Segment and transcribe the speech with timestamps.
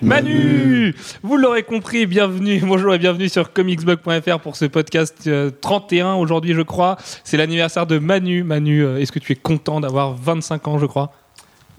[0.00, 6.14] Manu Vous l'aurez compris, bienvenue, bonjour et bienvenue sur comicsblog.fr pour ce podcast euh, 31
[6.14, 6.96] aujourd'hui je crois.
[7.24, 8.44] C'est l'anniversaire de Manu.
[8.44, 11.12] Manu, euh, est-ce que tu es content d'avoir 25 ans je crois?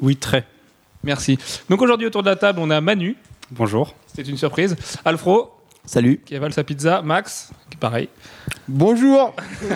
[0.02, 0.46] Oui, très.
[1.04, 1.38] Merci.
[1.70, 3.16] Donc aujourd'hui autour de la table on a Manu,
[3.52, 3.96] Bonjour.
[4.08, 4.76] c'était une surprise.
[5.06, 5.52] Alfro,
[5.86, 6.20] Salut.
[6.26, 7.02] qui avale sa pizza.
[7.02, 8.10] Max, qui est pareil.
[8.68, 9.34] Bonjour.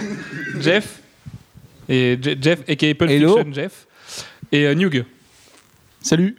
[0.59, 0.99] Jeff,
[1.87, 3.37] et Je- Jeff, aka Pulp Hello.
[3.37, 3.87] Fiction Jeff.
[4.51, 5.05] Et euh, Newg.
[6.01, 6.35] Salut.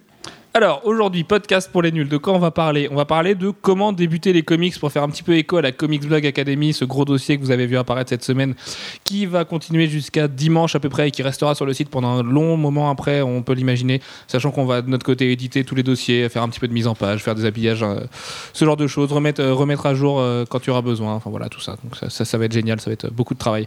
[0.56, 2.08] Alors aujourd'hui, podcast pour les nuls.
[2.08, 2.86] De quoi on va parler?
[2.92, 5.62] On va parler de comment débuter les comics pour faire un petit peu écho à
[5.62, 8.54] la Comics Blog Academy, ce gros dossier que vous avez vu apparaître cette semaine,
[9.02, 12.18] qui va continuer jusqu'à dimanche à peu près et qui restera sur le site pendant
[12.18, 15.74] un long moment après, on peut l'imaginer, sachant qu'on va de notre côté éditer tous
[15.74, 18.04] les dossiers, faire un petit peu de mise en page, faire des habillages, euh,
[18.52, 21.14] ce genre de choses, remettre, euh, remettre à jour euh, quand tu auras besoin.
[21.14, 21.72] Enfin voilà, tout ça.
[21.82, 23.66] Donc ça, ça, ça va être génial, ça va être beaucoup de travail.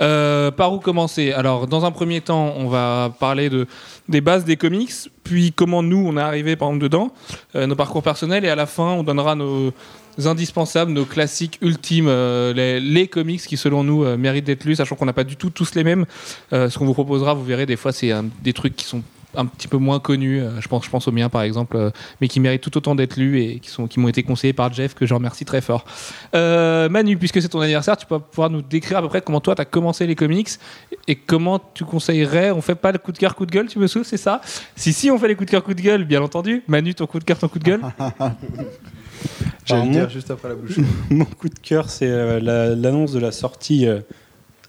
[0.00, 1.32] Euh, par où commencer?
[1.32, 3.66] Alors, dans un premier temps, on va parler de,
[4.08, 4.92] des bases des comics,
[5.24, 7.12] puis comment nous, on est arrivé, par exemple, dedans,
[7.54, 9.72] euh, nos parcours personnels, et à la fin, on donnera nos
[10.24, 14.96] indispensables, nos classiques ultimes, euh, les, les comics qui, selon nous, méritent d'être lus, sachant
[14.96, 16.04] qu'on n'a pas du tout tous les mêmes.
[16.52, 19.02] Ce qu'on vous proposera, vous verrez, des fois, c'est des trucs qui sont
[19.36, 21.90] un petit peu moins connus, euh, je, pense, je pense au mien par exemple, euh,
[22.20, 24.72] mais qui méritent tout autant d'être lus et qui, sont, qui m'ont été conseillés par
[24.72, 25.84] Jeff, que je remercie très fort.
[26.34, 29.40] Euh, Manu, puisque c'est ton anniversaire, tu peux pouvoir nous décrire à peu près comment
[29.40, 30.48] toi tu as commencé les comics
[31.08, 32.50] et comment tu conseillerais.
[32.50, 34.40] On fait pas le coup de cœur, coup de gueule, tu me souviens, c'est ça?
[34.74, 36.62] Si, si, on fait les coups de cœur, coup de gueule, bien entendu.
[36.68, 37.82] Manu, ton coup de cœur, ton coup de gueule?
[39.64, 40.76] J'allais le dire juste après la bouche.
[41.10, 44.00] Mon coup de cœur, c'est euh, la- l'annonce de la sortie euh,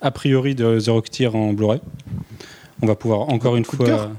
[0.01, 1.81] a priori de The Rocketeer en Blu-ray.
[2.81, 4.11] On va pouvoir encore une Coup de fois.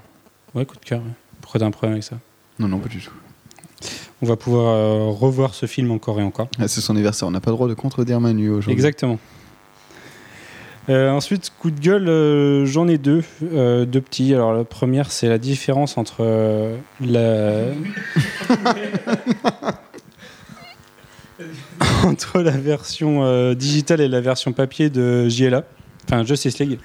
[0.54, 1.00] Ouais, coup de cœur.
[1.00, 1.12] ouais.
[1.40, 2.18] Pourquoi t'as un problème avec ça?
[2.58, 3.12] Non, non, pas du tout.
[4.20, 6.48] On va pouvoir euh, revoir ce film encore et encore.
[6.58, 8.72] Ah, c'est son anniversaire, on n'a pas le droit de contredire Manu aujourd'hui.
[8.72, 9.18] Exactement.
[10.88, 14.32] Euh, ensuite, coup de gueule, euh, j'en ai deux, euh, deux petits.
[14.34, 16.24] Alors la première, c'est la différence entre
[17.00, 17.64] la
[22.04, 25.64] entre la version digitale et la version papier de JLA,
[26.04, 26.78] enfin Justice League.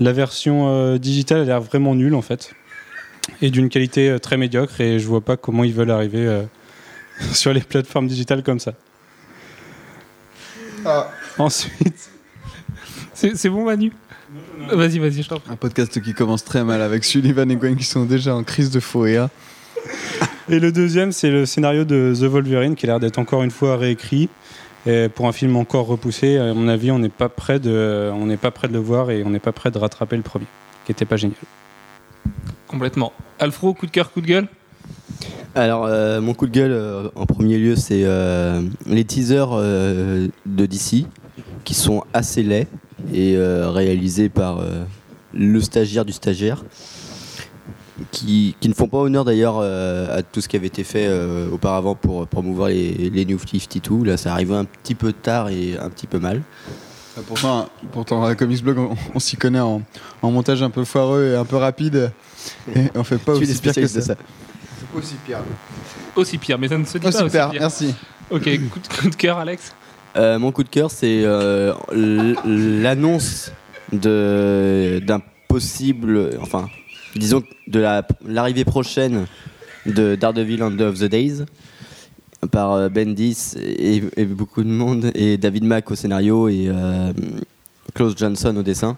[0.00, 2.54] La version euh, digitale a l'air vraiment nulle en fait,
[3.42, 4.80] et d'une qualité euh, très médiocre.
[4.80, 6.42] Et je vois pas comment ils veulent arriver euh,
[7.32, 8.72] sur les plateformes digitales comme ça.
[11.38, 12.10] Ensuite.
[13.12, 13.92] C'est bon, Manu?
[14.72, 15.52] Vas-y, vas-y, je t'en prie.
[15.52, 18.70] Un podcast qui commence très mal avec Sullivan et Gwen qui sont déjà en crise
[18.70, 19.28] de faux rire.
[20.48, 23.50] Et le deuxième, c'est le scénario de The Wolverine qui a l'air d'être encore une
[23.50, 24.30] fois réécrit.
[24.86, 28.26] Et pour un film encore repoussé, à mon avis, on n'est pas prêt de, on
[28.26, 30.46] n'est pas prêt de le voir et on n'est pas prêt de rattraper le premier,
[30.86, 31.36] qui était pas génial.
[32.66, 33.12] Complètement.
[33.38, 34.48] Alfro, coup de cœur, coup de gueule?
[35.54, 40.28] Alors, euh, mon coup de gueule, euh, en premier lieu, c'est euh, les teasers euh,
[40.46, 41.06] de DC,
[41.64, 42.68] qui sont assez laids
[43.12, 44.84] et euh, réalisés par euh,
[45.34, 46.64] le stagiaire du stagiaire,
[48.10, 51.06] qui, qui ne font pas honneur d'ailleurs euh, à tout ce qui avait été fait
[51.08, 54.04] euh, auparavant pour promouvoir les, les New 52.
[54.04, 56.42] Là, ça arrive un petit peu tard et un petit peu mal.
[57.16, 59.82] Ah, Pourtant, pourtant, à Comics Blog, on, on s'y connaît en,
[60.22, 62.12] en montage un peu foireux et un peu rapide.
[62.74, 64.00] Et on fait pas aussi pire que ça.
[64.00, 64.14] ça.
[64.96, 65.38] Aussi pire.
[66.16, 67.50] Aussi pire, mais ça ne se dit pas aussi pire.
[67.52, 67.94] merci.
[68.30, 69.74] Ok, coup de, coup de cœur, Alex
[70.16, 71.72] Euh, mon coup de cœur, c'est euh,
[72.44, 73.52] l'annonce
[73.92, 76.68] de- d'un possible, enfin,
[77.16, 79.26] disons de la- l'arrivée prochaine
[79.86, 81.44] de Daredevil End of the Days
[82.50, 87.12] par euh, Bendis et, et beaucoup de monde et David Mack au scénario et euh,
[87.94, 88.96] Klaus Johnson au dessin.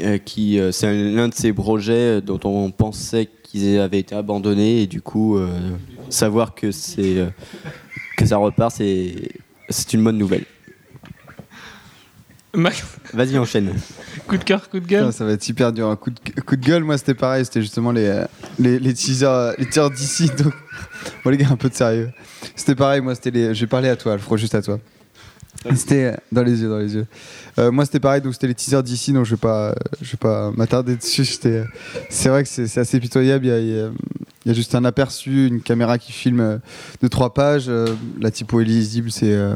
[0.00, 4.82] Euh, qui c'est un- l'un de ces projets dont on pensait qu'ils avaient été abandonnés
[4.82, 5.38] et du coup
[6.08, 7.24] savoir que c'est
[8.16, 9.14] que ça repart c'est
[9.68, 10.44] c'est une bonne nouvelle.
[12.54, 13.72] Max, Vas-y enchaîne.
[14.28, 15.88] coup de cœur, coup de gueule Putain, ça va être hyper dur.
[15.88, 18.24] Un coup de, coup de gueule, moi c'était pareil, c'était justement les,
[18.58, 20.30] les, les teasers, les teasers d'ici.
[20.38, 20.52] Donc...
[21.24, 22.10] Bon, les gars, un peu de sérieux.
[22.54, 23.54] C'était pareil, moi c'était les.
[23.54, 24.78] Je vais parler à toi, Alfred, juste à toi.
[25.74, 27.06] C'était dans les yeux, dans les yeux.
[27.58, 30.18] Euh, moi c'était pareil, donc c'était les teasers d'ici, donc je vais pas, je vais
[30.18, 31.24] pas m'attarder dessus.
[31.24, 31.64] C'était,
[32.10, 33.46] c'est vrai que c'est c'est assez pitoyable.
[33.46, 33.68] Il y, a, il
[34.46, 36.58] y a- juste un aperçu, une caméra qui filme euh,
[37.00, 37.66] de trois pages.
[37.68, 37.86] euh,
[38.20, 39.54] la typo est lisible, c'est, euh,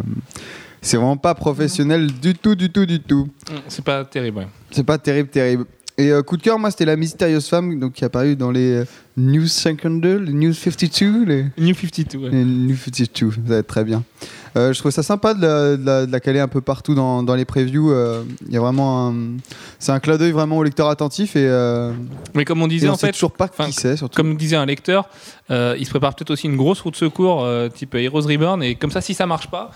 [0.82, 3.28] c'est vraiment pas professionnel du tout, du tout, du tout.
[3.50, 4.48] Mm, C'est pas terrible, ouais.
[4.70, 5.64] C'est pas terrible, terrible.
[6.00, 8.52] Et euh, coup de cœur, moi, c'était la mystérieuse femme donc, qui est apparue dans
[8.52, 8.84] les euh,
[9.16, 12.30] News 52, les News 52, les, New 52, ouais.
[12.30, 14.04] les News 52, ça va être très bien.
[14.56, 16.94] Euh, je trouve ça sympa de la, de la- de la caler un peu partout
[16.94, 17.92] dans, dans les previews.
[18.46, 19.12] Il y a vraiment.
[19.80, 21.46] C'est un clin d'œil vraiment au lecteur attentif et,
[22.34, 24.16] Mais comme on et disait, on en sait fait, toujours pas qui c'est, surtout.
[24.16, 25.08] comme disait un lecteur,
[25.50, 28.62] euh, il se prépare peut-être aussi une grosse route de secours euh, type Heroes Reborn
[28.62, 29.70] et comme ça si ça marche pas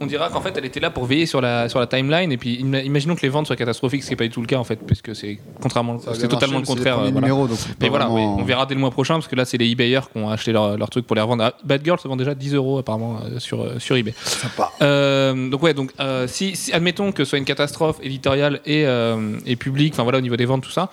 [0.00, 2.36] on dira qu'en fait elle était là pour veiller sur la, sur la timeline et
[2.36, 4.46] puis ima- imaginons que les ventes soient catastrophiques, ce qui n'est pas du tout le
[4.46, 6.90] cas en fait, puisque c'est contrairement, Ça a c'est bien totalement marché, le mais c'est
[6.90, 6.94] contraire.
[6.96, 7.26] les premiers voilà.
[7.28, 9.36] numéros, donc c'est Mais pas voilà, oui, on verra dès le mois prochain parce que
[9.36, 11.44] là c'est les eBayers qui ont acheté leur, leur truc pour les revendre.
[11.44, 14.12] Ah, Bad Girl se vend déjà 10 euros apparemment euh, sur, euh, sur eBay.
[14.82, 18.84] Euh, donc ouais, donc euh, si, si- admettons que ce soit une catastrophe éditoriale et,
[18.86, 20.90] euh, et publique, enfin voilà au niveau des ventes tout ça,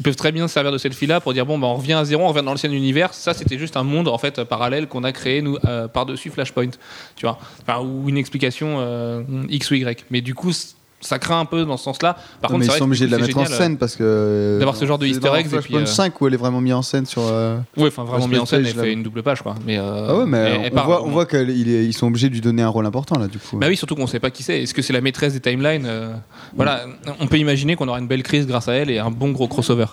[0.00, 1.92] ils peuvent très bien se servir de cette fille-là pour dire bon bah on revient
[1.92, 3.12] à zéro, on revient dans l'ancien univers.
[3.12, 6.06] Ça c'était juste un monde en fait euh, parallèle qu'on a créé nous euh, par
[6.06, 6.70] dessus Flashpoint,
[7.16, 7.38] tu vois,
[7.82, 10.04] ou une explication euh, x ou y.
[10.10, 10.52] Mais du coup
[11.00, 12.14] ça craint un peu dans ce sens-là.
[12.40, 13.58] Par Non, contre mais c'est ils vrai sont obligés de la mettre c'est en génial,
[13.58, 14.56] scène parce que.
[14.58, 16.36] d'avoir ce genre de c'est easter eggs et puis, Flashpoint euh, 5 où elle est
[16.36, 17.22] vraiment mise en scène sur.
[17.24, 19.54] euh, Ouais, enfin vraiment Parce mis que en scène, elle fait une double page quoi.
[19.66, 22.40] Mais euh, Ah ouais, mais elle- elle on, voit, on qu'ils sont obligés de lui
[22.40, 23.56] donner un rôle important là, du coup.
[23.58, 24.62] Bah oui, surtout qu'on sait pas qui c'est.
[24.62, 26.14] Est-ce que c'est la maîtresse des timelines euh,
[26.54, 26.84] Voilà,
[27.20, 29.48] on peut imaginer qu'on aura une belle crise grâce à elle et un bon gros
[29.48, 29.86] crossover.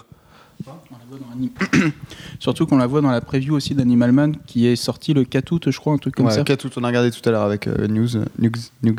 [2.39, 5.51] Surtout qu'on la voit dans la preview aussi d'Animal Man qui est sorti le 4
[5.51, 6.43] août, je crois, un truc comme Ouais, ça.
[6.43, 8.51] Katout, on a regardé tout à l'heure avec euh, News, News,
[8.83, 8.95] News.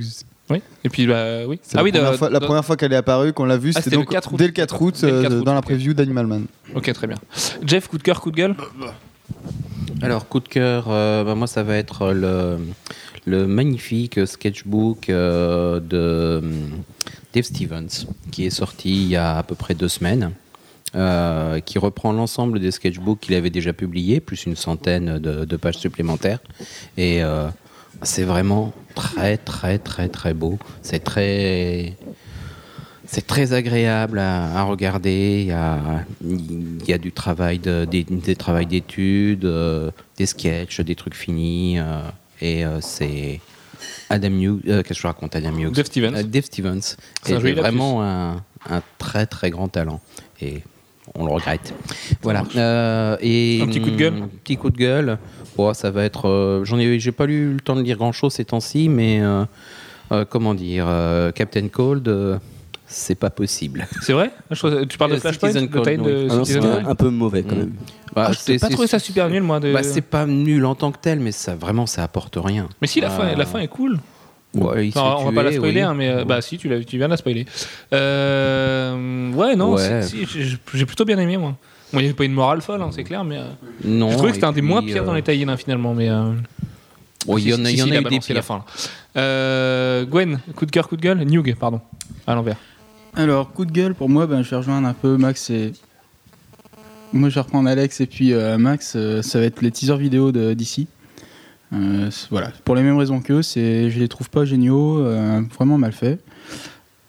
[0.50, 0.62] Oui.
[0.84, 1.58] Et puis bah oui.
[1.62, 3.44] C'est Ah la, oui, première de- fois, la de- première fois qu'elle est apparue, qu'on
[3.44, 4.38] l'a vue, Ah, c'était le donc 4 août.
[4.38, 6.46] dès le 4 août, le euh, 4 août, dans la preview d'Animal Man.
[6.74, 7.16] Ok, très bien.
[7.64, 8.54] Jeff, coup de cœur, coup de gueule?
[10.02, 12.58] Alors, coup de cœur, euh, bah, moi, ça va être le,
[13.26, 16.42] le magnifique sketchbook euh, de
[17.34, 20.30] Dave Stevens, qui est sorti il y a à peu près deux semaines,
[20.94, 25.56] euh, qui reprend l'ensemble des sketchbooks qu'il avait déjà publiés, plus une centaine de, de
[25.56, 26.38] pages supplémentaires.
[26.96, 27.48] Et euh,
[28.02, 30.58] c'est vraiment très, très, très, très beau.
[30.82, 31.96] C'est très.
[33.10, 35.38] C'est très agréable à, à regarder.
[35.40, 40.26] Il y a, il y a du travail de- des, des travails d'études, euh, des
[40.26, 41.78] sketchs, des trucs finis.
[41.78, 42.02] euh,
[42.42, 43.40] et euh, c'est
[44.10, 44.60] Adam Hughes.
[44.62, 45.72] Qu'est-ce que je raconte, Adam Hughes?
[45.72, 46.22] Dave Stevens.
[46.24, 46.96] Dave Stevens.
[47.22, 50.00] C'est vraiment un, un très très grand talent.
[50.42, 50.62] Et
[51.14, 51.74] on le regrette.
[52.22, 52.42] Voilà.
[52.56, 55.18] Euh, et, Un petit coup de gueule hum, Petit coup de gueule.
[55.56, 56.28] Bon, ça va être.
[56.28, 59.20] euh, J'en ai, j'ai pas eu le temps de lire grand chose ces temps-ci, mais
[59.20, 59.44] euh,
[60.12, 62.06] euh, comment dire, euh, Captain Cold.
[62.08, 62.38] euh,
[62.90, 63.86] c'est pas possible.
[64.00, 64.30] C'est vrai?
[64.50, 65.50] Je Tu parles de Flashpoint.
[65.54, 67.58] Ah c'était un peu mauvais quand Mm.
[67.58, 67.72] même.
[68.14, 69.60] Bah, Ah, J'ai pas trouvé ça super nul moi.
[69.60, 69.70] De...
[69.72, 72.66] Bah, c'est pas nul en tant que tel, mais ça vraiment ça apporte rien.
[72.80, 73.98] Mais si la, fin, la fin est cool.
[74.54, 75.80] Ouais, il se Enfin, fait on va pas la spoiler, oui.
[75.80, 77.44] hein, mais euh, bah si, tu, viens de la spoiler.
[77.92, 80.02] Euh, ouais, non, Ouais.
[80.02, 81.56] si, si, j'ai plutôt bien aimé moi.
[81.92, 83.44] Bon, il n'y avait pas une morale folle, hein, c'est clair, mais euh,
[83.84, 84.10] Non.
[84.10, 85.94] je trouvais que c'était un des moins pires dans euh, les tie finalement.
[85.94, 86.32] Mais euh,
[87.36, 88.44] il y en a, si, y en si, a a eu des balancé la pires.
[88.46, 88.56] fin.
[89.14, 89.20] là.
[89.22, 91.80] Euh, Gwen, coup de cœur, coup de gueule, Newg, pardon,
[92.26, 92.56] à l'envers.
[93.14, 95.72] Alors, coup de gueule, pour moi, ben, je vais rejoindre un peu Max et.
[97.14, 98.92] Moi, je vais reprendre Alex et puis euh, Max.
[98.94, 100.88] euh, ça va être les teasers vidéo de- d'ici.
[101.72, 105.78] Euh, voilà, pour les mêmes raisons qu'eux, c'est, je les trouve pas géniaux, euh, vraiment
[105.78, 106.22] mal faits.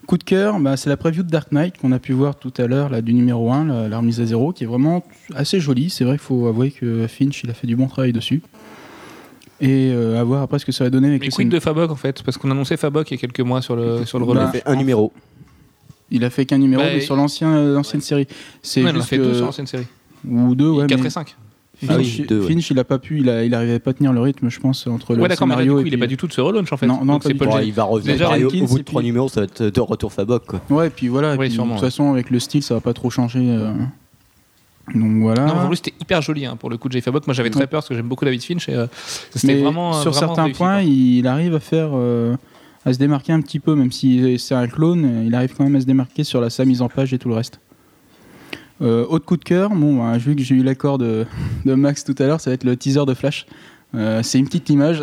[0.06, 2.54] Coup de cœur, bah, c'est la preview de Dark Knight qu'on a pu voir tout
[2.58, 5.90] à l'heure, là, du numéro 1, la, remise à zéro, qui est vraiment assez jolie.
[5.90, 8.42] C'est vrai qu'il faut avouer que Finch, il a fait du bon travail dessus.
[9.62, 11.60] Et euh, à voir après ce que ça va donner avec Mais le quid de
[11.60, 12.24] Fabok en fait?
[12.24, 14.40] Parce qu'on annonçait Fabok il y a quelques mois sur le, sur le relais.
[14.40, 15.12] On a fait un numéro.
[16.12, 18.28] Il a fait qu'un numéro, Bah, mais sur l'ancien, l'ancienne série.
[18.64, 19.86] C'est Ouais, il en a fait deux sur l'ancienne série.
[20.28, 20.88] Ou deux, ouais.
[20.88, 21.36] 4 mais et 5.
[21.88, 22.48] Ah oui, Finch, deux, ouais.
[22.54, 24.60] Finch, il a pas pu, il, a, il arrivait pas à tenir le rythme, je
[24.60, 26.18] pense, entre le Ouais, d'accord, mais là, du scénario coup, et il est pas du
[26.18, 26.88] tout de ce relaunch en fait.
[26.88, 27.62] Non, non, Donc, pas Jenkins.
[27.62, 29.46] il va revenir Déjà, pareil, au, Jenkins, au bout de trois puis- numéros, ça va
[29.46, 30.46] être de retour Fabok.
[30.46, 30.62] Quoi.
[30.70, 31.36] Ouais, et puis voilà.
[31.36, 31.90] et Oui, puis, sûrement, de toute ouais.
[31.90, 33.40] façon, avec le style, ça va pas trop changer.
[33.50, 33.72] euh.
[34.96, 35.46] Donc voilà.
[35.46, 37.28] Non, en plus, c'était hyper joli hein, pour le coup de Jay Fabok.
[37.28, 37.68] Moi, j'avais très Ouais.
[37.68, 38.68] peur parce que j'aime beaucoup David Finch.
[38.70, 38.88] Et, euh,
[39.44, 39.94] Mais vraiment.
[39.94, 42.36] sur vraiment certains réussi, points, il arrive à faire, euh,
[42.86, 45.76] à se démarquer un petit peu, même si c'est un clone, il arrive quand même
[45.76, 47.60] à se démarquer sur la, sa mise en page et tout le reste.
[48.82, 51.26] Euh, autre coup de cœur, bon, bah, vu que j'ai eu l'accord de,
[51.66, 53.46] de Max tout à l'heure, ça va être le teaser de Flash.
[53.96, 55.02] Euh, c'est une petite image.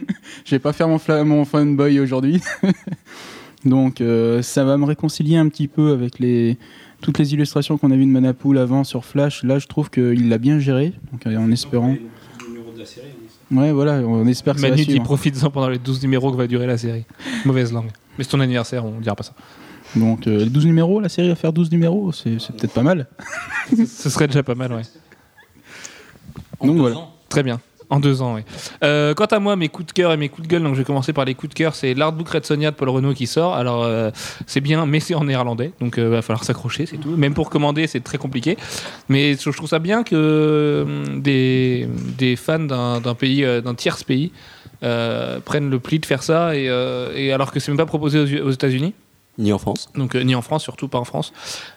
[0.44, 2.40] je vais pas faire mon, mon fanboy aujourd'hui.
[3.64, 6.56] Donc euh, ça va me réconcilier un petit peu avec les,
[7.00, 9.42] toutes les illustrations qu'on a vues de Manapool avant sur Flash.
[9.42, 11.96] Là, je trouve qu'il l'a bien géré, donc, en espérant.
[13.50, 16.36] Ouais, voilà, on espère que ça va Manu dit profites-en pendant les 12 numéros que
[16.36, 17.04] va durer la série.
[17.44, 17.90] Mauvaise langue.
[18.16, 19.32] Mais c'est ton anniversaire, on dira pas ça.
[19.96, 23.06] Donc euh, 12 numéros, la série va faire 12 numéros, c'est c'est peut-être pas mal.
[23.86, 24.82] Ce serait déjà pas mal, ouais.
[26.62, 26.96] Donc voilà.
[27.28, 27.60] Très bien.
[27.90, 28.42] En deux ans, oui.
[28.84, 30.80] Euh, quant à moi, mes coups de cœur et mes coups de gueule, donc je
[30.80, 31.74] vais commencer par les coups de cœur.
[31.74, 33.54] C'est l'artbook Red Sonja de Paul Renault qui sort.
[33.54, 34.10] Alors, euh,
[34.46, 37.16] c'est bien, mais c'est en néerlandais, donc il va falloir s'accrocher, c'est tout.
[37.16, 38.58] Même pour commander, c'est très compliqué.
[39.08, 43.62] Mais je je trouve ça bien que euh, des, des fans d'un d'un pays, euh,
[43.62, 44.32] d'un tierce pays,
[44.82, 47.86] euh, prennent le pli de faire ça, et, euh, et alors que c'est même pas
[47.86, 48.92] proposé aux, aux États-Unis.
[49.38, 49.88] Ni en France.
[49.94, 51.32] Donc euh, ni en France, surtout pas en France.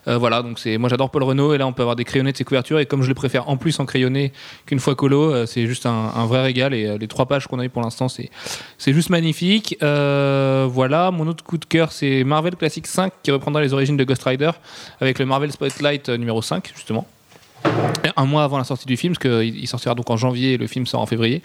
[0.07, 2.31] Euh, voilà, donc c'est moi j'adore Paul Renault et là on peut avoir des crayonnés
[2.31, 4.33] de ses couvertures et comme je les préfère en plus en crayonné
[4.65, 7.65] qu'une fois colo, euh, c'est juste un, vrai régal et les trois pages qu'on a
[7.65, 8.31] eu pour l'instant c'est
[8.79, 9.77] c'est juste magnifique.
[9.79, 14.03] Voilà, mon autre coup de cœur c'est Marvel Classic 5 qui reprendra les origines de
[14.03, 14.51] Ghost Rider
[14.99, 17.05] avec le Marvel Spotlight numéro 5 justement.
[18.15, 20.57] Un mois avant la sortie du film, parce qu'il il sortira donc en janvier et
[20.57, 21.41] le film sort en février.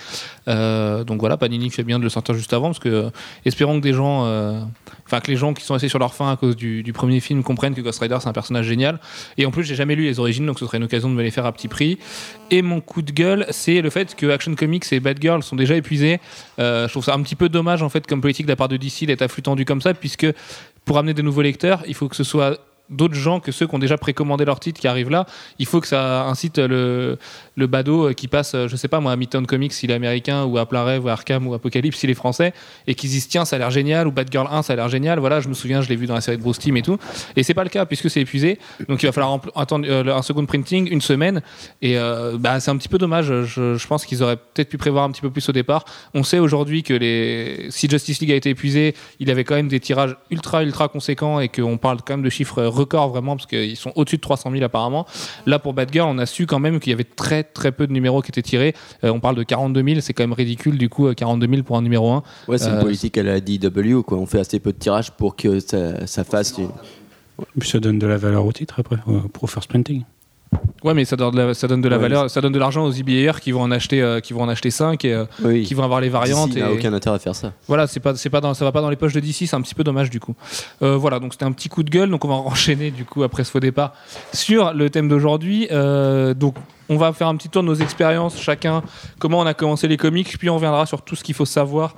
[0.49, 3.11] Euh, donc voilà, Panini fait bien de le sortir juste avant, parce que euh,
[3.45, 4.61] espérons que des gens, euh,
[5.07, 7.43] enfin que les gens qui sont restés sur leur faim à cause du, premier film
[7.43, 8.99] comprennent que Ghost Rider c'est un personnage génial.
[9.37, 11.23] Et en plus, j'ai jamais lu les origines, donc ce serait une occasion de me
[11.23, 11.99] les faire à petit prix.
[12.51, 15.57] Et mon coup de gueule, c'est le fait que Action Comics et Bad Girl sont
[15.57, 16.21] déjà épuisés.
[16.59, 18.77] Je trouve ça un petit peu dommage en fait comme politique de la part de
[18.77, 20.27] DC d'être à flux tendu comme ça, puisque
[20.85, 22.59] pour amener des nouveaux lecteurs, il faut que ce soit
[22.91, 25.27] d'autres gens que ceux qui ont déjà précommandé leur titre qui arrivent là.
[25.59, 27.19] Il faut que ça incite le,
[27.57, 30.45] le badaud qui passe, euh, je sais pas moi, à Midtown Comics s'il est américain,
[30.45, 32.53] ou à Plein ou à Arkham, ou Apocalypse s'il est français,
[32.87, 35.19] et qu'ils disent tiens, ça a l'air génial, ou Batgirl 1, ça a l'air génial.
[35.19, 36.99] Voilà, je me souviens, je l'ai vu dans la série de Bruce Team et tout.
[37.35, 38.59] Et c'est pas le cas puisque c'est épuisé.
[38.89, 41.43] Donc il va falloir attendre euh, un second printing, une semaine.
[41.83, 43.27] Et euh, bah, c'est un petit peu dommage.
[43.27, 45.85] Je, je pense qu'ils auraient peut-être pu prévoir un petit peu plus au départ.
[46.15, 47.67] On sait aujourd'hui que les...
[47.71, 51.41] si Justice League a été épuisé, il avait quand même des tirages ultra, ultra conséquents
[51.41, 54.51] et qu'on parle quand même de chiffres records vraiment parce qu'ils sont au-dessus de 300
[54.53, 55.07] 000 apparemment.
[55.47, 57.93] Là, pour Batgirl, on a su quand même qu'il y avait très, très peu de
[57.93, 58.75] numéros qui étaient tirés.
[59.05, 61.63] Euh, on parle de 42 000, c'est quand même ridicule du coup, euh, 42 000
[61.63, 62.23] pour un numéro 1.
[62.49, 64.19] Ouais, c'est Euh, une politique à la DW, quoi.
[64.19, 66.55] On fait assez peu de tirages pour que ça, ça fasse.
[67.63, 70.03] ça donne de la valeur au titre après, euh, pour first printing.
[70.85, 72.59] Ouais, mais ça donne de la, ça donne de la Ouais, valeur, ça donne de
[72.59, 75.25] l'argent aux IBR qui vont en acheter, euh, qui vont en acheter 5 et euh,
[75.43, 75.65] Oui.
[75.65, 76.51] qui vont avoir les variantes.
[76.51, 76.61] DC et...
[76.61, 77.53] n'a aucun intérêt à faire ça.
[77.67, 79.55] Voilà, c'est pas, c'est pas dans, ça va pas dans les poches de DC, c'est
[79.55, 80.37] un petit peu dommage du coup.
[80.83, 83.23] Euh, voilà, donc c'était un petit coup de gueule, donc on va enchaîner du coup
[83.25, 83.95] après ce faux départ
[84.33, 85.67] sur le thème d'aujourd'hui.
[85.69, 86.55] Donc
[86.89, 88.83] on va faire un petit tour de nos expériences, chacun,
[89.19, 91.97] comment on a commencé les comics, puis on reviendra sur tout ce qu'il faut savoir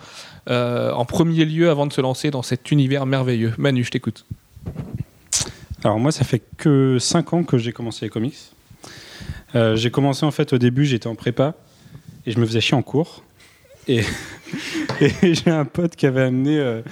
[0.49, 3.53] en premier lieu avant de se lancer dans cet univers merveilleux.
[3.59, 4.25] Manu, je t'écoute.
[5.85, 8.37] Alors moi, ça fait que 5 ans que j'ai commencé les comics.
[9.55, 11.55] Euh, j'ai commencé en fait au début, j'étais en prépa
[12.27, 13.23] et je me faisais chier en cours.
[13.89, 14.03] Et,
[15.23, 16.83] j'ai un pote qui avait amené euh,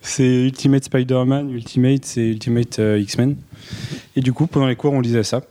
[0.00, 3.36] c'est Ultimate Spider-Man, Ultimate, c'est Ultimate euh, X-Men.
[4.14, 5.42] Et du coup, pendant les cours, on lisait ça.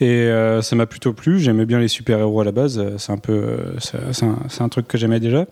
[0.00, 0.30] Et
[0.62, 1.40] ça m'a plutôt plu.
[1.40, 2.80] J'aimais bien les super-héros à la base.
[2.98, 5.46] C'est un peu, c'est un truc que j'aimais déjà.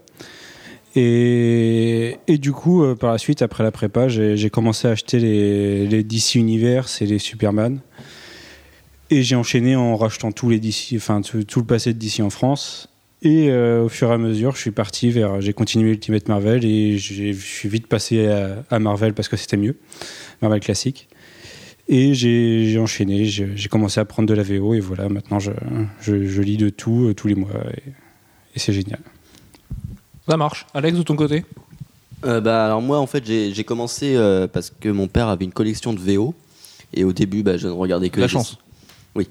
[0.99, 6.03] Et, du coup, euh, par la suite, après la prépa, j'ai commencé à acheter les,
[6.03, 7.81] DC Universe et les Superman.
[9.11, 12.31] Et j'ai enchaîné en rachetant tous les DC, enfin tout, le passé de DC en
[12.31, 12.89] France.
[13.23, 16.65] Et euh, au fur et à mesure, je suis parti vers, j'ai continué Ultimate Marvel
[16.65, 18.27] et je suis vite passé
[18.71, 19.77] à, Marvel parce que c'était mieux,
[20.43, 21.09] Marvel classique.
[21.89, 26.57] Et j'ai enchaîné, j'ai commencé à prendre de la VO et voilà, maintenant je, lis
[26.57, 27.51] de tout euh, tous les mois
[28.55, 28.99] et c'est génial.
[30.29, 30.67] Ça marche.
[30.75, 31.45] Alex, de ton côté
[32.25, 35.53] Euh, bah, alors moi, en fait, j'ai commencé euh, parce que mon père avait une
[35.53, 36.35] collection de VO.
[36.95, 38.59] Et au début, bah, je ne regardais que La les chance.
[39.15, 39.29] Oui.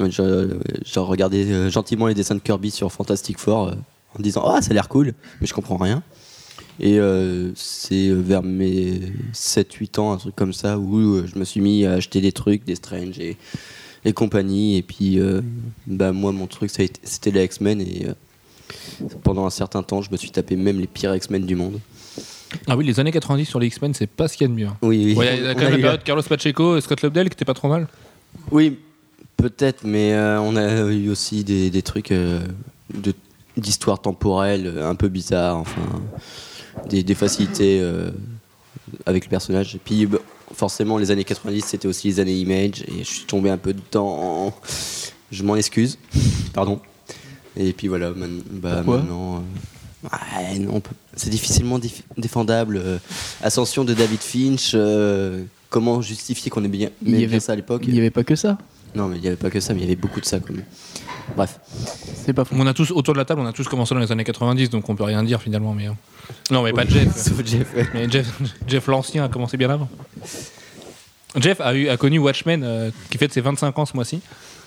[0.00, 3.72] Ouais, Je, je regardais euh, gentiment les dessins de Kirby sur Fantastic Four euh,
[4.16, 6.02] en disant Ah, ça a l'air cool, mais je comprends rien.
[6.80, 9.00] Et euh, c'est vers mes
[9.34, 12.30] 7-8 ans, un truc comme ça, où euh, je me suis mis à acheter des
[12.30, 13.36] trucs, des Strange et,
[14.04, 14.76] et compagnie.
[14.76, 15.40] Et puis, euh,
[15.88, 17.80] bah, moi, mon truc, c'était les X-Men.
[17.80, 18.12] Et euh,
[19.22, 21.80] pendant un certain temps, je me suis tapé même les pires X-Men du monde.
[22.66, 24.58] Ah oui, les années 90 sur les X-Men, c'est pas ce qu'il y a de
[24.58, 24.66] mieux.
[24.66, 24.76] hein.
[24.82, 25.14] Oui, oui.
[25.14, 27.44] Ouais, Il y a quand même la période Carlos Pacheco et Scott Lobdell qui était
[27.44, 27.86] pas trop mal.
[28.50, 28.78] Oui,
[29.36, 32.40] peut-être, mais euh, on a eu aussi des, des trucs euh,
[32.94, 33.14] de-
[33.56, 35.82] d'histoire temporelle euh, un peu bizarres, enfin,
[36.88, 38.10] des, des facilités euh,
[39.04, 39.74] avec le personnage.
[39.74, 40.18] Et puis, bah,
[40.54, 43.74] forcément, les années 90, c'était aussi les années Image, et je suis tombé un peu
[43.74, 44.54] dedans.
[45.30, 45.98] Je m'en excuse,
[46.54, 46.80] pardon.
[47.58, 49.42] Et puis voilà, man- bah, Pourquoi maintenant.
[50.04, 50.08] euh,
[50.52, 50.80] ouais, non,
[51.14, 52.80] c'est difficilement dif- défendable.
[52.82, 52.98] euh,
[53.42, 57.52] Ascension de David Finch, euh, comment justifier qu'on ait bien, Il y bien avait- ça
[57.52, 58.58] à l'époque Il n'y avait pas que ça.
[58.94, 60.38] non, mais il n'y avait pas que ça, mais il y avait beaucoup de ça
[60.40, 60.64] quand même.
[61.36, 61.58] Bref.
[62.24, 62.54] C'est pas faux.
[62.58, 64.70] On a tous, autour de la table, on a tous commencé dans les années 90,
[64.70, 65.74] donc on peut rien dire finalement.
[65.74, 65.88] Mais...
[65.88, 65.92] euh.
[66.50, 67.14] Non, mais pas Jeff.
[67.16, 67.86] Sauf Jeff, ouais.
[67.92, 68.26] Mais Jeff,
[68.66, 69.88] Jeff l'ancien a commencé bien avant.
[71.36, 74.20] Jeff a, eu, a connu Watchmen, euh, qui fête ses 25 ans ce mois-ci.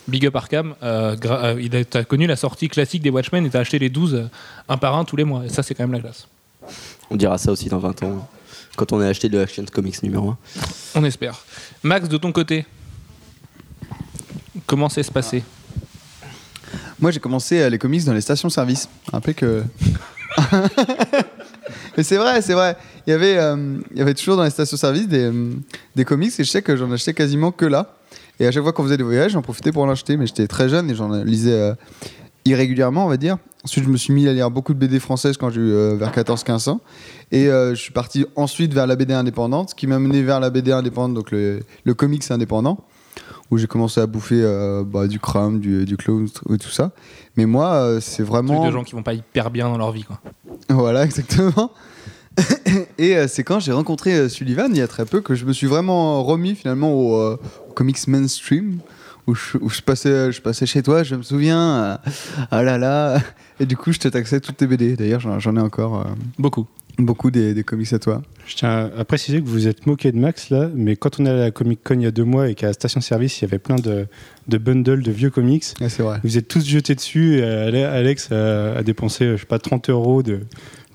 [0.07, 0.75] Big up Arkham.
[0.83, 3.89] euh, euh, il a, t'as connu la sortie classique des Watchmen et t'as acheté les
[3.89, 4.23] 12 euh,
[4.67, 5.45] un par un tous les mois.
[5.45, 6.27] Et ça, c'est quand même la classe.
[7.09, 8.27] On dira ça aussi dans 20 ans,
[8.75, 10.37] quand on a acheté le Action Comics numéro 1.
[10.95, 11.39] On espère.
[11.83, 12.65] Max, de ton côté,
[14.65, 15.43] comment c'est se passer?
[16.99, 18.87] Moi, j'ai commencé euh, les comics dans les stations-service.
[19.11, 19.63] Rappelez que.
[21.97, 22.77] Mais c'est vrai, c'est vrai.
[23.05, 25.53] Il y avait, euh, il y avait toujours dans les stations-service des, euh,
[25.95, 27.95] des comics et je sais que j'en achetais quasiment que là.
[28.41, 30.17] Et à chaque fois qu'on faisait des voyages, j'en profitais pour en acheter.
[30.17, 31.75] Mais j'étais très jeune et j'en lisais euh,
[32.45, 33.37] irrégulièrement, on va dire.
[33.63, 35.95] Ensuite, je me suis mis à lire beaucoup de BD françaises quand j'ai eu euh,
[35.95, 36.81] vers 14-15 ans.
[37.31, 40.39] Et euh, je suis parti ensuite vers la BD indépendante, ce qui m'a mené vers
[40.39, 42.79] la BD indépendante, donc le, le comics indépendant,
[43.51, 46.91] où j'ai commencé à bouffer euh, bah, du crime, du, du clown et tout ça.
[47.37, 48.65] Mais moi, c'est vraiment.
[48.65, 50.03] de gens qui vont pas hyper bien dans leur vie.
[50.03, 50.19] Quoi.
[50.69, 51.71] Voilà, exactement.
[52.97, 55.67] Et c'est quand j'ai rencontré Sullivan, il y a très peu, que je me suis
[55.67, 57.37] vraiment remis finalement au
[57.73, 58.79] comics mainstream,
[59.27, 61.59] où je, où je passais, je passais chez toi, je me souviens.
[62.05, 62.11] euh,
[62.51, 63.19] ah là là.
[63.59, 64.95] Et du coup, je te taxais toutes tes BD.
[64.95, 66.09] D'ailleurs, j'en j'en ai encore euh,
[66.39, 66.65] Beaucoup.
[66.97, 68.21] beaucoup des, des comics à toi.
[68.47, 71.25] Je tiens à préciser que vous vous êtes moqué de Max là, mais quand on
[71.25, 72.99] est allé à la Comic Con il y a deux mois et qu'à la station
[72.99, 74.07] service il y avait plein de,
[74.47, 76.19] de bundles de vieux comics, c'est vrai.
[76.23, 79.59] vous êtes tous jetés dessus et Ale- Alex a, a dépensé, euh, je sais pas,
[79.59, 80.39] 30 euros de,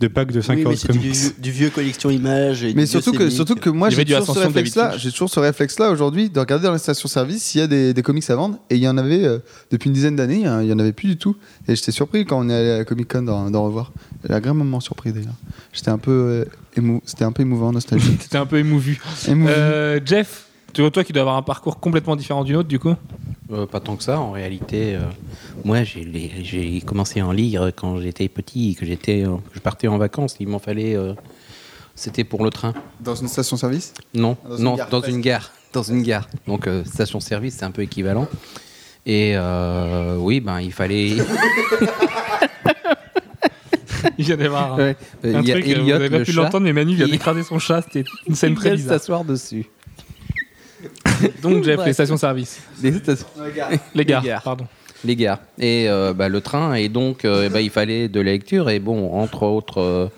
[0.01, 1.13] de packs de 5 Oui, euros mais de c'est du, comics.
[1.15, 2.63] vieux- du vieux collection images.
[2.65, 5.01] et Mais du surtout que, surtout que moi, j'ai du toujours, ce réflexe-là, Finch.
[5.01, 8.03] j'ai toujours ce réflexe-là aujourd'hui de regarder dans les stations-service s'il y a des, des
[8.03, 8.59] comics à vendre.
[8.71, 9.39] Et il y en avait, euh,
[9.71, 11.37] depuis une dizaine d'années, hein, il y en avait plus du tout.
[11.69, 13.93] Et j'étais surpris quand on est allé à la Comic-Con d'en revoir.
[14.29, 15.35] J'ai agréablement surpris d'ailleurs.
[15.73, 16.45] J'étais un peu, euh,
[16.77, 18.19] émou- c'était un peu émouvant, nostalgique.
[18.23, 19.01] C'était un peu émouvu.
[19.29, 19.51] Émouvant.
[19.57, 20.46] Euh, Jeff,
[20.77, 22.95] tu vois, toi qui dois avoir un parcours complètement différent du nôtre, du coup
[23.51, 24.95] Euh, pas tant que ça, en réalité.
[24.95, 25.01] euh,
[25.65, 29.89] moi, j'ai commencé à en lire quand j'étais petit, que j'étais, euh, que je partais
[29.89, 30.37] en vacances.
[30.41, 30.95] Il m'en fallait.
[30.97, 31.15] euh,
[31.95, 32.75] C'était pour le train.
[33.01, 33.95] Dans une station-service?
[34.13, 35.51] Non, Dans une non, gare, dans une gare.
[35.73, 36.29] Dans une gare.
[36.47, 38.29] Donc, euh, station-service, c'est un peu équivalent.
[39.07, 41.13] Et euh, oui, ben, il fallait.
[44.19, 44.97] Il vient d'avoir un, Ouais.
[45.25, 47.09] Euh, un il y a truc, vous Elliot, n'avez pas pu l'entendre, mais Manu vient
[47.09, 47.83] d'écraser son chat.
[47.83, 48.99] C'était une scène il très vient de bizarre.
[49.01, 49.67] s'asseoir dessus.
[51.43, 52.61] Donc, Jeff, les stations-service.
[52.81, 53.27] Des stations-
[53.95, 54.43] Les gares, gares.
[54.43, 54.67] pardon.
[55.05, 55.39] Les gares.
[55.59, 58.71] Et euh, bah, le train, et donc euh, bah, il fallait de la lecture.
[58.71, 60.09] Et bon, entre autres, euh,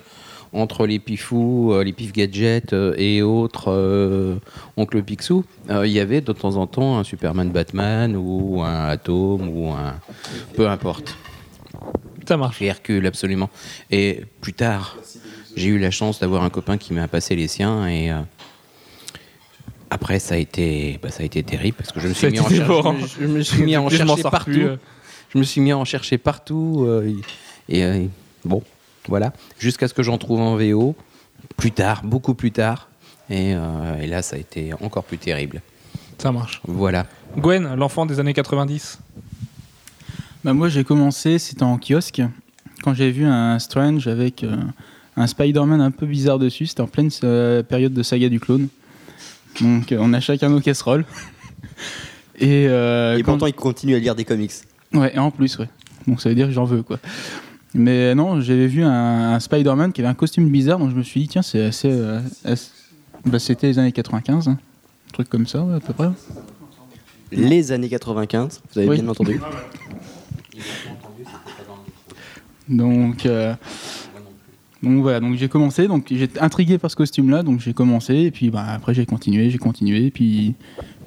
[0.52, 4.36] entre les pifous, euh, les pif gadgets euh, et autres, euh,
[4.76, 8.86] Oncle Picsou, euh, il y avait de temps en temps un Superman Batman ou un
[8.86, 9.94] Atom ou un.
[10.54, 11.16] peu importe.
[12.26, 12.58] Ça marche.
[12.58, 13.50] Chez Hercule, absolument.
[13.90, 14.96] Et plus tard,
[15.56, 18.10] j'ai eu la chance d'avoir un copain qui m'a passé les siens et.
[19.90, 22.40] Après, ça a été, bah, ça a été terrible parce que je me suis mis,
[22.40, 22.94] en été cher- dévorant.
[22.98, 24.44] je me- je me suis mis à en chercher partout.
[24.50, 24.76] plus, euh.
[25.34, 26.84] Je me suis mis à en chercher partout.
[26.86, 27.12] euh,
[27.68, 28.06] et euh,
[28.44, 28.62] bon,
[29.08, 29.32] voilà.
[29.58, 30.94] Jusqu'à ce que j'en trouve en VO.
[31.56, 32.88] Plus tard, beaucoup plus tard.
[33.30, 35.60] Et, euh, et là, ça a été encore plus terrible.
[36.18, 36.60] Ça marche.
[36.66, 37.06] Voilà.
[37.36, 38.98] Gwen, l'enfant des années 90.
[40.44, 42.22] Bah, moi, j'ai commencé, c'était en kiosque,
[42.82, 44.56] quand j'ai vu un Strange avec euh,
[45.16, 46.66] un Spider-Man un peu bizarre dessus.
[46.66, 48.68] C'était en pleine euh, période de saga du clone.
[49.60, 51.04] Donc, euh, on a chacun nos casseroles.
[52.40, 54.52] Et, euh, Et quand- pourtant, il continue à lire des comics.
[54.94, 55.68] Ouais, et en plus, ouais.
[56.06, 56.98] Donc ça veut dire que j'en veux, quoi.
[57.74, 61.02] Mais non, j'avais vu un, un Spider-Man qui avait un costume bizarre, donc je me
[61.02, 61.90] suis dit, tiens, c'est assez.
[61.90, 62.70] euh, assez-
[63.26, 64.58] bah, C'était les années 95, hein.
[65.08, 66.08] un truc comme ça, ouais, à peu près.
[67.32, 69.00] Les années 95, vous avez Oui.
[69.00, 69.40] bien entendu.
[72.68, 73.54] Donc, euh,
[74.82, 78.30] donc voilà, donc j'ai commencé, donc j'étais intrigué par ce costume-là, donc j'ai commencé, et
[78.30, 80.54] puis bah, après j'ai continué, j'ai continué, et puis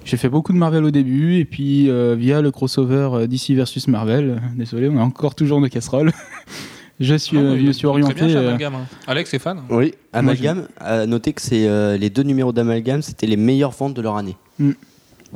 [0.03, 3.51] j'ai fait beaucoup de Marvel au début, et puis euh, via le crossover euh, DC
[3.51, 6.11] versus Marvel, euh, désolé, on a encore toujours de casseroles,
[6.99, 8.35] je, suis, Ah euh, ouais, je me suis Très bien, orienté.
[8.35, 8.85] euh, hein.
[9.07, 9.61] Alex est fan.
[9.69, 13.93] Oui, Amalgame, à noter que c'est euh, les deux numéros d'Amalgame, c'était les meilleures ventes
[13.93, 14.35] de leur année.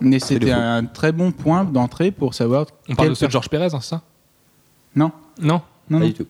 [0.02, 2.66] mais c'était un très bon point d'entrée pour savoir.
[2.90, 4.02] On parle de Georges Pérez, hein, c'est ça?
[4.96, 5.62] Non, Non?
[5.90, 6.06] non, Pas non.
[6.08, 6.26] du tout.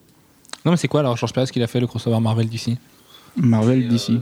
[0.66, 2.76] Non, mais c'est quoi alors Georges Pérez qu'il a fait le crossover Marvel d'ici
[3.36, 4.18] Marvel d'ici.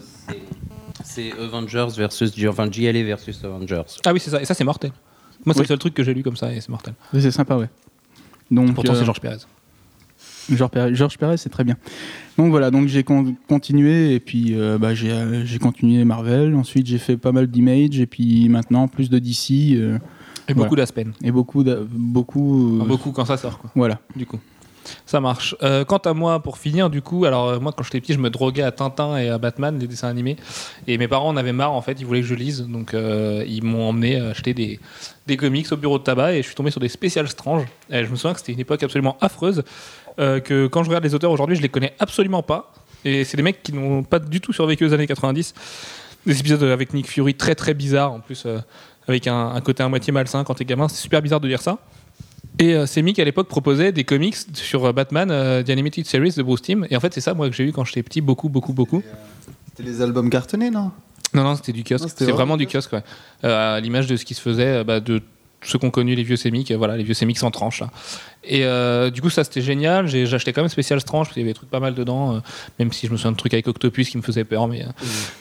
[1.03, 3.83] C'est Avengers versus enfin, JLA versus Avengers.
[4.05, 4.41] Ah oui, c'est ça.
[4.41, 4.91] Et ça, c'est mortel.
[5.45, 5.65] Moi, c'est Oui.
[5.65, 6.95] le seul truc que j'ai lu comme ça et c'est mortel.
[7.13, 7.69] Oui, C'est sympa, ouais.
[8.51, 9.39] Donc, Pourtant, euh, c'est Georges Pérez.
[10.51, 11.77] Georges Pérez, Georges Pérez, c'est très bien.
[12.37, 16.55] Donc voilà, donc j'ai con- continué et puis euh, bah, j'ai euh, continué Marvel.
[16.55, 19.99] Ensuite, j'ai fait pas mal d'Image et puis maintenant plus de DC euh,
[20.49, 21.13] Et beaucoup d'Aspen.
[21.23, 23.71] et beaucoup, beaucoup, euh, Enfin, beaucoup quand ça sort, quoi.
[23.75, 24.01] Voilà.
[24.15, 24.39] Du coup.
[25.07, 25.55] Ça marche.
[25.63, 28.19] Euh, quant à moi, pour finir, du coup, alors euh, moi, quand j'étais petit, je
[28.19, 30.37] me droguais à Tintin et à Batman, les dessins animés.
[30.87, 32.63] Et mes parents en avaient marre, en fait, ils voulaient que je lise.
[32.63, 34.81] Donc, euh, ils m'ont emmené acheter des,
[35.27, 37.67] des comics au bureau de tabac et je suis tombé sur des spéciales stranges.
[37.91, 39.63] Et je me souviens que c'était une époque absolument affreuse.
[40.17, 42.73] que quand je regarde les auteurs aujourd'hui, je les connais absolument pas.
[43.05, 45.55] Et c'est des mecs qui n'ont pas du tout survécu aux années 90.
[46.27, 48.47] Des épisodes avec Nick Fury très très bizarres, en plus,
[49.07, 50.89] avec un, un côté à moitié malsain quand t'es gamin.
[50.89, 51.79] C'est super bizarre de lire ça.
[52.59, 56.35] Et euh, Semic à l'époque proposait des comics sur euh, Batman, euh, The Animated Series
[56.37, 56.87] de Bruce Timm.
[56.91, 59.03] Et en fait, c'est ça moi que j'ai eu quand j'étais petit, beaucoup, beaucoup, beaucoup.
[59.69, 60.93] C'était les albums cartonnés, non?
[61.35, 62.09] Non, non, c'était du kiosque.
[62.09, 63.03] C'était vraiment du kiosque, ouais.
[63.43, 65.21] Euh, à l'image de ce qui se faisait, euh, bah, de
[65.63, 67.81] ceux qu'on connu les vieux euh, voilà, les vieux Semic sans tranche.
[67.81, 67.91] Là.
[68.47, 70.07] Et euh, du coup, ça c'était génial.
[70.07, 72.37] J'ai acheté quand même spécial tranche parce qu'il y avait des trucs pas mal dedans,
[72.37, 72.39] euh,
[72.79, 74.69] même si je me souviens de trucs avec Octopus qui me faisaient peur.
[74.69, 74.89] Mais euh,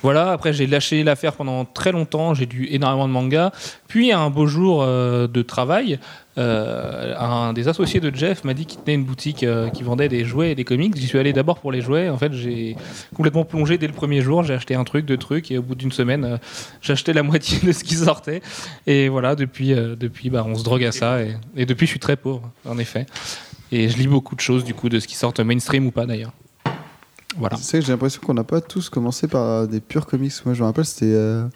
[0.01, 2.33] voilà, après j'ai lâché l'affaire pendant très longtemps.
[2.33, 3.51] J'ai lu énormément de mangas.
[3.87, 5.99] Puis un beau jour de travail,
[6.37, 10.09] euh, un des associés de Jeff m'a dit qu'il tenait une boutique euh, qui vendait
[10.09, 10.95] des jouets et des comics.
[10.95, 12.09] J'y suis allé d'abord pour les jouets.
[12.09, 12.75] En fait, j'ai
[13.15, 14.43] complètement plongé dès le premier jour.
[14.43, 17.59] J'ai acheté un truc, deux trucs, et au bout d'une semaine, euh, acheté la moitié
[17.63, 18.41] de ce qui sortait.
[18.87, 21.21] Et voilà, depuis, depuis bah, on se drogue à ça.
[21.21, 22.92] Et, et depuis, je suis très pauvre, en effet.
[23.71, 26.05] Et je lis beaucoup de choses, du coup, de ce qui sort mainstream ou pas
[26.05, 26.33] d'ailleurs.
[27.35, 27.57] Voilà.
[27.59, 30.31] C'est que j'ai l'impression qu'on n'a pas tous commencé par des purs comics.
[30.45, 31.47] Moi, je me rappelle, c'était euh,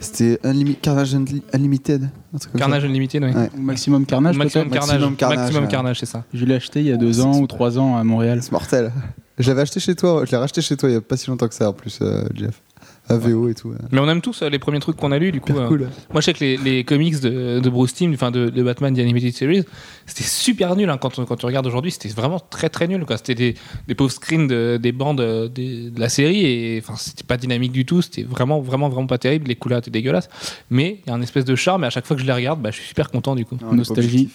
[0.00, 2.04] c'était Unlimi- Carnage Unli- Unlimited.
[2.04, 2.66] un truc comme ça.
[2.66, 3.32] Carnage Unlimited, oui.
[3.34, 3.50] Ouais.
[3.58, 4.80] Maximum Carnage, Maximum peut-être.
[4.80, 4.94] Carnage.
[5.00, 5.70] Maximum Carnage, Maximum ouais.
[5.70, 6.24] Carnage, c'est ça.
[6.32, 8.38] Je l'ai acheté il y a deux ans ou trois ans à Montréal.
[8.42, 8.90] C'est mortel.
[9.38, 10.24] Je l'avais acheté chez toi.
[10.24, 11.98] Je l'ai racheté chez toi il y a pas si longtemps que ça en plus,
[12.00, 12.62] euh, Jeff.
[13.08, 13.68] AVO et tout.
[13.68, 13.76] ouais.
[13.92, 15.56] Mais on aime tous euh, les premiers trucs qu'on a lus, du coup.
[15.56, 15.88] Euh, cool.
[16.12, 18.94] Moi, je sais que les, les comics de, de Bruce Timm, enfin de, de Batman
[18.94, 19.64] The Animated Series,
[20.06, 20.90] c'était super nul.
[20.90, 23.04] hein, quand, quand tu regardes aujourd'hui, c'était vraiment très très nul.
[23.16, 23.54] C'était des,
[23.86, 27.72] des pauvres screens de- des bandes euh, de la série et enfin, c'était pas dynamique
[27.72, 28.02] du tout.
[28.02, 29.46] C'était vraiment vraiment vraiment pas terrible.
[29.48, 30.28] Les couleurs étaient dégueulasses.
[30.70, 32.32] Mais il y a un espèce de charme et à chaque fois que je les
[32.32, 33.56] regarde, bah, je suis super content du coup.
[33.62, 34.28] Non, Nostalgie.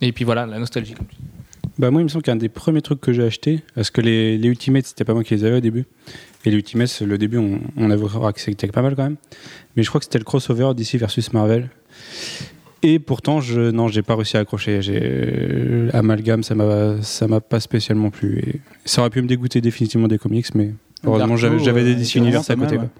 [0.00, 0.94] Et puis voilà, la nostalgie.
[1.78, 4.38] Bah moi, il me semble qu'un des premiers trucs que j'ai acheté, parce que les,
[4.38, 5.86] les Ultimates, c'était pas moi qui les avais au début.
[6.44, 9.16] Et les Ultimates, le début, on, on avait accepté pas mal quand même.
[9.76, 11.70] Mais je crois que c'était le crossover DC versus Marvel.
[12.82, 14.82] Et pourtant, je, non, j'ai pas réussi à accrocher.
[14.82, 18.40] J'ai Amalgame, ça m'a, ça m'a pas spécialement plu.
[18.46, 22.16] Et ça aurait pu me dégoûter définitivement des comics, mais heureusement, j'avais, euh, des DC
[22.16, 22.76] Universe à côté.
[22.76, 22.90] mal.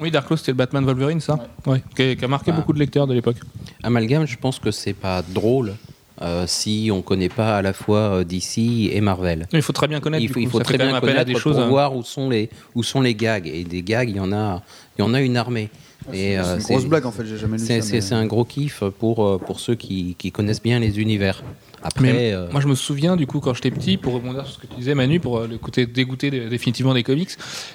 [0.00, 1.82] Oui, Dark Horse, c'était le Batman Wolverine, ça Ouais.
[1.96, 2.56] Qui, a, qui a marqué Ah.
[2.56, 3.36] beaucoup de lecteurs de l'époque.
[3.82, 5.74] Amalgame, je pense que c'est pas drôle
[6.22, 9.48] euh, si on connaît pas à la fois euh, DC et Marvel.
[9.52, 10.22] Il faut très bien connaître.
[10.22, 11.56] Il faut, il faut très bien connaître des choses.
[11.56, 11.68] pour hein.
[11.68, 14.62] voir où sont les où sont les gags et des gags il y en a
[14.96, 15.68] il y en a une armée.
[16.12, 17.80] Et, C'est euh, une grosse blague en fait, j'ai jamais lu ça.
[17.80, 21.42] c'est- mais- un gros kiff pour, euh, pour ceux qui, qui connaissent bien les univers.
[21.84, 24.54] Après, Mais euh, moi, je me souviens, du coup, quand j'étais petit, pour rebondir sur
[24.54, 27.30] ce que tu disais, Manu, pour le côté dégoûté de- définitivement des comics,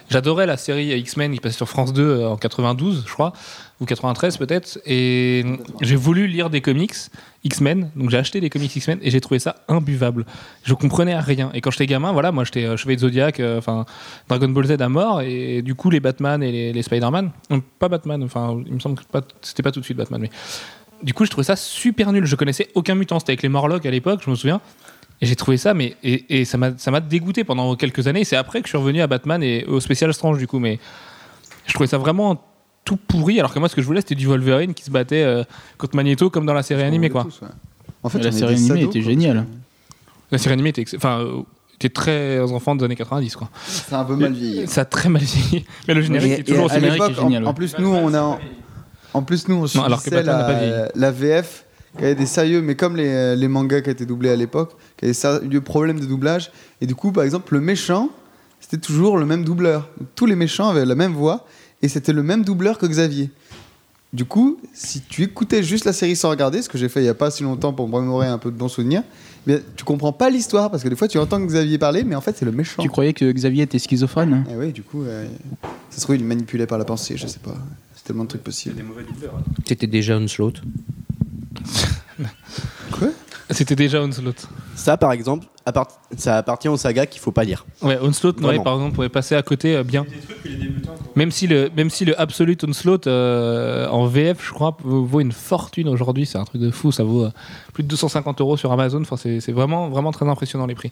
[0.10, 3.34] j'adorais la série X-Men qui passait sur France 2 euh, en 92, je crois,
[3.82, 5.44] ou 93 peut-être, et
[5.82, 6.94] j'ai voulu lire des comics
[7.44, 10.26] X-Men, donc j'ai acheté des comics X-Men et j'ai trouvé ça imbuvable.
[10.64, 11.52] Je comprenais rien.
[11.54, 13.86] Et quand j'étais gamin, voilà, moi j'étais euh, Chevalier de Zodiac, euh, enfin
[14.30, 17.30] Dragon Ball Z à mort, et du coup les Batman et les, les Spider-Man,
[17.78, 19.04] pas Batman, enfin il me semble que
[19.42, 20.30] c'était pas tout de suite Batman, mais
[21.04, 22.26] du coup, je trouvais ça super nul.
[22.26, 23.20] Je connaissais aucun mutant.
[23.20, 24.62] C'était avec les Morlocks à l'époque, je me souviens.
[25.22, 28.24] Et j'ai trouvé ça, mais et, et ça m'a ça m'a dégoûté pendant quelques années.
[28.24, 30.80] C'est après que je suis revenu à Batman et au spécial Strange du coup, mais
[31.66, 32.44] je trouvais ça vraiment
[32.86, 33.40] tout pourri.
[33.40, 35.44] Alors que moi, ce que je voulais, c'était du Wolverine qui se battait euh,
[35.78, 37.24] contre Magneto comme dans la série animée, quoi.
[37.24, 37.48] Tous, ouais.
[38.04, 39.46] En fait, la série animée sados, était géniale.
[40.32, 41.42] La série animée était, enfin, euh,
[41.80, 43.50] était très enfant des années 90, quoi.
[43.68, 44.68] C'est un peu mal vieilli.
[44.68, 45.66] Ça a très mal vieilli.
[45.88, 48.22] Mais le générique Et- est toujours aussi est génial, en, plus, nous, on a.
[48.22, 48.40] En,
[49.14, 51.66] en plus, nous, on Non, alors que n'a pas la, la VF
[51.98, 55.06] qui avait des sérieux, mais comme les, les mangas qui étaient doublés à l'époque, qui
[55.06, 56.52] avaient des sérieux problèmes de doublage.
[56.82, 58.10] Et du coup, par exemple, le méchant,
[58.60, 59.90] c'était toujours le même doubleur.
[60.00, 61.46] Donc, tous les méchants avaient la même voix
[61.82, 63.30] et c'était le même doubleur que Xavier.
[64.14, 67.04] Du coup, si tu écoutais juste la série sans regarder, ce que j'ai fait il
[67.04, 69.04] n'y a pas si longtemps pour me remémorer un peu de bons souvenirs,
[69.46, 72.16] eh bien, tu comprends pas l'histoire parce que des fois tu entends Xavier parler, mais
[72.16, 72.82] en fait c'est le méchant.
[72.82, 75.28] Tu croyais que Xavier était schizophrène Et oui, du coup, euh,
[75.90, 77.56] ça se trouve, il est manipulé par la pensée, je sais pas.
[77.96, 78.82] C'est tellement de trucs possibles.
[79.66, 80.62] c'était déjà Onslaught.
[82.92, 83.10] Quoi?
[83.50, 84.48] C'était déjà Onslaught.
[84.76, 87.66] Ça, par exemple, appart- ça appartient aux sagas qu'il faut pas lire.
[87.82, 90.06] Ouais, Onslaught, ouais, par exemple, pourrait passer à côté euh, bien.
[91.16, 95.32] Même si le, même si le Absolute Onslaught euh, en VF, je crois, vaut une
[95.32, 97.32] fortune aujourd'hui, c'est un truc de fou, ça vaut euh,
[97.74, 100.92] plus de 250 euros sur Amazon, enfin, c'est vraiment, vraiment très impressionnant les prix.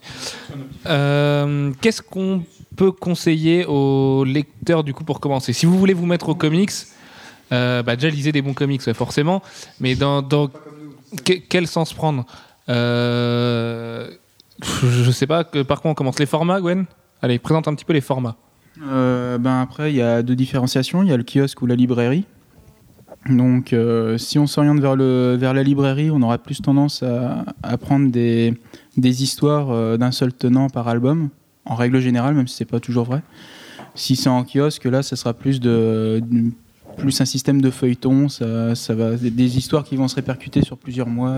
[0.86, 2.42] Euh, Qu'est-ce qu'on
[2.76, 5.52] peut conseiller aux lecteurs du coup pour commencer?
[5.52, 6.72] Si vous voulez vous mettre aux comics,
[7.52, 9.42] euh, bah, déjà lisez des bons comics, ouais, forcément,
[9.78, 10.48] mais dans, dans
[11.24, 12.24] que- quel sens prendre?
[12.68, 14.08] Euh,
[14.82, 16.18] Je sais pas par quoi on commence.
[16.18, 16.86] Les formats, Gwen?
[17.22, 18.36] Allez, présente un petit peu les formats.
[18.82, 21.02] Euh, ben après, il y a deux différenciations.
[21.02, 22.24] Il y a le kiosque ou la librairie.
[23.28, 27.76] Donc, euh, si on s'oriente vers, vers la librairie, on aura plus tendance à, à
[27.76, 28.54] prendre des,
[28.96, 31.30] des histoires euh, d'un seul tenant par album,
[31.64, 33.22] en règle générale, même si c'est pas toujours vrai.
[33.94, 36.22] Si c'est en kiosque, là, ça sera plus de,
[36.98, 38.28] plus un système de feuilleton.
[38.28, 41.34] Ça, ça va des- histoires qui vont se répercuter sur plusieurs mois.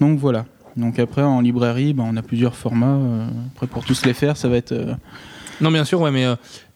[0.00, 0.46] Donc voilà.
[0.76, 2.96] Donc après, en librairie, ben, on a plusieurs formats.
[2.96, 4.94] euh, Après, pour tous les faire, ça va être euh,
[5.60, 6.26] Non, bien sûr, ouais, mais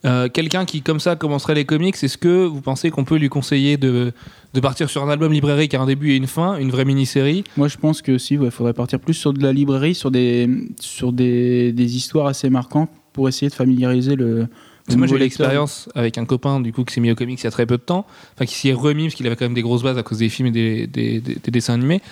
[0.05, 3.29] euh, quelqu'un qui, comme ça, commencerait les comics, est-ce que vous pensez qu'on peut lui
[3.29, 4.13] conseiller de,
[4.53, 6.85] de partir sur un album librairie qui a un début et une fin, une vraie
[6.85, 7.45] mini-série?
[7.57, 10.49] Moi, je pense que si, il faudrait partir plus sur de la librairie, sur des,
[10.81, 14.49] sur des, des histoires assez marquantes pour essayer de familiariser le.
[14.97, 17.45] moi, j'ai eu l'expérience avec un copain du coup qui s'est mis au comics il
[17.45, 19.45] y a très peu de temps, enfin qui s'y est remis parce qu'il avait quand
[19.47, 22.03] même des grosses bases à cause des films et des- des dessins animés.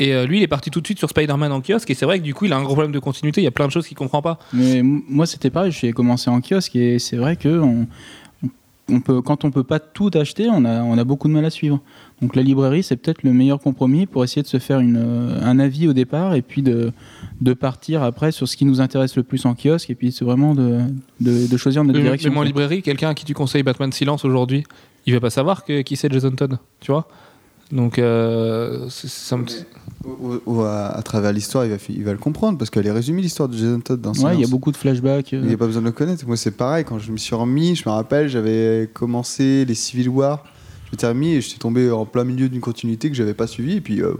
[0.00, 1.90] Et euh, lui, il est parti tout de suite sur Spider-Man en kiosque.
[1.90, 3.40] Et c'est vrai que du coup, il a un gros problème de continuité.
[3.42, 4.38] Il y a plein de choses qu'il comprend pas.
[4.52, 5.70] Mais moi, c'était pareil.
[5.72, 7.86] J'ai commencé en kiosque et c'est vrai que on,
[8.88, 11.44] on peut, quand on peut pas tout acheter, on a, on a beaucoup de mal
[11.44, 11.80] à suivre.
[12.22, 15.58] Donc la librairie, c'est peut-être le meilleur compromis pour essayer de se faire une, un
[15.58, 16.92] avis au départ et puis de,
[17.40, 20.24] de partir après sur ce qui nous intéresse le plus en kiosque et puis c'est
[20.24, 20.80] vraiment de,
[21.20, 22.30] de, de choisir notre Mais- direction.
[22.30, 22.46] Même en quoi.
[22.46, 24.64] librairie, quelqu'un à qui tu conseilles Batman Silence aujourd'hui,
[25.06, 26.58] il va pas savoir que, qui c'est Jason Todd.
[26.80, 27.06] Tu vois?
[27.72, 29.44] Donc, euh, ça me-
[30.04, 32.86] Ou, ou à, à travers l'histoire, il va, fi- il va le comprendre parce qu'elle
[32.86, 35.34] est résumée l'histoire de Jason Todd dans Ouais, il y a beaucoup de flashbacks.
[35.34, 35.40] euh.
[35.42, 36.26] Il n'y a pas besoin de le connaître.
[36.26, 36.84] Moi, c'est pareil.
[36.84, 40.44] Quand je me suis remis, je me rappelle, j'avais commencé les Civil War.
[40.86, 43.76] Je m'étais remis et j'étais tombé en plein milieu d'une continuité que j'avais pas suivie.
[43.76, 44.14] Et puis, euh,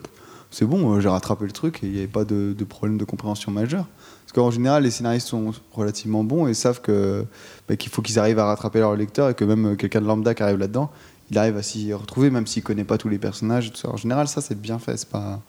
[0.51, 3.05] c'est bon, j'ai rattrapé le truc et il n'y avait pas de, de problème de
[3.05, 3.87] compréhension majeur.
[4.27, 7.25] Parce qu'en général, les scénaristes sont relativement bons et savent que
[7.69, 10.35] bah, qu'il faut qu'ils arrivent à rattraper leur lecteur et que même quelqu'un de lambda
[10.35, 10.91] qui arrive là-dedans,
[11.31, 13.69] il arrive à s'y retrouver, même s'il connaît pas tous les personnages.
[13.69, 13.89] et tout ça.
[13.91, 14.97] En général, ça, c'est bien fait.
[14.97, 15.41] C'est pas,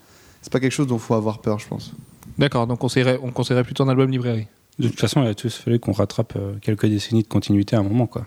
[0.42, 1.94] c'est pas quelque chose dont il faut avoir peur, je pense.
[2.38, 4.48] D'accord, donc on conseillerait, on conseillerait plutôt un album librairie.
[4.80, 7.80] De toute façon, il a tous fallu qu'on rattrape euh, quelques décennies de continuité à
[7.80, 8.08] un moment.
[8.08, 8.26] Quoi.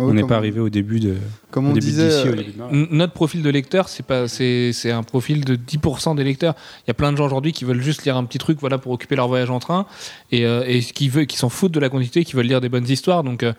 [0.00, 1.16] Ouais, on n'est pas arrivé au début de.
[1.50, 2.10] Comme on début disait.
[2.10, 6.16] euh, début de Notre profil de lecteur, c'est pas, c'est, c'est un profil de 10%
[6.16, 6.54] des lecteurs.
[6.84, 8.78] Il y a plein de gens aujourd'hui qui veulent juste lire un petit truc, voilà,
[8.78, 9.86] pour occuper leur voyage en train,
[10.32, 12.68] et, euh, et qui veut, qui s'en foutent de la continuité, qui veulent lire des
[12.68, 13.24] bonnes histoires.
[13.24, 13.52] Donc, euh,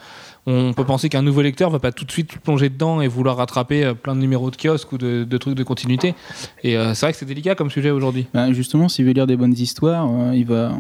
[0.47, 3.37] on peut penser qu'un nouveau lecteur va pas tout de suite plonger dedans et vouloir
[3.37, 6.15] rattraper euh, plein de numéros de kiosque ou de, de trucs de continuité.
[6.63, 8.25] Et euh, c'est vrai que c'est délicat comme sujet aujourd'hui.
[8.33, 10.71] Bah, justement, s'il veut lire des bonnes histoires, euh, il va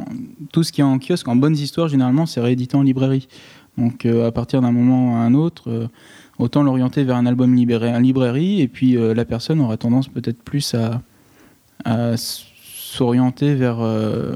[0.51, 3.27] tout ce qui est en kiosque, en bonnes histoires, généralement, c'est réédité en librairie.
[3.77, 5.87] Donc, euh, à partir d'un moment à un autre, euh,
[6.39, 10.07] autant l'orienter vers un album librairie, un librairie, et puis euh, la personne aura tendance
[10.07, 11.01] peut-être plus à,
[12.17, 14.35] s'orienter vers euh,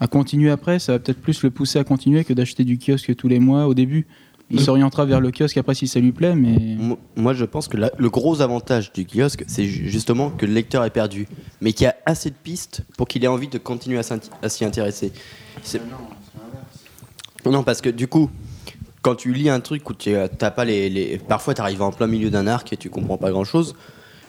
[0.00, 0.78] à continuer après.
[0.78, 3.66] Ça va peut-être plus le pousser à continuer que d'acheter du kiosque tous les mois
[3.66, 4.06] au début.
[4.50, 7.66] Il s'orientera vers le kiosque après si ça lui plaît, mais Mo- Moi, je pense
[7.66, 11.26] que la- le gros avantage du kiosque, c'est ju- justement que le lecteur est perdu,
[11.62, 14.64] mais qu'il y a assez de pistes pour qu'il ait envie de continuer à s'y
[14.64, 15.12] intéresser.
[15.62, 15.80] C'est-
[17.46, 18.30] Non, parce que du coup,
[19.04, 21.92] quand tu lis un truc où tu t'as pas les, les- parfois tu arrives en
[21.92, 23.74] plein milieu d'un arc et tu comprends pas grand chose,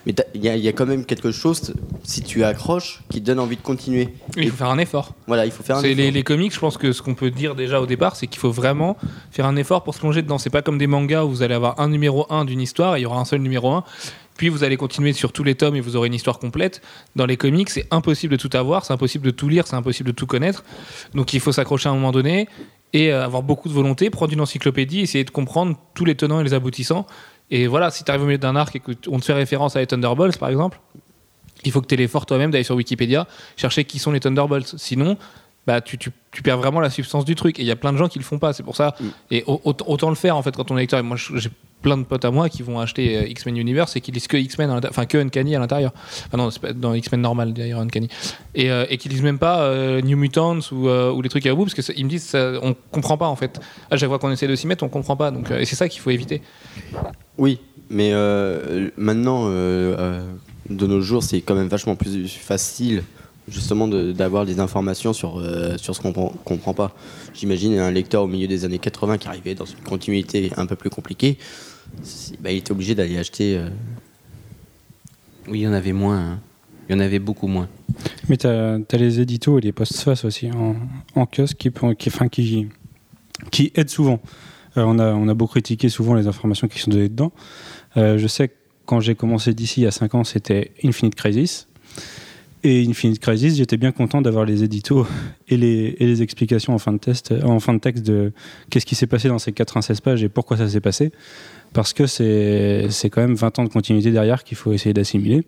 [0.06, 3.22] mais il y, a- il y a quand même quelque chose, si tu accroches, qui
[3.22, 4.10] te donne envie de continuer.
[4.38, 5.14] Il faut faire un effort.
[5.28, 6.14] Voilà, il faut faire un C'est les, effort.
[6.14, 8.52] les comics, je pense que ce qu'on peut dire déjà au départ, c'est qu'il faut
[8.52, 8.98] vraiment
[9.32, 10.38] faire un effort pour se plonger dedans.
[10.38, 13.00] C'est pas comme des mangas où vous allez avoir un numéro 1 d'une histoire et
[13.00, 13.84] il y aura un seul numéro 1.
[14.38, 16.82] Puis vous allez continuer sur tous les tomes et vous aurez une histoire complète.
[17.16, 20.08] Dans les comics, c'est impossible de tout avoir, c'est impossible de tout lire, c'est impossible
[20.08, 20.66] de tout connaître.
[21.14, 22.48] Donc il faut s'accrocher à un moment donné
[22.96, 26.40] et euh, avoir beaucoup de volonté, prendre une encyclopédie, essayer de comprendre tous les tenants
[26.40, 27.06] et les aboutissants.
[27.52, 29.82] Et voilà, si tu arrives au milieu d'un arc et qu'on te fait référence à
[29.82, 30.80] les Thunderbolts, par exemple,
[31.66, 33.28] il faut que tu aies l'effort toi-même d'aller sur Wikipédia,
[33.58, 34.76] chercher qui sont les Thunderbolts.
[34.78, 35.18] Sinon,
[35.68, 37.60] bah, tu, tu- tu perds vraiment la substance du truc.
[37.60, 38.96] Et il y a plein de gens qui le font pas, c'est pour ça.
[39.00, 39.06] Mm.
[39.32, 41.00] Et au- autant, autant le faire en fait quand on est lecteur.
[41.00, 41.50] Et moi, j'ai
[41.82, 44.38] plein de potes à moi qui vont acheter euh, X-Men Universe et qui lisent que
[44.38, 45.92] X-Men, enfin que Uncanny à l'intérieur.
[46.28, 48.10] Enfin non, c'est pas dans X-Men normal d'ailleurs Uncanny.
[48.56, 51.46] Et, euh, et qui lisent même pas euh, New Mutants ou, euh, ou les trucs
[51.46, 53.60] à bout parce que ça- ils me disent ça, on comprend pas en fait.
[53.92, 55.30] À chaque fois qu'on essaie de s'y mettre, on comprend pas.
[55.32, 56.42] Donc et c'est ça qu'il faut éviter.
[57.38, 58.12] Oui, mais
[58.98, 63.04] maintenant, de nos jours, c'est quand même vachement plus facile
[63.48, 66.96] justement de- d'avoir des informations sur, euh, sur ce qu'on comprend- comprend pas.
[67.34, 70.76] J'imagine un lecteur au milieu des années 80 qui arrivait dans une continuité un peu
[70.76, 71.38] plus compliquée,
[72.42, 73.58] bah, il était obligé d'aller acheter...
[73.58, 73.70] euh,
[75.48, 76.18] Oui, il y en avait moins.
[76.20, 76.40] hein.
[76.90, 77.68] Il y en avait beaucoup moins.
[78.30, 80.76] Mais tu as, les éditos et les post-face aussi en,
[81.16, 82.68] en kiosque qui, qui, enfin, qui,
[83.52, 84.20] qui aident souvent.
[84.78, 87.32] Euh, on, a, on a beau critiquer souvent les informations qui sont données dedans.
[87.98, 88.54] Euh, je sais que
[88.86, 91.68] quand j'ai commencé d'ici il y a 5 ans, c'était Infinite Crisis.
[92.68, 95.06] Et Infinite Crisis, j'étais bien content d'avoir les éditos
[95.50, 98.34] et les, explications en fin de, test, en fin de texte de
[98.72, 101.12] qu'est-ce qui s'est passé dans ces 96 pages et pourquoi ça s'est passé.
[101.74, 105.44] Parce que c'est quand même 20 ans de continuité derrière qu'il faut essayer d'assimiler.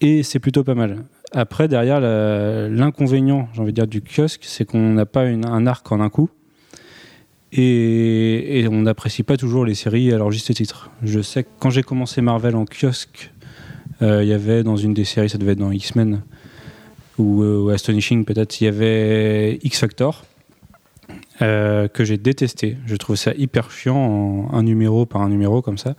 [0.00, 0.98] Et c'est plutôt pas mal.
[1.32, 5.90] Après, derrière, l'inconvénient, j'ai envie de dire, du kiosque, c'est qu'on n'a pas un arc
[5.90, 6.30] en un coup.
[7.50, 10.92] Et, et on n'apprécie pas toujours les séries à leur juste titre.
[11.02, 13.41] Je sais que quand j'ai commencé Marvel en kiosque, euh,
[14.02, 16.22] il y avait dans une des séries, ça devait être dans X-Men
[17.18, 20.24] ou, euh, Astonishing peut-être, il y avait X-Factor.
[21.40, 22.76] euh, que j'ai détesté.
[22.86, 25.94] Je trouve ça hyper chiant, un numéro par un numéro comme ça.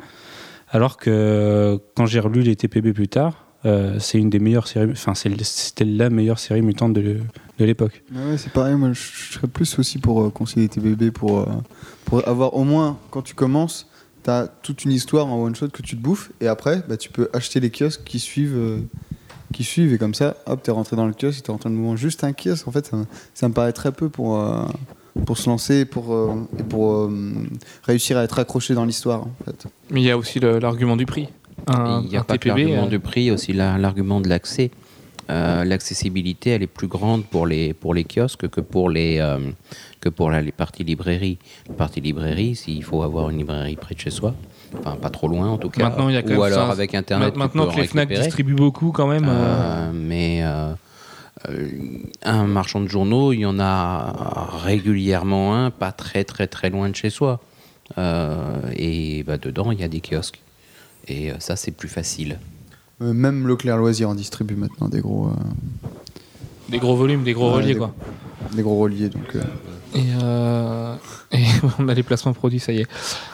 [0.69, 4.91] Alors que quand j'ai relu les TPB plus tard, euh, c'est une des meilleures séries,
[4.91, 7.19] enfin c'était la meilleure série mutante de,
[7.59, 8.03] de l'époque.
[8.13, 11.45] Ouais, c'est pareil, moi je, serais plus aussi pour euh, conseiller bébés, pour, euh,
[12.05, 13.87] pour avoir au moins, quand tu commences,
[14.23, 16.97] tu as toute une histoire en one shot que tu te bouffes, et après, bah,
[16.97, 18.79] tu peux acheter les kiosques qui suivent, euh,
[19.53, 21.79] qui suivent et comme ça, hop, t'es rentré dans le kiosque, t'es rentré dans le
[21.81, 21.95] mouvement.
[21.95, 22.97] Juste un kiosque, en fait, ça,
[23.33, 24.63] ça me paraît très peu pour, euh,
[25.25, 27.33] pour se lancer pour, euh, et pour euh,
[27.83, 29.67] réussir à être accroché dans l'histoire, en fait.
[29.91, 31.27] Mais il y a aussi l'argument du prix.
[31.67, 33.53] Un, il n'y a un pas que l'argument euh, du prix, il y a aussi
[33.53, 34.71] la- l'argument de l'accès.
[35.29, 39.39] Euh, L'accessibilité, elle est plus grande pour les, pour les kiosques que pour les, euh,
[40.01, 41.37] que pour la- les parties librairies.
[41.69, 44.35] Les parties librairies, s'il faut avoir une librairie près de chez soi,
[44.83, 46.67] enfin pas trop loin en tout cas, Maintenant, il y a quand ou même alors
[46.67, 49.25] ça- avec Internet, Maintenant que les Fnac distribuent beaucoup quand même.
[49.29, 50.43] euh, mais
[52.23, 56.89] un marchand de journaux, il y en a régulièrement un, pas très très très loin
[56.89, 57.41] de chez soi.
[57.97, 60.39] Et bah, dedans, il y a des kiosques.
[61.07, 62.39] Et ça, c'est plus facile.
[63.01, 65.31] Euh, Même Leclerc Loisir en distribue maintenant des gros, euh,
[66.69, 67.93] Des gros volumes, des gros Ouais, reliés, des- quoi.
[68.55, 69.09] des gros reliés.
[69.09, 69.41] Donc, euh,
[69.95, 70.95] Et, euh,
[71.31, 71.43] et
[71.79, 72.87] on a les placements produits, ça y est.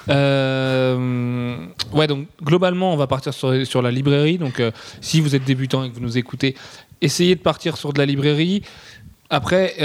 [0.10, 1.56] Euh,
[1.94, 4.38] ouais, donc globalement, on va partir sur, sur la librairie.
[4.38, 6.56] Donc, euh, si vous êtes débutant et que vous nous écoutez,
[7.02, 8.64] essayez de partir sur de la librairie.
[9.32, 9.76] Après,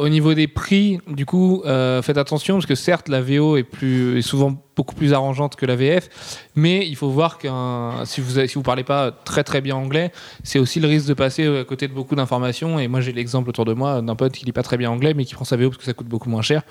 [0.00, 1.62] au niveau des prix, du coup,
[2.02, 5.66] faites attention parce que certes, la VO est, plus, est souvent beaucoup plus arrangeante que
[5.66, 6.08] la VF,
[6.56, 10.10] mais il faut voir qu'un si vous si vous parlez pas très très bien anglais,
[10.42, 12.78] c'est aussi le risque de passer à côté de beaucoup d'informations.
[12.78, 15.14] Et moi, j'ai l'exemple autour de moi d'un pote qui lit pas très bien anglais,
[15.14, 16.62] mais qui prend sa VO parce que ça coûte beaucoup moins cher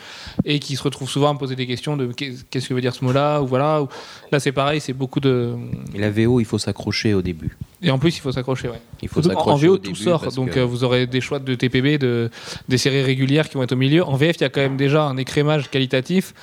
[0.45, 2.81] et qui se retrouve souvent à me poser des questions de qu'est- qu'est-ce que veut
[2.81, 3.81] dire ce mot-là ou voilà.
[3.83, 3.87] ou-
[4.31, 5.55] Là, c'est pareil, c'est beaucoup de
[5.95, 7.55] Et la VO, il faut s'accrocher au début.
[7.81, 8.67] et en plus, il faut s'accrocher.
[8.69, 8.81] Ouais.
[9.01, 11.07] Il faut Surtout en- s'accrocher VO, au tout début sort, donc que- euh, vous aurez
[11.07, 12.29] des choix de TPB, de,
[12.67, 14.03] des séries régulières qui vont être au milieu.
[14.03, 16.33] En VF, il y a quand même déjà un écrémage qualitatif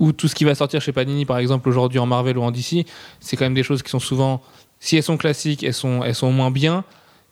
[0.00, 2.50] où tout ce qui va sortir chez Panini, par exemple, aujourd'hui en Marvel ou en
[2.50, 2.86] DC,
[3.20, 4.42] c'est quand même des choses qui sont souvent,
[4.80, 6.84] si elles sont classiques, elles sont, elles sont au moins bien.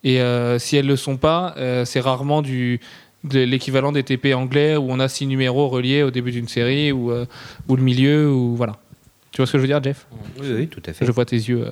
[0.04, 2.80] Et euh, si elles le sont pas, euh, c'est rarement du
[3.24, 6.92] de l'équivalent des TP anglais où on a six numéros reliés au début d'une série
[6.92, 7.26] ou, euh,
[7.68, 8.76] ou le milieu ou voilà.
[9.32, 10.06] Tu vois ce que je veux dire, Jeff?
[10.40, 11.04] Oui, oui, tout à fait.
[11.04, 11.70] Je vois tes yeux euh,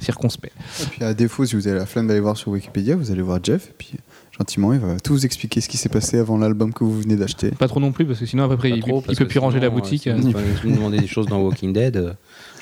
[0.00, 0.52] circonspects.
[0.82, 3.22] Et puis à défaut, si vous avez la flemme d'aller voir sur Wikipédia, vous allez
[3.22, 3.92] voir Jeff, et puis
[4.38, 7.16] gentiment, il va tout vous expliquer ce qui s'est passé avant l'album que vous venez
[7.16, 7.50] d'acheter.
[7.50, 9.38] Pas trop non plus parce que sinon après Pas il, trop, il parce peut plus
[9.38, 10.02] ranger la euh, boutique.
[10.04, 10.30] si vous,
[10.62, 12.12] vous me demandez des choses dans Walking Dead, euh,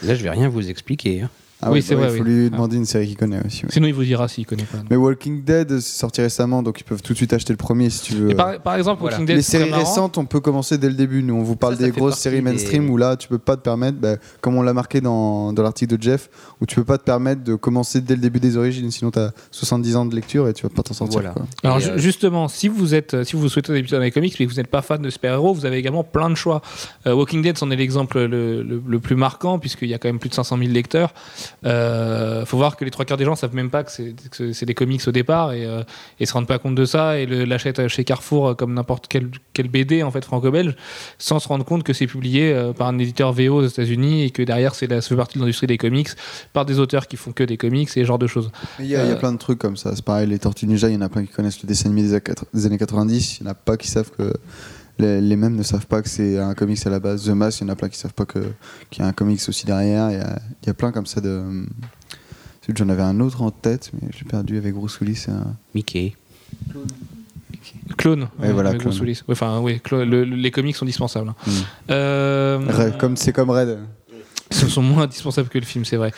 [0.03, 1.23] là, je vais rien vous expliquer.
[1.23, 1.31] hein.
[1.63, 2.31] Ah Oui, ouais, c'est bah, vrai, Il faut oui.
[2.43, 3.63] lui demander une série qu'il connaît aussi.
[3.71, 4.79] Sinon il vous dira s'il connaît pas.
[4.91, 7.89] Mais Walking Dead, c'est sorti récemment, donc ils peuvent tout de suite acheter le premier
[7.89, 8.31] si tu veux.
[8.31, 9.17] Et par, par exemple, Voilà.
[9.17, 9.83] Walking Dead, les séries marrant.
[9.83, 11.23] récentes, on peut commencer dès le début.
[11.23, 13.57] Nous, on vous parle Ça, des grosses séries des- mainstream où là, tu peux pas
[13.57, 16.29] te permettre, bah, comme on l'a marqué dans, dans l'article de Jeff,
[16.61, 19.19] où tu peux pas te permettre de commencer dès le début des origines, sinon tu
[19.19, 21.21] as 70 ans de lecture et tu vas pas t'en sortir.
[21.21, 21.31] Voilà.
[21.35, 21.47] quoi.
[21.65, 24.45] Alors euh, justement, si vous êtes, euh, si vous souhaitez débuter dans les comics mais
[24.47, 26.61] que vous n'êtes pas fan de super-héros, vous avez également plein de choix.
[27.07, 30.09] Euh, Walking Dead, c'en est l'exemple le, le- le plus marquant puisqu'il y a quand
[30.09, 31.15] même plus de 500 000 lecteurs.
[31.65, 33.91] Euh, faut voir que les trois quarts des gens savent même pas que
[34.53, 35.83] c'est des comics au départ et, euh,
[36.21, 39.31] et se rendent pas compte de ça et l'achètent chez Carrefour euh, comme n'importe quel,
[39.53, 40.77] quel BD en fait franco-belge
[41.19, 44.43] sans se rendre compte que c'est publié par un éditeur VO aux États-Unis et que
[44.43, 46.09] derrière c'est la ça fait partie de l'industrie des comics
[46.53, 48.51] par des auteurs qui font que des comics et ce genre de choses.
[48.79, 49.95] Il y, y a plein de trucs comme ça.
[49.95, 52.21] C'est pareil, les Tortues Ninja, il y en a plein qui connaissent le dessin animé
[52.55, 53.39] des années 90.
[53.39, 54.33] Il y en a pas qui savent que.
[54.99, 57.25] Les, les mêmes ne savent pas que c'est un comics à la base.
[57.27, 58.53] The Mask, il y en a plein qui savent pas que-
[58.91, 60.11] qu'il y a un comics aussi derrière.
[60.11, 61.43] Il y a, il y a plein comme ça de.
[62.75, 65.17] J'en avais un autre en tête, mais j'ai perdu avec Bruce Willis.
[65.17, 66.15] c'est un- Mickey.
[67.97, 68.29] Clone.
[68.41, 68.93] Ouais, voilà, avec Clone.
[68.93, 69.21] Bruce Willis.
[69.29, 71.29] Ouais, Enfin, oui, Clo- le- le- les comics sont indispensables.
[71.29, 71.35] hein.
[71.47, 71.51] Mm.
[71.91, 73.79] Euh, Red- comme c'est comme Red.
[74.51, 76.13] Ce sont moins indispensables que le film, c'est vrai.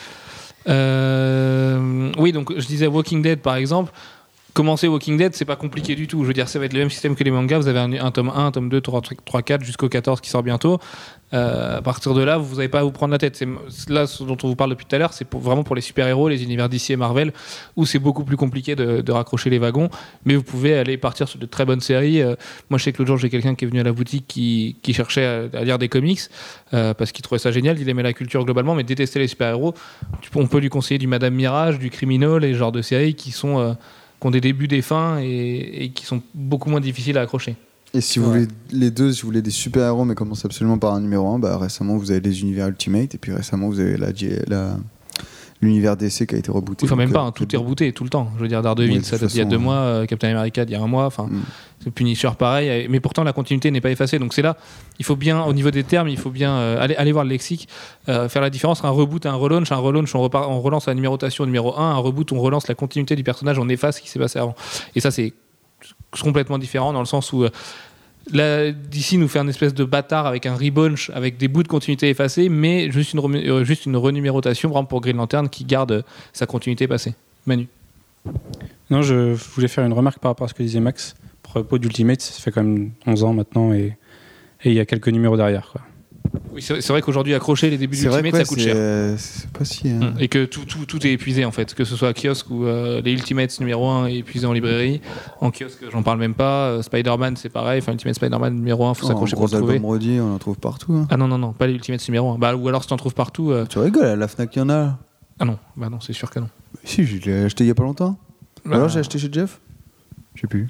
[0.67, 3.91] Euh, oui, donc je disais Walking Dead par exemple.
[4.53, 6.23] Commencer Walking Dead, c'est pas compliqué du tout.
[6.23, 7.59] Je veux dire, ça va être le même système que les mangas.
[7.59, 10.43] Vous avez un, tome 1, un tome 2, 3, 3 4 jusqu'au 14 qui sort
[10.43, 10.79] bientôt.
[11.33, 13.35] Euh, à partir de là, vous n'avez pas à vous prendre la tête.
[13.35, 15.81] C'est là ce dont on vous parle depuis tout à l'heure, c'est vraiment pour les
[15.81, 17.31] super-héros, les univers DC et Marvel,
[17.75, 19.89] où c'est beaucoup plus compliqué de, raccrocher les wagons.
[20.25, 22.21] Mais vous pouvez aller partir sur de très bonnes séries.
[22.21, 22.35] Euh,
[22.69, 24.75] moi, je sais que l'autre jour, j'ai quelqu'un qui est venu à la boutique qui,
[24.91, 26.21] cherchait à, lire des comics
[26.73, 27.79] euh, parce qu'il trouvait ça génial.
[27.79, 29.75] Il aimait la culture globalement, mais détestait les super-héros.
[30.35, 33.31] On peut lui conseiller du Madame Mirage, du Criminal, et ce genre de séries qui
[33.31, 33.77] sont
[34.19, 37.55] qui ont des débuts, des fins et, et qui sont beaucoup moins difficiles à accrocher.
[37.93, 38.41] Et si vous Ouais.
[38.41, 41.39] voulez les deux, si vous voulez des super-héros, mais commencez absolument par un numéro 1,
[41.39, 44.77] bah, récemment vous avez les univers Ultimate, et puis récemment vous avez la-
[45.61, 46.85] l'univers DC qui a été rebooté.
[46.85, 48.31] Enfin, même pas, euh, hein, tout est rebooté tout le temps.
[48.37, 49.63] Je veux dire, Daredevil, ça date d'il y a deux ouais.
[49.63, 51.29] mois, euh, Captain America d'il y a un mois, enfin,
[51.85, 51.91] Mm.
[51.91, 54.19] Punisher pareil, mais pourtant la continuité n'est pas effacée.
[54.19, 54.57] Donc c'est là,
[54.99, 57.29] il faut bien, au niveau des termes, il faut bien euh, aller, aller voir le
[57.29, 57.67] lexique,
[58.09, 59.71] euh, faire la différence entre un reboot et un relaunch.
[59.71, 62.75] Un relaunch, on, repart, on relance la numérotation numéro 1, un reboot, on relance la
[62.75, 64.55] continuité du personnage, on efface ce qui s'est passé avant.
[64.95, 65.33] Et ça, c'est
[66.21, 67.45] complètement différent dans le sens où.
[68.31, 72.09] D'ici nous fait un espèce de bâtard avec un rebunch, avec des bouts de continuité
[72.09, 76.01] effacés, mais juste une, euh, renumérotation, vraiment pour Green Lantern, qui garde euh,
[76.33, 77.13] sa continuité passée.
[77.45, 77.67] Manu.
[78.89, 81.15] Non, je voulais faire une remarque par rapport à ce que disait Max.
[81.43, 83.97] Propos d'Ultimate, ça fait quand même 11 ans maintenant et
[84.63, 85.69] et il y a quelques numéros derrière.
[85.71, 85.81] Quoi.
[86.51, 88.73] Oui, c'est vrai qu'aujourd'hui, accrocher les débuts d'Ultimate, ça coûte cher.
[88.75, 89.89] euh, c'est pas si.
[89.89, 90.13] hein.
[90.19, 92.65] Et que tout, tout, tout est épuisé en fait, que ce soit à kiosque ou
[92.65, 94.99] euh, les Ultimates numéro 1 est épuisé en librairie.
[95.41, 96.67] En kiosque, j'en parle même pas.
[96.69, 97.79] Euh, Spider-Man, c'est pareil.
[97.81, 99.77] Enfin, Ultimate Spider-Man numéro 1, faut Oh, s'accrocher pour le trouver.
[99.79, 100.93] redit, on en trouve partout.
[100.93, 101.07] hein.
[101.09, 102.37] Ah non, non, non, pas les Ultimates numéro 1.
[102.39, 103.51] Bah, ou alors si t'en trouves partout.
[103.51, 104.97] euh, Tu rigoles, à la Fnac, il y en a.
[105.39, 106.49] Ah non, bah non, c'est sûr que non.
[106.83, 108.17] Si, je l'ai acheté il y a pas longtemps.
[108.65, 109.59] Bah, Alors j'ai acheté chez Jeff?
[110.35, 110.67] Je sais plus.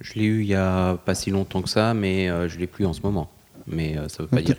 [0.00, 2.66] Je l'ai eu il y a pas si longtemps que ça, mais euh, je l'ai
[2.68, 3.28] plus en ce moment.
[3.66, 4.56] Mais euh, ça veut pas dire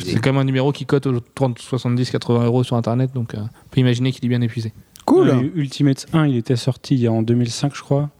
[0.00, 3.34] c'est quand même un numéro qui cote aux 30, 70, 80 euros sur internet, donc
[3.34, 4.72] euh, on peut imaginer qu'il est bien épuisé.
[5.06, 8.10] Cool Euh, Ultimate 1, il était sorti il y a en 2005, je crois.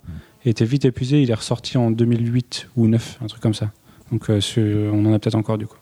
[0.44, 1.22] Il était vite épuisé.
[1.22, 3.70] Il est ressorti en 2008 ou 9, un truc comme ça.
[4.10, 5.76] Donc euh, ce- on en a peut-être encore du coup.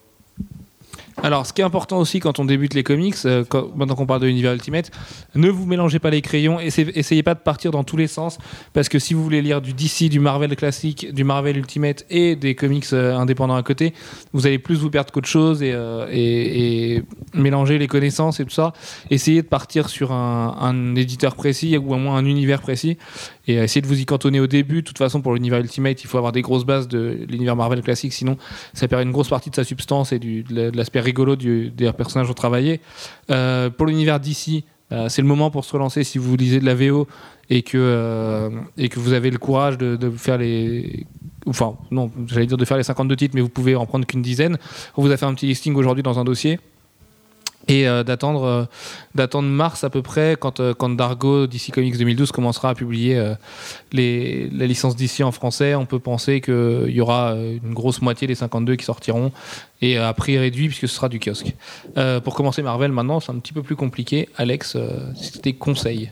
[1.22, 4.06] Alors, ce qui est important aussi quand on débute les comics, euh, quand- maintenant qu'on
[4.06, 4.90] parle de l'univers Ultimate,
[5.34, 8.38] ne vous mélangez pas les crayons, essayez, essayez pas de partir dans tous les sens,
[8.72, 12.36] parce que si vous voulez lire du DC, du Marvel classique, du Marvel Ultimate et
[12.36, 13.92] des comics euh, indépendants à côté,
[14.32, 17.02] vous allez plus vous perdre qu'autre chose et, euh, et
[17.34, 18.72] mélanger les connaissances et tout ça.
[19.10, 22.96] Essayez de partir sur un, un éditeur précis ou au moins un univers précis
[23.50, 24.76] et essayez de vous y cantonner au début.
[24.82, 27.82] De toute façon, pour l'univers Ultimate, il faut avoir des grosses bases de l'univers Marvel
[27.82, 28.36] classique, sinon
[28.74, 31.92] ça perd une grosse partie de sa substance et de la- de l'aspect rigolo des
[31.96, 32.80] personnages travaillés.
[33.30, 34.64] Euh, pour l'univers d'ici,
[35.08, 37.06] c'est le moment pour se relancer si vous lisez de la VO
[37.48, 41.06] et que, euh, et que vous avez le courage de, de faire les.
[41.46, 44.20] Enfin, non, j'allais dire de faire les 52 titres, mais vous pouvez en prendre qu'une
[44.22, 44.58] dizaine.
[44.96, 46.58] On vous a fait un petit listing aujourd'hui dans un dossier.
[47.70, 48.64] Et euh, d'attendre euh,
[49.14, 53.34] d'attendre mars à peu près, quand, euh, quand Dargo, DC Comics 2012, commencera à publier
[53.92, 58.26] les, la licence d'ici en français, on peut penser qu'il y aura une grosse moitié
[58.26, 59.30] des 52 qui sortiront
[59.82, 61.54] et à prix réduit puisque ce sera du kiosque.
[62.24, 64.28] Pour commencer Marvel maintenant, c'est un petit peu plus compliqué.
[64.36, 64.76] Alex,
[65.14, 66.10] c'était conseil.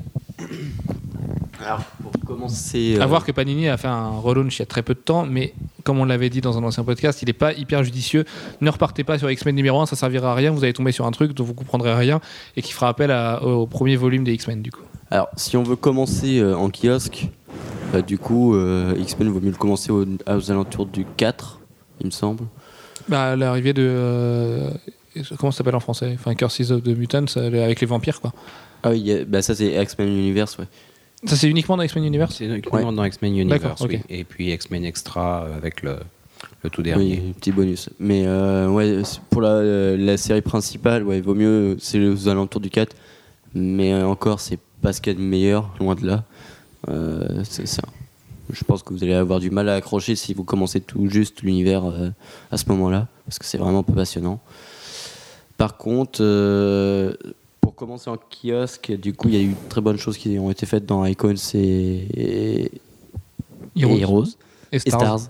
[1.61, 2.95] Alors, pour commencer.
[2.97, 4.99] euh, À voir que Panini a fait un relaunch il y a très peu de
[5.01, 8.25] temps, mais comme on l'avait dit dans un ancien podcast, il n'est pas hyper judicieux.
[8.61, 10.53] Ne repartez pas sur X-Men numéro 1, ça servira à rien.
[10.53, 12.21] Vous allez tomber sur un truc dont vous comprendrez rien
[12.57, 14.83] et qui fera appel à- au premier volume des X-Men du coup.
[15.11, 17.29] Alors, si on veut commencer euh, en kiosque,
[17.95, 21.59] euh, du coup, euh, X-Men vaut mieux le commencer au- aux alentours du 4,
[22.01, 22.45] il me semble.
[23.09, 24.61] Bah, l'arrivée de.
[25.39, 26.13] comment ça s'appelle en français?
[26.15, 28.33] Enfin, Curses of the Mutants avec les vampires quoi.
[28.83, 30.67] Ah oui, a- bah ça c'est X-Men Universe, ouais.
[31.25, 34.01] Ça, c'est uniquement dans X-Men Universe C'est uniquement dans X-Men Universe, oui.
[34.09, 35.97] Et puis X-Men Extra euh, avec le,
[36.63, 37.21] le tout dernier.
[37.25, 37.91] Oui, petit bonus.
[37.99, 42.71] Mais euh, ouais, pour la, la série principale, ouais, vaut mieux, c'est aux alentours du
[42.71, 42.95] 4.
[43.55, 46.23] Mais euh, encore, c'est pas ce qu'il y a de meilleur, loin de là.
[46.89, 47.83] Euh, c'est ça.
[48.53, 51.43] Je pense que vous allez avoir du mal à accrocher si vous commencez tout juste
[51.43, 52.11] l'univers euh,
[52.53, 54.41] à ce moment-là, parce que c'est vraiment pas passionnant.
[55.57, 57.13] Par contre, euh,
[57.79, 60.51] commencer en kiosque, du coup, il y a eu de très bonnes choses qui ont
[60.51, 62.65] été faites dans Icons et, et,
[63.77, 64.25] et Heroes.
[64.73, 65.01] Et et Stars.
[65.01, 65.21] Stars,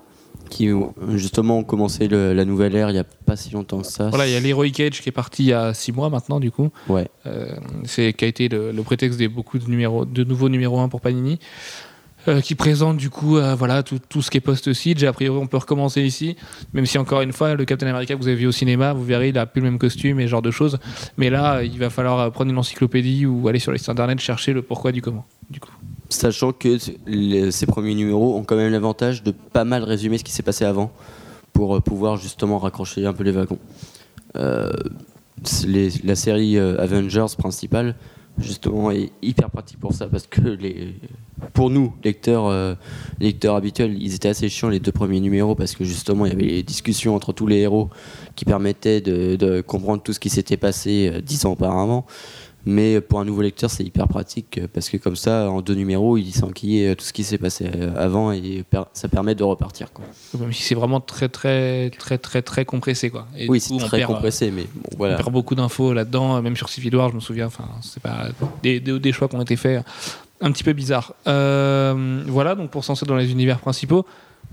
[0.51, 3.81] qui ont- justement ont commencé le- la nouvelle ère il n'y a pas si longtemps
[3.83, 4.09] que ça.
[4.09, 6.41] Voilà, il y a l'Heroic Age qui est parti il y a 6 mois maintenant
[6.41, 6.71] du coup.
[6.89, 7.07] Ouais.
[7.27, 10.81] Euh, c'est qui a été le, le prétexte des beaucoup de, numéros, de nouveaux numéros
[10.81, 11.39] 1 pour Panini.
[12.29, 15.03] Euh, qui présente du coup euh, voilà tout, tout ce qui est post-siege.
[15.05, 16.37] A priori, on peut recommencer ici,
[16.73, 19.05] même si encore une fois, le Captain America que vous avez vu au cinéma, vous
[19.05, 20.79] verrez, il a plus le même costume et ce genre de choses.
[21.17, 24.21] Mais là, euh, il va falloir prendre une encyclopédie ou aller sur les sites internet
[24.21, 25.25] chercher le pourquoi du comment.
[25.51, 25.71] Du coup.
[26.11, 30.33] Sachant que ces premiers numéros ont quand même l'avantage de pas mal résumer ce qui
[30.33, 30.93] s'est passé avant
[31.53, 33.59] pour pouvoir justement raccrocher un peu les wagons.
[34.35, 37.95] La série Avengers principale
[38.39, 40.95] justement est hyper pratique pour ça parce que les,
[41.53, 42.75] pour nous lecteurs euh,
[43.21, 46.35] lecteurs habituels ils étaient assez chiants les deux premiers numéros parce que justement il y
[46.35, 47.91] avait les discussions entre tous les héros
[48.37, 52.07] qui permettaient de, comprendre tout ce qui s'était passé euh, dix ans auparavant
[52.71, 55.75] mais pour un nouveau lecteur, c'est hyper pratique euh, parce que comme ça, en deux
[55.75, 58.63] numéros, il s'enquille tout ce qui s'est passé euh, avant et
[58.93, 59.91] ça permet de repartir.
[59.93, 60.05] Quoi.
[60.39, 63.27] Même si c'est vraiment très très très très très compressé quoi.
[63.37, 64.67] Et oui, c'est on très perd, euh, compressé, mais
[64.97, 67.47] bon, On perd beaucoup d'infos là-dedans, même sur Civil War, je me souviens.
[67.47, 68.29] Enfin, c'est pas
[68.63, 69.83] des, des- des choix qui ont été faits
[70.41, 71.15] un petit peu bizarres.
[71.27, 74.05] Euh, voilà, donc pour s'en dans les univers principaux,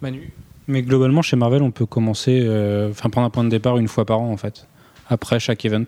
[0.02, 0.32] Manu.
[0.68, 3.88] Mais globalement, chez Marvel, on peut commencer, euh, enfin prendre un point de départ une
[3.88, 4.66] fois par an en fait,
[5.10, 5.86] après chaque event.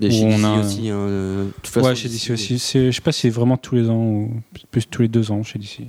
[0.00, 0.88] Chez on DC a- aussi.
[0.90, 2.58] hein, de toute façon, ouais, chez DC aussi.
[2.58, 4.30] Je sais pas si c'est vraiment tous les ans ou
[4.70, 5.80] plus tous les deux ans chez DC.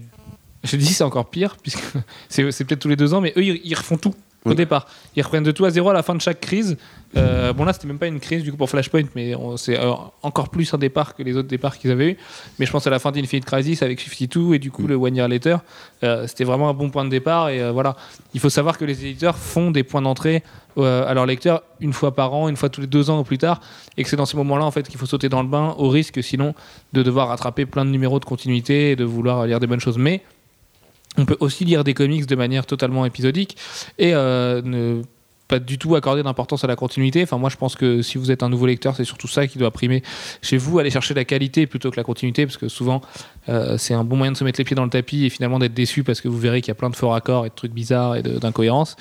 [0.64, 1.82] Je dis c'est encore pire, puisque
[2.30, 4.14] c'est c'est peut-être tous les deux ans, mais eux, ils, ils refont tout
[4.46, 4.56] au Oui.
[4.56, 4.88] départ.
[5.16, 6.76] Ils reprennent de tout à zéro à la fin de chaque crise.
[7.16, 9.78] Euh, bon, là, c'était même pas une crise du coup pour Flashpoint, mais on- c'est
[9.80, 9.92] euh,
[10.24, 12.18] encore plus un départ que les autres départs qu'ils avaient eu.
[12.58, 15.16] Mais je pense à la fin d'Infinite Crisis avec 52 et du coup le One
[15.16, 15.58] Year Later,
[16.04, 17.50] euh, c'était vraiment un bon point de départ.
[17.50, 17.96] Et euh, voilà,
[18.34, 20.42] il faut savoir que les éditeurs font des points d'entrée
[20.78, 23.24] euh, à leurs lecteurs une fois par an, une fois tous les deux ans ou
[23.24, 23.62] plus tard,
[23.98, 25.90] et que c'est dans ces moments-là en fait qu'il faut sauter dans le bain, au
[25.90, 26.54] risque sinon
[26.94, 29.98] de devoir rattraper plein de numéros de continuité et de vouloir lire des bonnes choses.
[29.98, 30.22] Mais
[31.18, 33.58] on peut aussi lire des comics de manière totalement épisodique
[33.98, 35.02] et euh, ne
[35.52, 37.22] pas du tout accorder d'importance à la continuité.
[37.24, 39.58] Enfin, moi, je pense que si vous êtes un nouveau lecteur, c'est surtout ça qui
[39.58, 40.02] doit primer
[40.42, 40.80] chez vous.
[40.80, 43.02] Aller chercher la qualité plutôt que la continuité, parce que souvent,
[43.50, 45.60] euh, c'est un bon moyen de se mettre les pieds dans le tapis et finalement
[45.60, 47.54] d'être déçu parce que vous verrez qu'il y a plein de faux raccords et de
[47.54, 48.96] trucs bizarres et d'incohérences.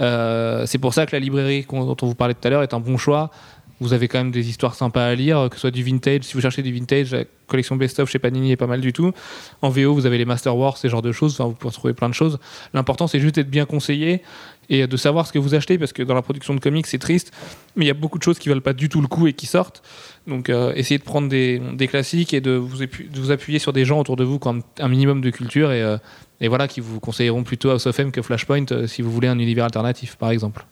[0.00, 2.72] Euh, c'est pour ça que la librairie dont on vous parlait tout à l'heure est
[2.72, 3.32] un bon choix.
[3.80, 6.22] Vous avez quand même des histoires sympas à lire, que ce soit du vintage.
[6.22, 9.12] Si vous cherchez du vintage, la collection best-of chez Panini est pas mal du tout.
[9.60, 11.34] En VO, vous avez les Master Wars, ce genre de choses.
[11.34, 12.38] Enfin, vous pouvez trouver plein de choses.
[12.72, 14.22] L'important, c'est juste d'être bien conseillé
[14.68, 16.98] et de savoir ce que vous achetez, parce que dans la production de comics, c'est
[16.98, 17.32] triste,
[17.76, 19.32] mais il y a beaucoup de choses qui valent pas du tout le coup et
[19.32, 19.82] qui sortent.
[20.26, 24.16] Donc, euh, essayez de prendre des, classiques et de vous, appuyer sur des gens autour
[24.16, 25.98] de vous qui ont un, minimum de culture et, euh,
[26.40, 29.28] et voilà, qui vous conseilleront plutôt House of M que Flashpoint euh, si vous voulez
[29.28, 30.64] un univers alternatif, par exemple.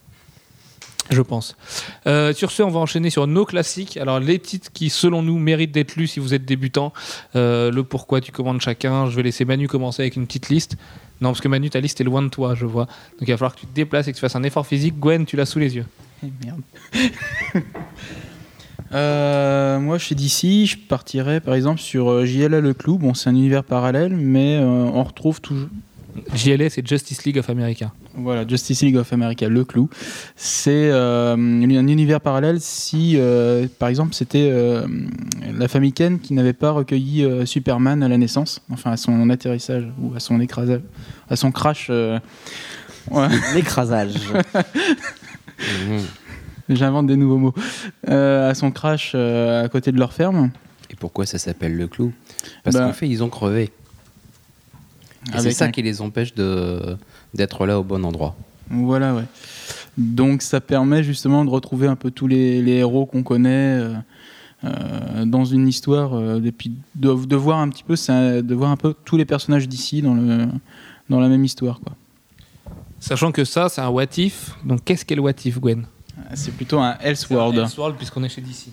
[1.11, 1.55] Je pense.
[2.07, 3.99] Sur ce, on va enchaîner sur nos classiques.
[3.99, 6.95] Alors, les titres qui, selon nous, méritent d'être lus si vous êtes débutant.
[7.35, 9.11] Le pourquoi tu commandes chacun.
[9.11, 10.79] Je vais laisser Manu commencer avec une petite liste.
[11.25, 12.85] Non, parce que Manu, ta liste est loin de toi, je vois.
[12.85, 15.01] Donc, il va falloir que tu te déplaces et que tu fasses un effort physique.
[15.01, 15.87] Gwen, tu l'as sous les yeux.
[16.23, 16.61] Eh, merde.
[18.93, 22.97] Euh, moi, chez DC, je partirais par exemple sur euh, JLA Le Clou.
[22.97, 25.69] Bon, c'est un univers parallèle, mais euh, on retrouve toujours.
[26.35, 27.93] JLA, c'est Justice League of America.
[28.15, 29.89] Voilà, Justice League of America, Le Clou.
[30.37, 34.87] C'est euh, un univers parallèle si, euh, par exemple, c'était euh,
[35.53, 39.29] la famille Ken qui n'avait pas recueilli euh, Superman à la naissance, enfin à son
[39.31, 40.81] atterrissage ou à son écrasage,
[41.29, 41.89] à son crash.
[41.91, 42.19] euh,
[43.11, 43.29] ouais.
[43.55, 44.15] L'écrasage.
[46.69, 47.55] J'invente des nouveaux mots.
[48.09, 50.51] Euh, à son crash euh, à côté de leur ferme.
[50.91, 52.13] Et pourquoi ça s'appelle le clou?
[52.63, 53.71] Parce Bah, qu'en fait, ils ont crevé.
[55.39, 56.97] C'est ça un- qui les empêche de
[57.35, 58.37] d'être là au bon endroit.
[58.71, 59.25] Voilà, ouais.
[59.99, 63.95] Donc ça permet justement de retrouver un peu tous les, les héros qu'on connaît euh,
[64.65, 68.55] euh, dans une histoire, euh, et puis de, de voir un petit peu, ça- de
[68.55, 70.47] voir un peu tous les personnages d'ici dans le
[71.11, 71.93] dans la même histoire, quoi.
[72.99, 74.53] Sachant que ça, c'est un what if.
[74.65, 75.85] Donc, qu'est-ce qu'est le what if, Gwen?
[76.33, 77.59] C'est plutôt un Elseworld.
[77.59, 78.69] Elseworld, puisqu'on est chez DC.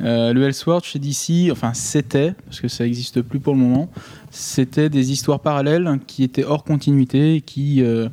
[0.00, 3.88] Euh, le Elseworld chez DC, enfin c'était, parce que ça n'existe plus pour le moment,
[4.30, 8.08] c'était des histoires parallèles qui étaient hors continuité, euh,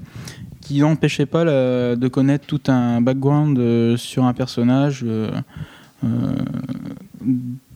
[0.61, 5.05] qui n'empêchaient pas de connaître tout un background euh, sur un personnage.
[5.05, 5.29] euh,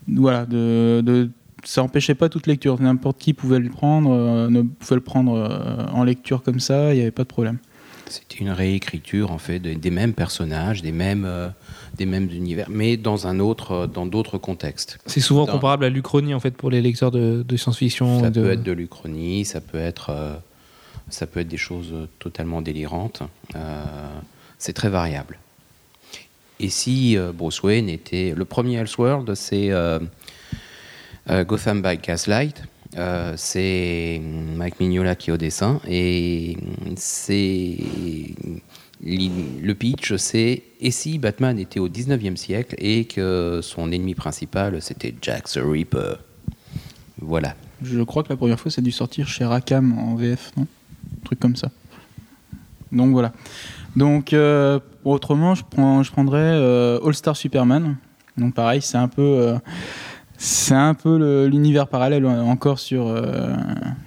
[0.08, 0.48] voilà,
[1.64, 2.82] ça n'empêchait pas toute lecture.
[2.82, 4.50] N'importe qui pouvait le prendre,
[4.80, 7.60] pouvait le prendre en lecture comme ça, il n'y avait pas de problème.
[8.12, 11.50] C'était une réécriture en fait de- des mêmes personnages, des mêmes, euh,
[11.96, 14.98] des mêmes univers, mais dans un autre, euh, dans d'autres contextes.
[15.06, 18.22] C'est souvent Dans- comparable à l'Uchronie, en fait, pour les lecteurs de, de science-fiction.
[18.22, 20.34] Ça de- peut être de l'Uchronie, ça peut être, euh,
[21.10, 23.22] ça peut être des choses totalement délirantes.
[23.56, 23.84] Euh,
[24.58, 25.38] c'est très variable.
[26.60, 29.72] Et si Bruce Wayne était le premier Elseworld, c'est
[31.30, 32.64] Gotham by Gaslight.
[32.98, 34.20] Euh, c'est
[34.56, 36.58] Mike Mignola qui est au dessin et
[36.96, 37.78] c'est
[39.02, 44.82] le pitch c'est et si Batman était au 19e siècle et que son ennemi principal
[44.82, 46.16] c'était Jack the Ripper?
[47.22, 50.64] Voilà Je crois que la première fois, c'est dû sortir chez Rackham en VF, non?
[50.64, 51.70] Un truc comme ça.
[52.92, 53.34] Donc voilà.
[53.96, 57.98] Donc euh, autrement, je, prends, je prendrais euh, All Star Superman.
[58.38, 59.58] Donc pareil, c'est un peu,
[60.42, 63.54] c'est un peu l'univers parallèle encore sur euh,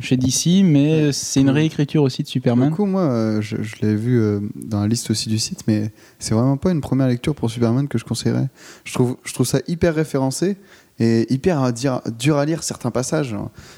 [0.00, 2.70] chez DC, mais c'est une réécriture aussi de Du Superman.
[2.70, 5.92] coup, moi, euh, je, je l'ai vu euh, dans la liste aussi du site, mais
[6.18, 8.48] c'est vraiment pas une première lecture pour Superman que je conseillerais.
[8.84, 10.56] Je trouve, je trouve ça hyper référencé
[11.02, 13.34] et hyper à dire- dur à lire certains passages.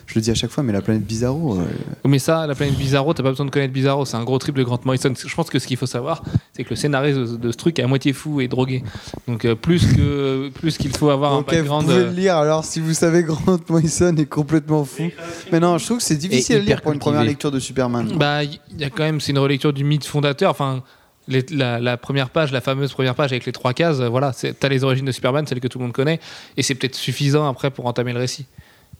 [0.07, 1.65] Je le dis à chaque fois, mais la planète Bizarro, euh,
[2.05, 4.55] Mais ça, la planète Bizarro, t'as pas besoin de connaître Bizarro, c'est un gros trip
[4.55, 5.13] de Grant Morrison.
[5.17, 6.23] Je pense que ce qu'il faut savoir,
[6.53, 8.83] c'est que le scénariste de, de ce truc est à moitié fou et drogué.
[9.27, 11.87] Donc euh, plus que plus qu'il faut avoir un vous background.
[11.87, 15.05] pouvez euh, le lire alors si vous savez Grant Morrison est complètement fou.
[15.51, 18.13] Mais non, je trouve que c'est difficile à lire pour une première lecture de Superman.
[18.19, 20.51] Bah, il y a quand même, c'est une relecture du mythe fondateur.
[20.51, 20.83] Enfin,
[21.29, 24.33] les- la, la première page, la fameuse première page avec les trois cases, euh, voilà,
[24.61, 26.21] t'as les origines de Superman, celles que tout le monde connaît,
[26.57, 28.47] et c'est peut-être suffisant après pour entamer le récit.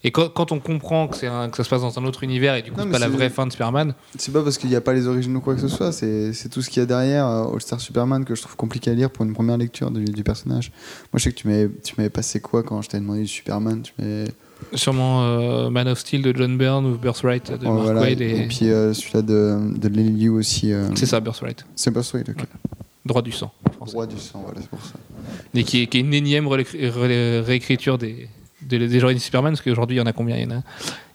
[0.07, 2.25] Et quand, quand on comprend que, c'est un- que ça se passe dans un autre
[2.25, 4.69] univers et du coup c'est pas la vraie fin de Superman, C'est pas parce qu'il
[4.69, 6.83] n'y a pas les origines ou quoi que ce soit, c'est tout ce qu'il y
[6.83, 9.57] a derrière euh, All Star Superman que je trouve compliqué à lire pour une première
[9.57, 10.73] lecture du, du personnage.
[11.13, 11.49] Moi, je sais que tu
[11.97, 13.93] m'avais passé quoi quand je t'avais demandé du Superman tu
[14.75, 18.01] sûrement euh, Man of Steel de John Byrne ou Birthright de Oh, Mark voilà.
[18.01, 18.21] Waid.
[18.21, 18.47] Et Et...
[18.49, 20.73] puis euh, celui-là de, de Lily aussi.
[20.73, 21.65] euh, C'est ça, Birthright.
[21.77, 22.45] C'est Wade, ok.
[23.05, 23.53] Droit du sang.
[23.81, 24.95] Roi du sang, voilà, c'est pour ça.
[25.55, 28.29] Et qui est, qui est une énième réécri- ré- réécriture des,
[28.63, 30.37] des, des de Superman, parce qu'aujourd'hui, il y en a combien?
[30.37, 30.63] Il y en a,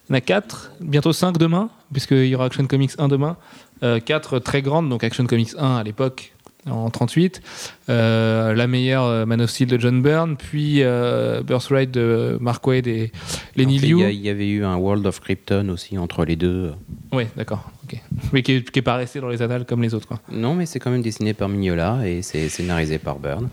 [0.10, 3.38] il y en a 4, bientôt 5 demain, puisqu'il y aura Action Comics 1 demain.
[3.82, 6.34] 4 très grandes, donc Action Comics 1 à l'époque,
[6.70, 7.42] en 38.
[7.90, 12.66] Euh, la meilleure, euh, Man of Steel de John Byrne, puis euh, Birthright de Mark
[12.68, 13.12] Waid et
[13.56, 14.00] Lenny il Liu.
[14.10, 16.72] y, il y avait eu un World of Krypton aussi entre les deux
[17.12, 17.70] Oui, d'accord.
[17.84, 18.00] ok.
[18.34, 20.08] Mais qui n'est pas resté dans les annales comme les autres.
[20.08, 20.20] Quoi.
[20.32, 23.50] non mais c'est quand même dessiné par Mignola et c'est scénarisé par Byrne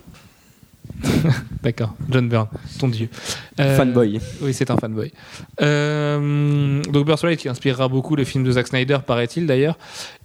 [1.63, 3.09] D'accord, John Byrne, ton dieu.
[3.61, 4.21] Euh, Fanboy.
[4.41, 5.13] Oui, c'est un fanboy.
[5.63, 9.79] Euh, donc Birthright qui inspirera beaucoup le film de Zack Snyder, paraît-il d'ailleurs.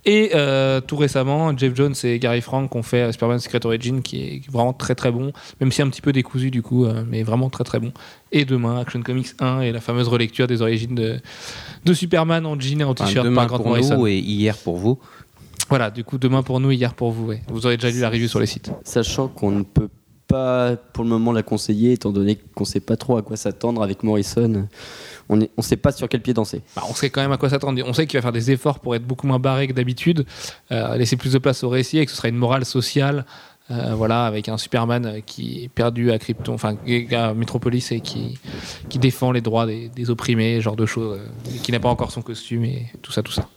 [0.06, 4.22] Et euh, tout récemment, Jeff Jones et Gary Frank ont fait Superman Secret Origin qui
[4.22, 7.24] est vraiment très très bon, même si un petit peu décousu du coup, euh, mais
[7.24, 7.92] vraiment très très bon.
[8.32, 11.20] Et demain, Action Comics 1 et la fameuse relecture des origines de,
[11.86, 13.98] de Superman en jean et en Enfin, t-shirt demain par Grant pour Morrison.
[13.98, 15.00] nous et hier pour vous
[15.70, 17.28] Voilà, du coup, demain pour nous, hier pour vous.
[17.28, 17.42] ouais.
[17.50, 18.72] Vous aurez déjà lu la review sur les sites.
[18.84, 19.90] Sachant qu'on ne peut
[20.32, 23.38] pas pour le moment la conseiller, étant donné qu'on ne sait pas trop à quoi
[23.38, 24.68] s'attendre avec Morrison.
[25.30, 26.62] On ne on sait pas sur quel pied danser.
[26.76, 27.82] Bah, on sait quand même à quoi s'attendre.
[27.86, 30.26] On sait qu'il va faire des efforts pour être beaucoup moins barré que d'habitude,
[30.72, 33.26] euh, laisser plus de place au récit et que ce sera une morale sociale
[33.70, 36.76] Euh, voilà, avec un Superman euh, qui est perdu à Krypton, enfin
[37.12, 38.38] à Metropolis et qui,
[38.90, 41.88] qui défend les droits des, des opprimés, ce genre de choses, euh, qui n'a pas
[41.88, 43.48] encore son costume et tout ça, tout ça.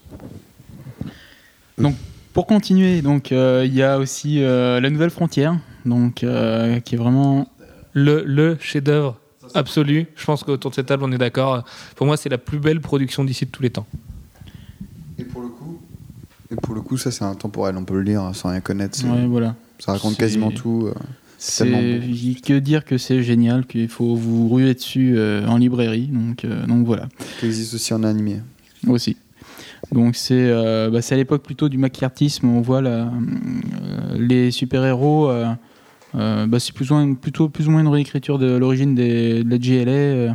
[2.33, 6.95] Pour continuer, donc euh, il y a aussi euh, la Nouvelle Frontière, donc euh, qui
[6.95, 7.49] est vraiment
[7.93, 9.19] Le, le chef-d'œuvre
[9.55, 10.07] absolu.
[10.17, 11.65] Je pense qu'autour de cette table, on est d'accord.
[11.97, 13.87] Pour moi, c'est la plus belle production d'ici de tous les temps.
[15.19, 15.79] Et pour le coup,
[16.51, 18.99] et pour le coup, ça c'est intemporel, on peut le lire sans rien connaître.
[19.05, 19.55] ouais, voilà.
[19.79, 20.87] Ça raconte quasiment tout.
[20.89, 20.95] euh,
[21.39, 22.35] C'est tellement beau.
[22.45, 26.67] que dire que c'est génial, qu'il faut vous ruer dessus euh, en librairie, donc euh,
[26.67, 27.09] donc voilà.
[27.39, 28.41] qui existe aussi en animé.
[28.89, 29.17] aussi.
[29.93, 33.09] Donc c'est euh, bah, c'est à l'époque plutôt du macartisme, on voit la, euh,
[34.19, 35.47] les super-héros, euh,
[36.17, 36.91] euh, bah, c'est plus
[37.21, 40.31] plutôt plus ou moins une réécriture de l'origine de la GLA euh,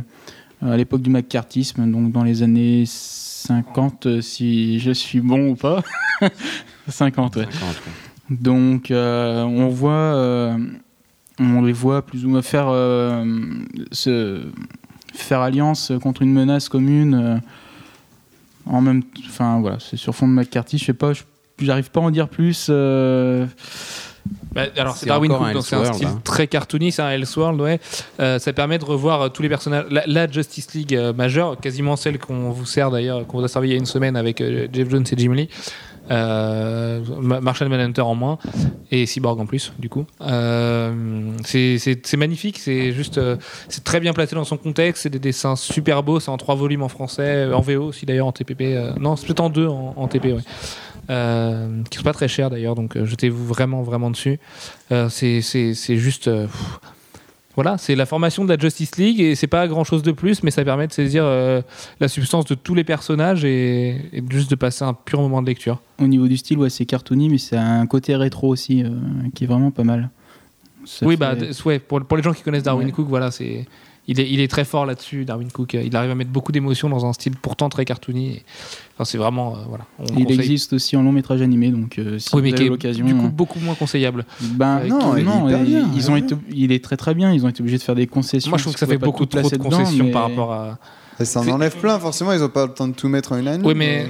[0.62, 5.54] à l'époque du macartisme, donc dans les années 50, euh, si je suis bon ou
[5.54, 5.82] pas.
[6.88, 7.44] 50, ouais.
[7.44, 7.72] 50, ouais.
[8.30, 10.54] Donc euh, on voit,
[11.38, 12.68] on les voit plus ou moins faire,
[13.90, 14.42] se,
[15.14, 17.40] faire alliance contre une menace commune.
[18.66, 20.78] en même, enfin voilà, c'est sur fond de McCarthy.
[20.78, 21.12] Je sais pas,
[21.58, 22.70] j'arrive pas à en dire plus.
[24.52, 26.20] Bah, alors c'est Darwin Cook, donc c'est un style hein.
[26.24, 27.78] très cartoony, c'est un Elseworld, ouais.
[28.18, 29.84] Euh, ça permet de revoir euh, tous les personnages.
[29.90, 33.48] La, la Justice League euh, majeure, quasiment celle qu'on vous sert d'ailleurs, qu'on vous a
[33.48, 35.48] servi il y a une semaine avec euh, Jeff Jones et Jim Lee.
[36.08, 38.38] Ma- Marshall Manhunter en moins
[38.90, 40.04] et Cyborg en plus du coup
[41.44, 43.20] c'est- magnifique c'est juste
[43.68, 46.56] c'est très bien placé dans son contexte c'est des dessins super beaux c'est en trois
[46.56, 48.62] volumes en français en VO aussi d'ailleurs en TPP
[48.98, 50.42] non c'est peut-être en deux en, en TP ouais
[51.10, 54.38] euh, qui sont pas très chers d'ailleurs, donc euh, jetez-vous vraiment vraiment dessus.
[54.92, 55.40] Euh, c'est
[55.98, 56.46] juste, euh,
[57.56, 60.42] voilà, c'est la formation de la Justice League et c'est pas grand chose de plus,
[60.42, 61.24] mais ça permet de saisir
[61.98, 65.46] la substance de tous les personnages et, et juste de passer un pur moment de
[65.46, 65.80] lecture.
[66.00, 68.84] au niveau du style, ouais, c'est cartoony, mais c'est un côté rétro aussi
[69.34, 70.10] qui est vraiment pas mal.
[70.86, 71.34] Ça oui, fait- bah
[71.66, 72.92] ouais, pour, pour les gens qui connaissent Darwin Ouais.
[72.92, 73.66] Cook, voilà, c'est
[74.08, 75.74] il est, il est très fort là-dessus, Darwin Cook.
[75.74, 78.28] Il arrive à mettre beaucoup d'émotions dans un style pourtant très cartoony.
[78.30, 78.42] Et-
[78.94, 79.84] Enfin, c'est vraiment, euh, voilà.
[79.98, 82.56] on il conseille- existe aussi en long métrage animé, donc euh, si Oui, mais vous
[82.56, 83.06] avez l'occasion.
[83.06, 84.26] du coup beaucoup moins conseillable.
[84.42, 87.32] Ben Avec- non, Non, il bien, ils ont été, il est très très bien.
[87.32, 88.50] Ils ont été obligés de faire des concessions.
[88.50, 90.52] Moi, je trouve que ça fait beaucoup trop de placer dedans, concessions mais- par rapport
[90.52, 90.78] à.
[91.18, 93.38] Et ça en enlève plein, forcément, ils ont pas le temps de tout mettre en
[93.38, 93.64] une année.
[93.66, 94.06] Oui, mais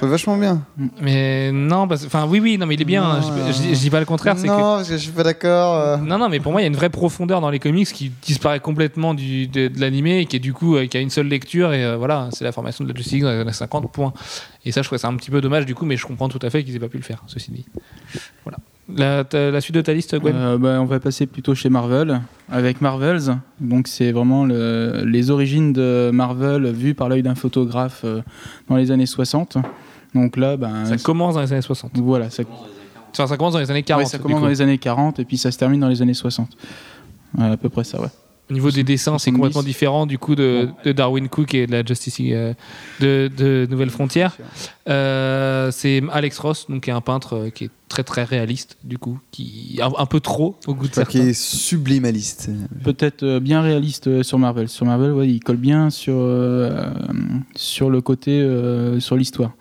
[0.00, 0.62] C'est vachement bien.
[1.02, 3.02] Mais non, parce- enfin oui, oui, non, mais il est bien.
[3.02, 5.02] Non, hein, je, je- je dis pas le contraire, c'est non, que parce que je
[5.02, 5.74] suis pas d'accord.
[5.76, 5.96] euh.
[5.98, 8.10] non, non, mais pour moi, il y a une vraie profondeur dans les comics qui
[8.22, 11.10] disparaît complètement du, de, de l'animé et qui est du coup euh, qui a une
[11.10, 13.52] seule lecture et euh, voilà, c'est la formation de la Justice League dans les années
[13.52, 14.12] 50 points.
[14.64, 16.38] Et ça, je trouve c'est un petit peu dommage du coup, mais je comprends tout
[16.42, 17.22] à fait qu'ils aient pas pu le faire.
[17.26, 17.66] Ceci dit,
[18.44, 18.58] voilà.
[18.92, 20.34] La, suite de ta liste, Gwen.
[20.34, 22.20] Euh, bah, on va passer plutôt chez Marvel
[22.50, 23.36] avec Marvels.
[23.60, 28.20] Donc c'est vraiment le- les origines de Marvel vues par l'œil d'un photographe euh,
[28.68, 29.58] dans les années 60.
[30.14, 31.92] Donc là, ben, ça commence dans les années 60.
[31.98, 32.42] voilà, ça,
[33.12, 34.02] Enfin, ça commence dans les années 40.
[34.04, 36.14] ouais, ça commence dans les années 40 et puis ça se termine dans les années
[36.14, 36.48] 60.
[37.38, 38.08] Ouais, à peu près ça, ouais.
[38.48, 39.36] Au niveau des dessins, c'est 70.
[39.38, 42.52] complètement différent du coup de, de Darwin Cook et de la Justice League euh,
[43.00, 44.36] de, de Nouvelle Frontière.
[44.88, 48.76] Euh, c'est Alex Ross, donc qui est un peintre euh, qui est très très réaliste
[48.82, 51.30] du coup, qui un, un peu trop au goût de Enfin, qui certains.
[51.30, 52.50] est sublimaliste.
[52.82, 54.68] Peut-être euh, bien réaliste sur Marvel.
[54.68, 56.16] Sur Marvel, ouais, il colle bien sur,
[57.54, 59.52] sur le côté, euh, sur l'histoire.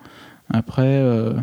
[0.51, 1.33] Après, euh,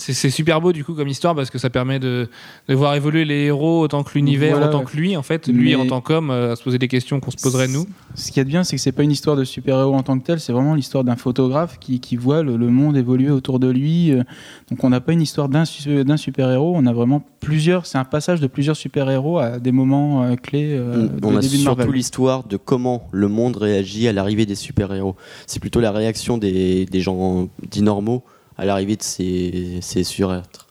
[0.00, 2.28] C'est c'est super beau du coup comme histoire parce que ça permet de,
[2.68, 4.84] de voir évoluer les héros autant que l'univers, Voilà, autant ouais.
[4.86, 5.46] que lui en fait.
[5.48, 7.86] Lui Mais- en tant qu'homme, euh, à se poser des questions qu'on se poserait nous.
[8.14, 10.02] Ce qu'il y a de bien, c'est que c'est pas une histoire de super-héros en
[10.02, 13.30] tant que tel, c'est vraiment l'histoire d'un photographe qui, qui voit le, le monde évoluer
[13.30, 14.10] autour de lui.
[14.12, 14.22] euh,
[14.70, 17.84] Donc on n'a pas une histoire d'un su- d'un super-héros, on a vraiment plusieurs.
[17.86, 21.42] C'est un passage de plusieurs super-héros à des moments euh, clés euh, On du a
[21.42, 25.14] surtout l'histoire de comment le monde réagit à l'arrivée des super-héros.
[25.46, 28.24] C'est plutôt la réaction des, des gens dits normaux
[28.60, 30.66] à l'arrivée de ces, ces surêtres.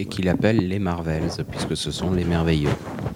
[0.00, 2.70] Et qu'il appelle les Marvels, puisque ce sont les merveilleux.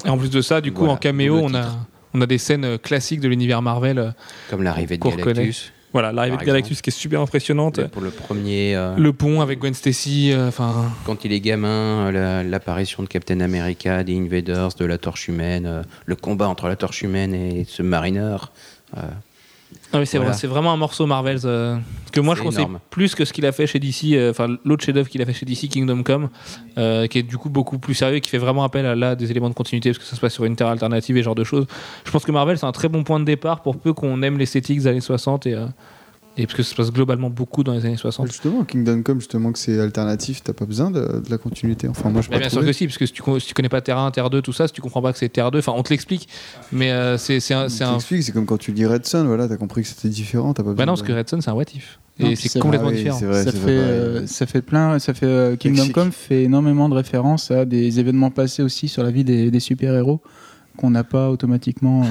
[0.04, 1.78] Et en plus de ça, du coup Voilà, en caméo, le on a titre.
[2.14, 3.98] on a des scènes euh, classiques de l'univers Marvel.
[4.00, 4.10] euh,
[4.50, 5.08] Comme l'arrivée de.
[5.08, 5.72] Galactus.
[5.92, 7.78] Voilà, l'arrivée de Galactus qui est super impressionnante.
[7.78, 10.90] Mais Pour le premier, euh, Le pont avec Gwen Stacy, euh, enfin.
[11.06, 15.28] quand il est gamin, euh, la- l'apparition de Captain America, des Invaders, de la Torche
[15.28, 18.36] Humaine, euh, le combat entre la Torche Humaine et ce Mariner.
[19.92, 20.30] Ah oui, c'est Voilà.
[20.30, 21.76] vrai, c'est vraiment un morceau Marvel euh,
[22.12, 22.78] que moi je conseille énorme.
[22.90, 25.34] plus que ce qu'il a fait chez DC, euh, enfin l'autre chef-d'œuvre qu'il a fait
[25.34, 26.28] chez DC, Kingdom Come,
[26.78, 29.30] euh, qui est du coup beaucoup plus sérieux, qui fait vraiment appel à là des
[29.30, 31.34] éléments de continuité parce que ça se passe sur une terre alternative et ce genre
[31.34, 31.66] de choses.
[32.04, 34.38] Je pense que Marvel c'est un très bon point de départ pour peu qu'on aime
[34.38, 35.56] l'esthétique des années 60 et,
[36.38, 38.26] Et parce que ça se passe globalement beaucoup dans les années 60.
[38.26, 41.88] Justement, Kingdom Come, justement, que c'est alternatif, t'as pas besoin de, de la continuité.
[41.88, 43.68] Enfin, moi, je Bah, bien sûr que si, parce que si tu, si tu connais
[43.68, 45.58] pas Terre 1, Terre 2, tout ça, si tu comprends pas que c'est Terre 2,
[45.58, 46.28] enfin on te l'explique,
[46.72, 47.68] mais euh, c'est un.
[47.68, 47.98] c'est un-
[48.32, 50.76] comme quand tu lis Red Sun, voilà, t'as compris que c'était différent, t'as pas besoin
[50.76, 51.98] Bah non, parce de- que Red Sun c'est un what if.
[52.18, 53.18] Non, Et c'est complètement oui, différent.
[53.18, 55.94] c'est vrai, ça, c'est fait, vrai, euh, ça fait plein, ça fait euh, Kingdom Mexique.
[55.94, 59.60] Come fait énormément de références à des événements passés aussi sur la vie des, des
[59.60, 60.20] super-héros
[60.76, 62.04] qu'on n'a pas automatiquement.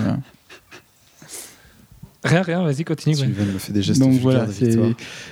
[2.24, 3.16] Rien, rien, vas-y, continue.
[3.16, 3.28] ouais.
[3.28, 4.48] Me fait des gestes Donc voilà,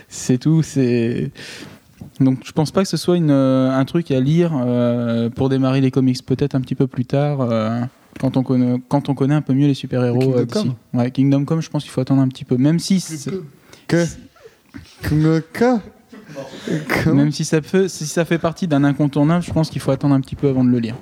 [0.08, 0.64] c'est tout.
[0.64, 1.32] C'est
[2.20, 5.50] donc je pense pas que ce soit une, euh, un truc à lire euh, pour
[5.50, 6.26] démarrer les comics.
[6.26, 7.42] Peut-être un petit peu plus tard.
[7.42, 7.82] euh,
[8.20, 10.60] quand on, connaît, quand on connaît un peu mieux les super-héros Kingdom euh, d'ici.
[10.92, 12.58] Come Ouais, Kingdom Come, je pense qu'il faut attendre un petit peu.
[12.58, 13.04] Même si,
[13.88, 14.06] Que
[15.04, 15.78] que
[17.04, 19.92] Comment même si ça, fait, si ça fait partie d'un incontournable, je pense qu'il faut
[19.92, 20.96] attendre un petit peu avant de le lire.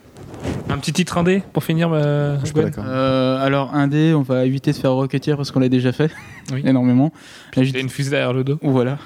[0.70, 2.82] Un petit titre indé pour finir, euh, Je suis pas.
[2.82, 6.12] Euh, alors, un dé, on va éviter de faire Rocketeer parce qu'on l'a déjà fait
[6.52, 6.62] Oui.
[6.66, 7.12] énormément.
[7.56, 8.60] Là, J'ai une fusée derrière le dos.
[8.62, 8.98] Voilà.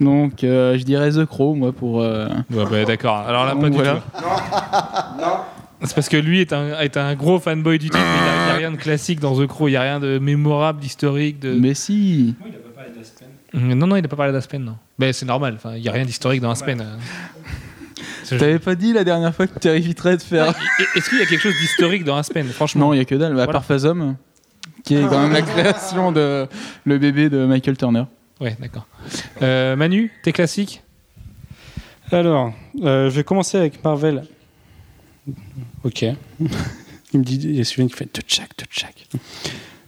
[0.00, 2.00] Donc, euh, je dirais The Crow, moi, pour.
[2.02, 3.16] euh, Ouais, bah, d'accord.
[3.18, 3.94] Alors là, pas Donc, du voilà.
[4.16, 4.24] tout.
[5.82, 8.44] C'est parce que lui est un, est un gros fanboy du mais il n'y a,
[8.44, 10.78] il y a rien de classique dans The Crow, il n'y a rien de mémorable,
[10.80, 11.38] d'historique.
[11.38, 11.54] De...
[11.54, 12.34] Mais si
[13.54, 14.76] Non, non, il n'a pas parlé d'Aspen, non.
[14.98, 16.84] Mais c'est normal, enfin, il n'y a rien d'historique dans Aspen.
[18.38, 20.54] T'avais pas dit la dernière fois que tu éviterais de faire.
[20.94, 23.14] Est-ce qu'il y a quelque chose d'historique dans Aspen, franchement Non, il y a que
[23.14, 24.16] dalle, à part Phasm,
[24.84, 26.46] qui est quand même la création de
[26.84, 28.04] le bébé de Michael Turner.
[28.40, 28.86] Ouais, d'accord.
[29.42, 30.82] Euh, Manu, tes classiques
[32.10, 34.24] Alors, euh, je vais commencer avec Marvel.
[35.84, 36.02] Ok.
[37.12, 39.08] il me dit, il y a celui qui fait touchak, touchak.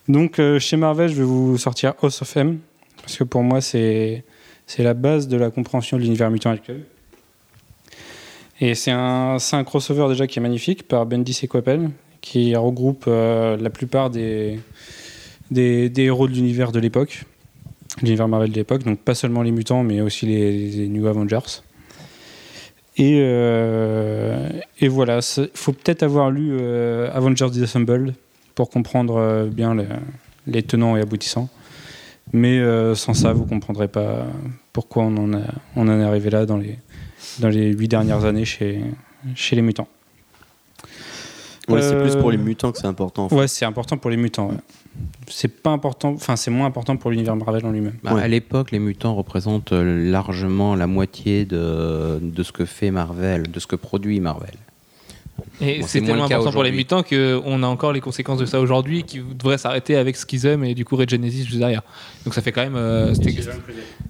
[0.09, 2.59] Donc, euh, chez Marvel, je vais vous sortir House of M,
[3.01, 4.25] parce que pour moi, c'est
[4.67, 6.85] c'est la base de la compréhension de l'univers mutant actuel.
[8.65, 11.49] Et c'est un, un crossover déjà qui est magnifique par Bendis et
[12.21, 14.61] qui regroupe euh, la plupart des,
[15.51, 17.25] des, des héros de l'univers de l'époque,
[18.03, 21.61] l'univers Marvel de l'époque, donc pas seulement les mutants, mais aussi les, New Avengers.
[22.99, 24.49] Et, euh,
[24.79, 28.15] et voilà, il faut peut-être avoir lu euh, Avengers Disassembled
[28.55, 29.77] pour comprendre euh, bien
[30.47, 31.49] les, tenants et aboutissants.
[32.33, 32.63] Mais
[32.95, 34.25] sans ça, vous ne comprendrez pas
[34.73, 35.35] pourquoi on
[35.77, 36.79] en est arrivé là dans les,
[37.41, 38.81] dans les huit dernières années chez,
[39.35, 39.89] chez les mutants.
[41.69, 43.25] Ouais, c'est Euh, plus pour les mutants que c'est important.
[43.25, 43.37] en fait.
[43.37, 44.49] Ouais, c'est important pour les mutants.
[44.49, 44.57] ouais.
[45.29, 47.95] C'est pas important, enfin c'est moins important pour l'univers Marvel en lui-même.
[48.03, 48.23] Bah, Ouais.
[48.23, 53.51] À l'époque, les mutants représentent euh, largement la moitié de, de ce que fait Marvel,
[53.51, 54.51] de ce que produit Marvel.
[55.63, 58.45] Et Bon, c'est c'est tellement important pour les mutants qu'on a encore les conséquences de
[58.45, 61.83] ça aujourd'hui, qui devraient s'arrêter avec Schism et du coup Red Genesis juste derrière.
[62.25, 62.77] Donc ça fait quand même.
[62.77, 63.15] euh,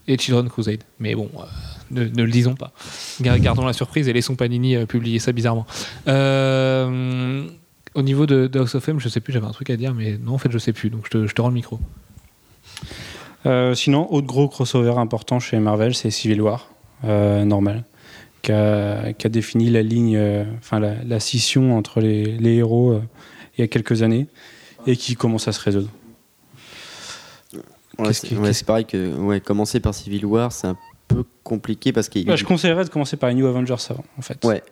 [0.09, 0.83] et Children Crusade.
[0.99, 1.43] Mais bon, euh,
[1.93, 2.72] ne, ne le disons pas.
[3.20, 5.66] Gar- Gardons la surprise et laissons Panini euh, publier ça bizarrement.
[6.09, 7.45] Euh,
[7.95, 9.95] au niveau de, de House of M, je sais plus, j'avais un truc à dire,
[9.95, 10.90] mais non, en fait, je sais plus.
[10.90, 11.78] Donc je te, je te rends le micro.
[13.45, 16.70] Euh, sinon, autre gros crossover important chez Marvel, c'est Civil War,
[17.05, 17.84] euh, normal,
[18.43, 22.55] qui a, qui a défini la ligne, euh, enfin la, la scission entre les, les
[22.57, 23.03] héros euh,
[23.59, 24.28] il y a quelques années
[24.86, 25.88] et qui commence à se résoudre.
[27.99, 30.76] Ouais, c'est ouais, pareil que ouais, commencer par Civil War, c'est un
[31.13, 34.23] peu compliqué parce qu'il Bah, je conseillerais de commencer par les New Avengers avant, en
[34.23, 34.45] fait.
[34.45, 34.63] Ouais.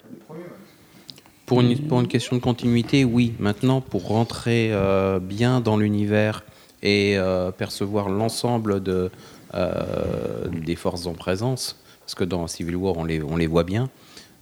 [1.46, 3.32] Pour une, pour une question de continuité, oui.
[3.40, 6.44] Maintenant, pour rentrer euh, bien dans l'univers
[6.82, 9.10] et euh, percevoir l'ensemble de,
[9.54, 13.64] euh, des forces en présence, parce que dans Civil War, on les, on les voit
[13.64, 13.90] bien,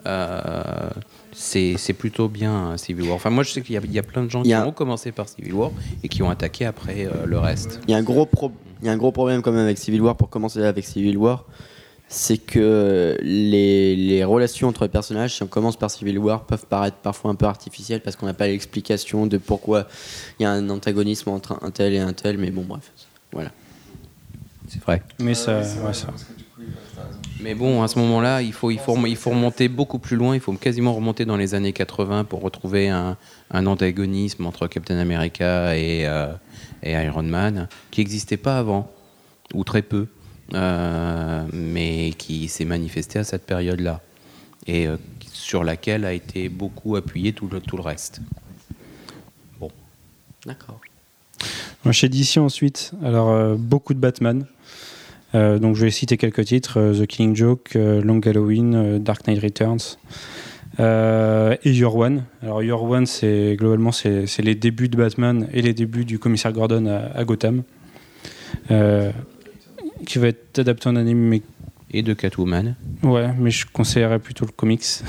[0.06, 0.62] euh,
[1.32, 3.14] c'est c'est plutôt bien hein, Civil War.
[3.16, 4.72] Enfin, moi, je sais qu'il y, a- il y a plein de gens qui ont
[4.72, 5.70] commencé par Civil War
[6.02, 7.80] et qui ont attaqué après euh, le reste.
[7.88, 9.78] Il y a un gros pro- il y a un gros problème quand même avec
[9.78, 11.46] Civil War pour commencer avec Civil War,
[12.08, 16.66] c'est que les, les relations entre les personnages, si on commence par Civil War, peuvent
[16.66, 19.86] paraître parfois un peu artificielles parce qu'on n'a pas l'explication de pourquoi
[20.38, 22.92] il y a un antagonisme entre un tel et un tel, mais bon bref,
[23.32, 23.50] voilà.
[24.68, 25.02] C'est vrai.
[25.18, 26.08] Mais ça, ouais, ça.
[27.40, 30.34] Mais bon, à ce moment-là, il faut, il, faut, il faut remonter beaucoup plus loin.
[30.34, 33.16] Il faut quasiment remonter dans les années 80 pour retrouver un,
[33.50, 36.32] un antagonisme entre Captain America et, euh,
[36.82, 38.90] et Iron Man qui n'existait pas avant,
[39.54, 40.08] ou très peu,
[40.52, 44.00] mais qui s'est manifesté à cette période-là
[44.68, 44.96] et euh,
[45.32, 48.20] sur laquelle a été beaucoup appuyé tout le, tout le reste.
[50.46, 50.80] D'accord.
[51.84, 54.46] Moi, Chez DC ensuite, alors euh, beaucoup de Batman.
[55.34, 58.98] Euh, donc je vais citer quelques titres euh, The Killing Joke, euh, Long Halloween, euh,
[58.98, 59.98] Dark Knight Returns
[60.80, 62.24] euh, et Your One.
[62.42, 66.18] Alors Your One, c'est globalement c'est c'est les débuts de Batman et les débuts du
[66.18, 67.62] commissaire Gordon à, à Gotham,
[68.70, 69.10] euh,
[70.06, 71.18] qui va être adapté en anime.
[71.18, 71.42] Mais
[71.92, 72.74] Et de Catwoman.
[73.02, 74.84] ouais, mais je conseillerais plutôt le comics.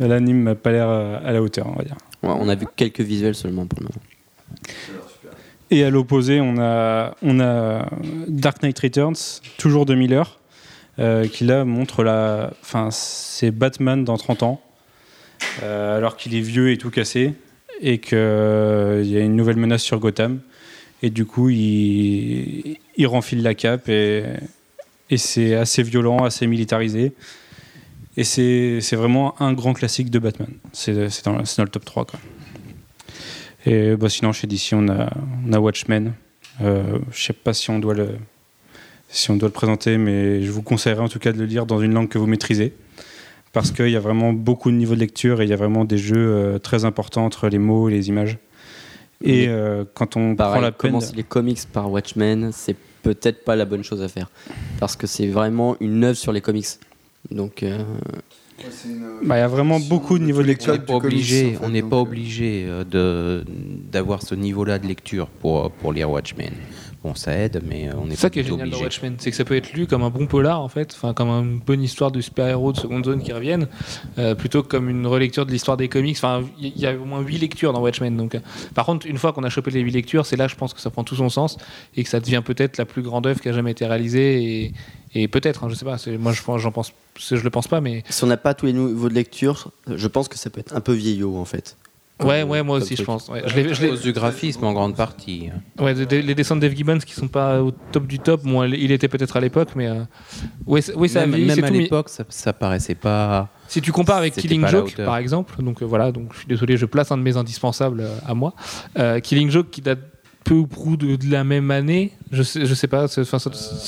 [0.00, 1.96] L'anime m'a pas l'air euh, à la hauteur, on va dire.
[2.22, 4.00] Ouais, on a vu quelques visuels seulement pour le moment.
[5.70, 7.88] Et à l'opposé, on a, on a
[8.28, 10.40] Dark Knight Returns, toujours de Miller,
[10.98, 12.52] euh, qui là montre la.
[12.62, 14.60] Enfin, c'est Batman dans 30 ans,
[15.62, 17.34] euh, alors qu'il est vieux et tout cassé,
[17.80, 20.40] et qu'il y a une nouvelle menace sur Gotham.
[21.04, 24.24] Et du coup, il, il renfile la cape, et,
[25.18, 27.12] c'est assez violent, assez militarisé.
[28.16, 30.48] Et c'est vraiment un grand classique de Batman.
[30.72, 30.94] C'est
[31.26, 32.06] dans, le top 3.
[32.06, 32.20] Quoi.
[33.66, 35.10] Et bah, sinon, chez DC, on a,
[35.46, 36.14] on a Watchmen.
[36.62, 38.16] Euh, je sais pas si on, doit le,
[39.10, 41.66] si on doit le présenter, mais je vous conseillerais en tout cas de le lire
[41.66, 42.72] dans une langue que vous maîtrisez.
[43.52, 45.84] Parce qu'il y a vraiment beaucoup de niveaux de lecture et il y a vraiment
[45.84, 48.38] des jeux euh, très importants entre les mots et les images.
[49.22, 50.90] Et euh, quand on Pareil, prend la peine.
[50.92, 54.30] commencer les comics par Watchmen, c'est peut-être pas la bonne chose à faire.
[54.80, 56.66] Parce que c'est vraiment une œuvre sur les comics.
[57.30, 57.78] Donc, euh,
[59.24, 60.72] Bah, il y a vraiment beaucoup de niveaux de On lecture.
[60.74, 63.44] n'est pas obligé, on n'est pas obligé euh, de
[63.90, 66.52] d'avoir ce niveau-là de lecture pour pour lire Watchmen.
[67.04, 68.80] Bon, ça aide, mais euh, on C'est ça qui est génial dans.
[68.80, 71.28] Watchmen, c'est que ça peut être lu comme un bon polar en fait, enfin comme
[71.28, 73.68] une bonne histoire de super-héros de seconde zone qui reviennent,
[74.16, 76.16] euh, plutôt que comme une relecture de l'histoire des comics.
[76.16, 78.16] Enfin, il y, y a au moins 8 lectures dans Watchmen.
[78.16, 78.40] Donc, euh,
[78.74, 80.80] par contre, une fois qu'on a chopé les 8 lectures, c'est là, je pense que
[80.80, 81.58] ça prend tout son sens
[81.94, 84.42] et que ça devient peut-être la plus grande œuvre qui a jamais été réalisée.
[84.42, 84.72] Et,
[85.14, 85.98] et peut-être, hein, je sais pas.
[86.18, 88.64] Moi, je pense, j'en pense, je le pense pas, mais si on n'a pas tous
[88.64, 91.76] les niveaux de lecture, je pense que ça peut être un peu vieillot en fait.
[92.22, 93.28] Ouais, ouais, moi aussi, je pense.
[93.28, 95.50] Ouais, je je cause du graphisme en grande partie.
[95.80, 98.42] Ouais, de- de- les dessins de Dave Gibbons qui sont pas au top du top.
[98.44, 100.02] Bon, il était peut-être à l'époque, mais euh,
[100.66, 103.48] ouais, c'est- oui, ça même même c'est à l'époque, ça, ça paraissait pas.
[103.66, 106.76] si tu compares avec Killing Joke, par exemple, donc euh, voilà, donc je suis désolé,
[106.76, 108.54] je place un de mes indispensables euh, à moi.
[108.96, 109.98] Euh, Killing Joke qui date
[110.44, 113.38] peu ou prou de, de la même année, je sais, je sais pas, ça, ça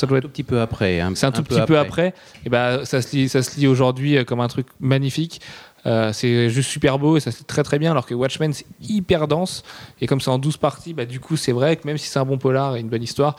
[0.07, 1.01] doit Un être tout petit peu après.
[1.01, 2.15] hein, c'est un tout petit peu après.
[2.47, 5.43] Et ben ça se lit, ça se lit aujourd'hui euh, comme un truc magnifique.
[5.87, 7.93] Euh, c'est juste super beau et ça lit très très bien.
[7.93, 9.63] Alors que Watchmen c'est hyper dense
[10.01, 12.19] et comme c'est en 12 parties, bah, du coup c'est vrai que même si c'est
[12.19, 13.37] un bon polar et une bonne histoire,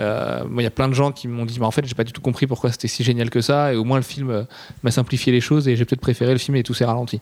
[0.00, 2.04] euh, il y a plein de gens qui m'ont dit, mais en fait j'ai pas
[2.04, 3.72] du tout compris pourquoi c'était si génial que ça.
[3.72, 4.44] Et au moins le film euh,
[4.82, 7.20] m'a simplifié les choses et j'ai peut-être préféré le film et tous ses ralentis.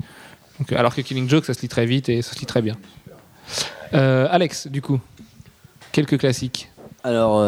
[0.58, 2.46] Donc, euh, alors que Killing Joke ça se lit très vite et ça se lit
[2.46, 2.76] très bien.
[3.92, 5.00] Alex, du coup,
[5.92, 6.70] quelques classiques.
[7.02, 7.42] Alors,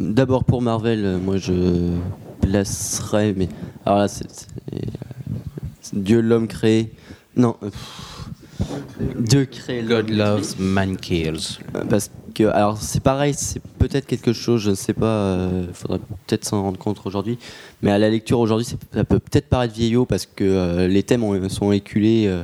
[0.00, 1.98] d'abord pour Marvel, moi je
[2.40, 3.48] placerais, mais
[3.84, 6.90] alors là, c'est c'est, c'est Dieu l'homme créé.
[7.36, 8.28] Non, euh, pff,
[9.18, 10.06] Dieu crée l'homme.
[10.06, 11.58] God loves, man kills.
[11.74, 15.74] Euh, Parce que, alors c'est pareil, c'est peut-être quelque chose, je ne sais pas, il
[15.74, 17.38] faudrait peut-être s'en rendre compte aujourd'hui,
[17.82, 21.24] mais à la lecture aujourd'hui, ça peut peut-être paraître vieillot parce que euh, les thèmes
[21.24, 22.42] ont- sont éculés, euh,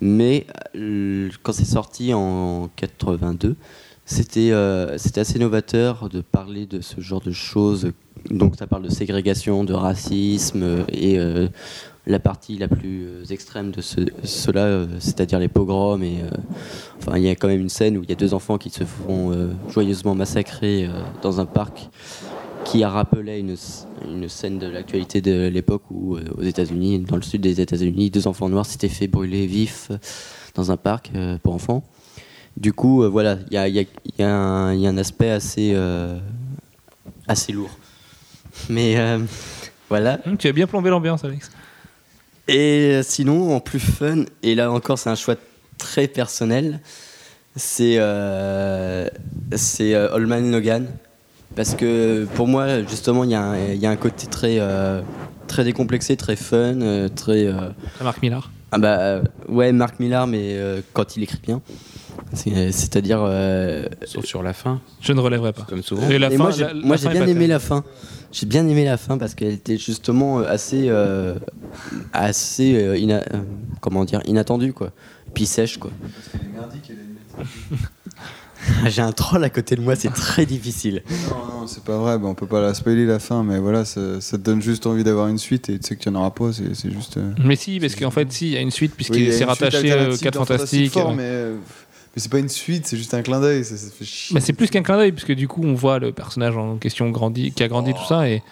[0.00, 0.46] mais
[0.76, 3.56] euh, quand c'est sorti en 82,
[4.06, 7.92] c'était euh, assez novateur de parler de ce genre de choses.
[8.30, 11.48] Donc ça parle de ségrégation, de racisme euh, et euh,
[12.10, 16.36] la partie la plus euh, extrême de ce, cela, euh, c'est-à-dire les pogroms et euh,
[16.98, 18.68] Enfin, il y a quand même une scène où il y a deux enfants qui
[18.68, 19.32] se font
[19.70, 20.86] joyeusement massacrer
[21.22, 21.88] dans un parc
[22.66, 27.40] qui a rappelé une, scène de l'actualité de l'époque où, aux États-Unis, dans le sud
[27.40, 29.90] des États-Unis, deux enfants noirs s'étaient fait brûler vifs
[30.54, 31.10] dans un parc
[31.42, 31.84] pour enfants.
[32.58, 33.86] Du coup, voilà, il
[34.18, 35.74] y a, un aspect assez,
[37.26, 37.70] assez lourd.
[38.68, 38.96] Mais
[39.88, 40.20] voilà.
[40.26, 41.50] Hum, tu as bien plombé l'ambiance, Alex.
[42.50, 45.36] Et euh, sinon, en plus fun, et là encore, c'est un choix
[45.78, 46.80] très personnel,
[47.56, 49.08] c'est euh,
[49.54, 50.86] c'est euh, Man Logan.
[51.56, 54.56] Parce que pour moi, justement, il y, a un- il y a un côté très,
[54.60, 55.00] euh,
[55.48, 57.46] très décomplexé, très fun, euh, très.
[57.46, 57.70] euh,
[58.02, 58.50] Marc Millard.
[58.72, 61.60] ah bah euh, ouais, Marc Millar, mais euh, quand il écrit bien.
[62.32, 63.20] C'est- C'est-à-dire.
[63.22, 65.62] euh, Sauf sur la fin, Je ne relèverai pas.
[65.68, 66.08] comme souvent.
[66.08, 66.50] Et la et fin-
[66.84, 67.84] moi, j'ai bien aimé la fin.
[68.32, 71.34] J'ai bien aimé la fin parce qu'elle était justement euh, assez, euh,
[72.12, 73.40] assez euh, ina- euh,
[73.80, 74.92] comment dire, inattendue quoi.
[75.34, 75.90] Puis sèche quoi.
[78.86, 81.02] J'ai un troll à côté de moi, c'est très difficile.
[81.30, 83.86] Non, non, c'est pas vrai, bah, on peut pas la spoiler la fin, mais voilà,
[83.86, 86.20] ça, ça te donne juste envie d'avoir une suite et tu sais que tu n'en
[86.20, 87.16] auras pas, c'est c'est juste.
[87.16, 89.32] euh, Mais si, parce qu'en fait, si, il y a une suite, oui, puisqu'il a
[89.32, 90.96] s'est rattaché aux alternative 4 dans Fantastiques.
[90.98, 91.04] Euh.
[91.16, 91.56] mais euh,
[92.14, 94.40] mais c'est pas une suite, c'est juste un clin d'œil, ça, ça fait chier.
[94.40, 97.52] C'est plus qu'un clin d'œil, puisque du coup, on voit le personnage en question grandi,
[97.52, 98.28] qui a grandi, tout ça.
[98.28, 98.42] Et...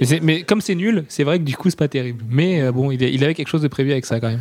[0.00, 2.24] Mais, c'est- mais comme c'est nul, c'est vrai que du coup, c'est pas terrible.
[2.28, 4.40] Mais euh, bon, il, avait quelque chose de prévu avec ça quand même.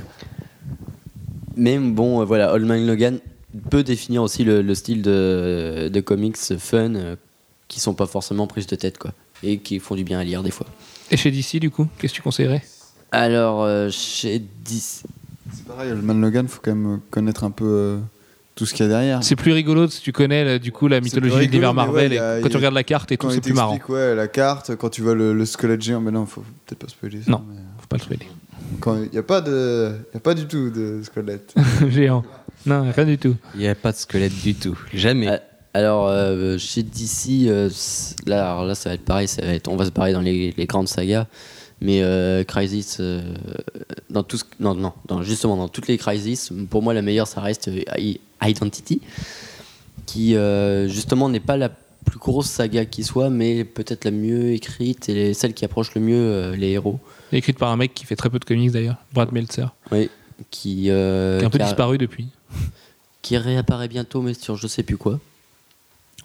[1.55, 3.19] Mais bon, euh, voilà, Old Man Logan
[3.69, 7.15] peut définir aussi le, le style de, de comics fun euh,
[7.67, 9.11] qui sont pas forcément prises de tête quoi
[9.43, 10.67] et qui font du bien à lire des fois.
[11.09, 12.63] Et chez DC, du coup, qu'est-ce que tu conseillerais?
[13.11, 15.03] Alors euh, chez DC,
[15.53, 17.97] C'est pareil, le Man Logan, faut quand même connaître un peu euh,
[18.55, 19.23] tout ce qu'il y a derrière.
[19.23, 21.85] C'est plus rigolo si tu connais là, du coup la mythologie plus de l'univers rigolo,
[21.93, 22.11] Marvel.
[22.11, 23.79] ouais, et y a- quand tu regardes la carte et tout, c'est plus marrant.
[23.89, 26.87] ouais, la carte, quand tu vois le, le squelette géant, mais non, faut peut-être pas
[26.87, 27.31] spoiler ça.
[27.31, 27.43] Non.
[27.49, 28.27] mais, euh, Faut pas le spoiler.
[28.79, 31.53] Quand il y a pas de, y a pas du tout de squelette.
[31.89, 32.23] Géant.
[32.65, 33.35] Non, rien du tout.
[33.55, 34.77] Il n'y a pas de squelette du tout.
[34.93, 35.27] Jamais.
[35.27, 35.39] Ah,
[35.73, 37.69] Alors, euh, chez DC, euh,
[38.27, 40.21] là, alors là, ça va être pareil, ça va être, on va se barrer dans
[40.21, 41.25] les, les grandes sagas.
[41.81, 43.21] Mais euh, Crisis, euh,
[44.11, 47.27] dans tout ce- non, non, dans- justement, dans toutes les Crisis, pour moi, la meilleure,
[47.27, 47.81] ça reste euh,
[48.43, 49.01] Identity,
[50.05, 50.35] qui,
[50.87, 55.33] justement, n'est pas la plus grosse saga qui soit, mais peut-être la mieux écrite et
[55.33, 56.99] celle qui approche le mieux les héros.
[57.31, 60.09] Écrite par un mec qui fait très peu de comics d'ailleurs, Brad Meltzer, Oui,
[60.49, 62.27] qui, qui a un peu a- disparu depuis.
[63.21, 65.19] qui réapparaît bientôt, mais sur je sais plus quoi.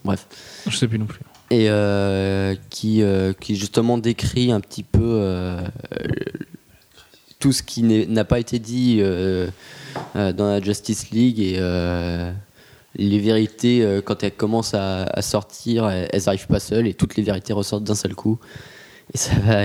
[0.04, 0.26] Bref.
[0.66, 1.20] Je sais plus non plus.
[1.50, 5.60] Et euh, qui, euh, qui justement décrit un petit peu euh,
[7.38, 9.00] tout ce qui n'a pas été dit
[10.14, 11.60] dans la Justice League et
[12.98, 17.22] les vérités quand elles commencent à, sortir elles elles arrivent pas seules et toutes les
[17.22, 18.38] vérités ressortent d'un seul coup.
[19.14, 19.64] Et ça va,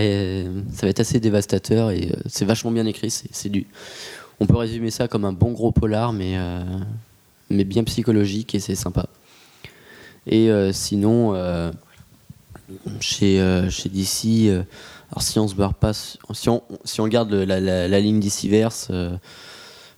[0.73, 3.65] ça va être assez dévastateur et c'est vachement bien écrit c'est du
[4.39, 6.37] on peut résumer ça comme un bon gros polar mais
[7.49, 9.07] mais bien psychologique et c'est sympa
[10.27, 11.71] et euh, sinon, euh,
[12.99, 14.63] chez, euh, chez DC, euh,
[15.11, 18.19] alors si on se barre pas, si on, si on garde la, la, la ligne
[18.19, 19.15] DCverse, euh,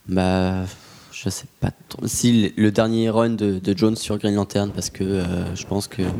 [0.07, 0.63] bah,
[1.11, 2.07] je sais pas trop.
[2.07, 5.65] Si le, le dernier run de, de Jones sur Green Lantern, parce que euh, je
[5.65, 6.01] pense que.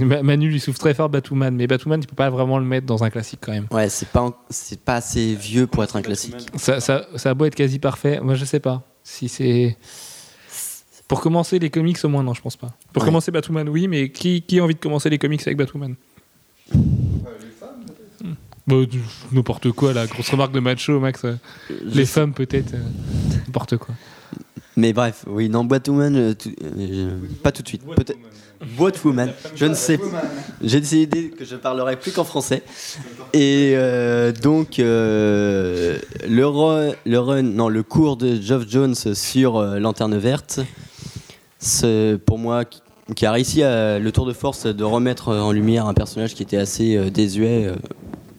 [0.00, 2.86] Ma- Manu lui souffle très fort Batwoman, mais Batwoman, tu peux pas vraiment le mettre
[2.86, 3.66] dans un classique quand même.
[3.70, 6.34] Ouais, c'est pas, c'est pas assez vieux pour être un classique.
[6.56, 8.82] Ça, ça, ça a beau être quasi parfait, moi je sais pas.
[9.04, 9.76] Si c'est.
[11.10, 12.68] Pour commencer les comics, au moins, non, je pense pas.
[12.92, 13.08] Pour Ouais.
[13.08, 15.96] commencer Batwoman, oui, mais qui, qui a envie de commencer les comics avec Batwoman
[16.72, 18.34] Hmm.
[18.66, 19.00] Bah, du-
[19.32, 21.24] N'importe quoi, la grosse remarque de macho, Max.
[21.24, 21.34] euh,
[21.84, 22.74] Les femmes, peut-être.
[22.74, 22.78] euh,
[23.46, 23.94] N'importe quoi.
[24.76, 27.82] Mais bref, oui, non, Batwoman, euh, tout- euh, pas tout de suite.
[27.84, 28.16] Peut-être.
[28.78, 30.22] Batwoman, je ne sais pas.
[30.62, 32.62] J'ai décidé que je parlerai plus qu'en français.
[33.32, 35.98] Et euh, donc, euh,
[36.28, 40.60] le, run, le run, non, le cours de Geoff Jones sur euh, Lanterne Verte,
[41.60, 42.82] c'est pour moi qui,
[43.14, 46.42] qui a réussi à, le tour de force de remettre en lumière un personnage qui
[46.42, 47.76] était assez euh, désuet, euh,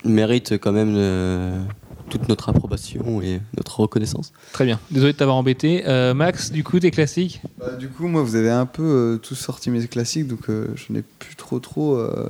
[0.03, 1.63] mérite quand même euh,
[2.09, 4.34] toute notre approbation et notre reconnaissance.
[4.51, 4.80] Très bien.
[4.91, 5.84] Désolé de t'avoir embêté.
[5.88, 7.41] Euh, Max, du coup, tes classiques?
[7.57, 10.67] Bah, du coup, moi, vous avez un peu euh, tous sorti mes classiques, donc euh,
[10.76, 11.95] je n'ai plus trop trop.
[11.95, 12.30] Euh,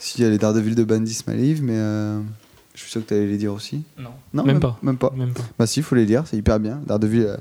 [0.00, 2.18] S'il y a les Daredevil de Bandis Malive, mais euh,
[2.74, 3.84] je suis sûr que tu allais les dire aussi.
[3.98, 4.10] Non.
[4.32, 4.78] Non, Même pas.
[4.82, 5.12] Même pas.
[5.16, 5.42] Même pas.
[5.58, 6.80] Bah si, il faut les lire, c'est hyper bien.
[6.86, 7.36] Daredevil euh,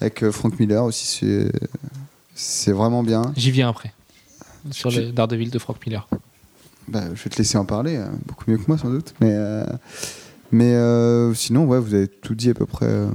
[0.00, 1.50] avec euh, Frank Miller aussi, c'est
[2.36, 3.32] c'est vraiment bien.
[3.36, 3.92] J'y viens après.
[4.70, 6.06] Sur les Daredevil de Frank Miller.
[6.88, 9.14] Bah, je vais te laisser en parler, euh, beaucoup mieux que moi sans doute.
[9.20, 9.64] Mais, euh,
[10.52, 12.86] mais euh, sinon, ouais, vous avez tout dit à peu près.
[12.86, 13.08] euh,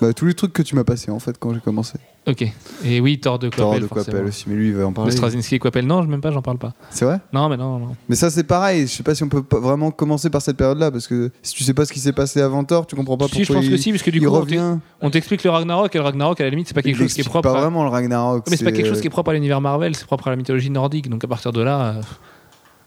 [0.00, 1.94] bah, tous les trucs que tu m'as passé en fait quand j'ai commencé.
[2.24, 2.44] Ok.
[2.84, 4.12] Et oui, Thor de Thor Coppel, de forcément.
[4.18, 5.10] Coppel aussi, mais lui il va en Le parler.
[5.10, 6.72] Straczynski et Coppel, non, je même pas, j'en parle pas.
[6.90, 7.18] C'est vrai?
[7.32, 7.96] Non, mais non, non.
[8.08, 10.92] Mais ça c'est pareil, je sais pas si on peut vraiment commencer par cette période-là,
[10.92, 13.26] parce que si tu sais pas ce qui s'est passé avant Thor, tu comprends pas
[13.26, 14.78] Si, je pourquoi pense il, que si, parce que du coup, on t'ex- revient.
[15.00, 17.12] on t'explique le Ragnarok, et le Ragnarok, à la limite, c'est pas quelque Il chose
[17.14, 17.52] qui est propre.
[17.52, 18.44] pas vraiment le Ragnarok.
[18.48, 20.36] Mais c'est pas quelque chose qui est propre à l'univers Marvel, c'est propre à la
[20.36, 21.08] mythologie nordique.
[21.10, 22.00] Donc à partir de là, euh,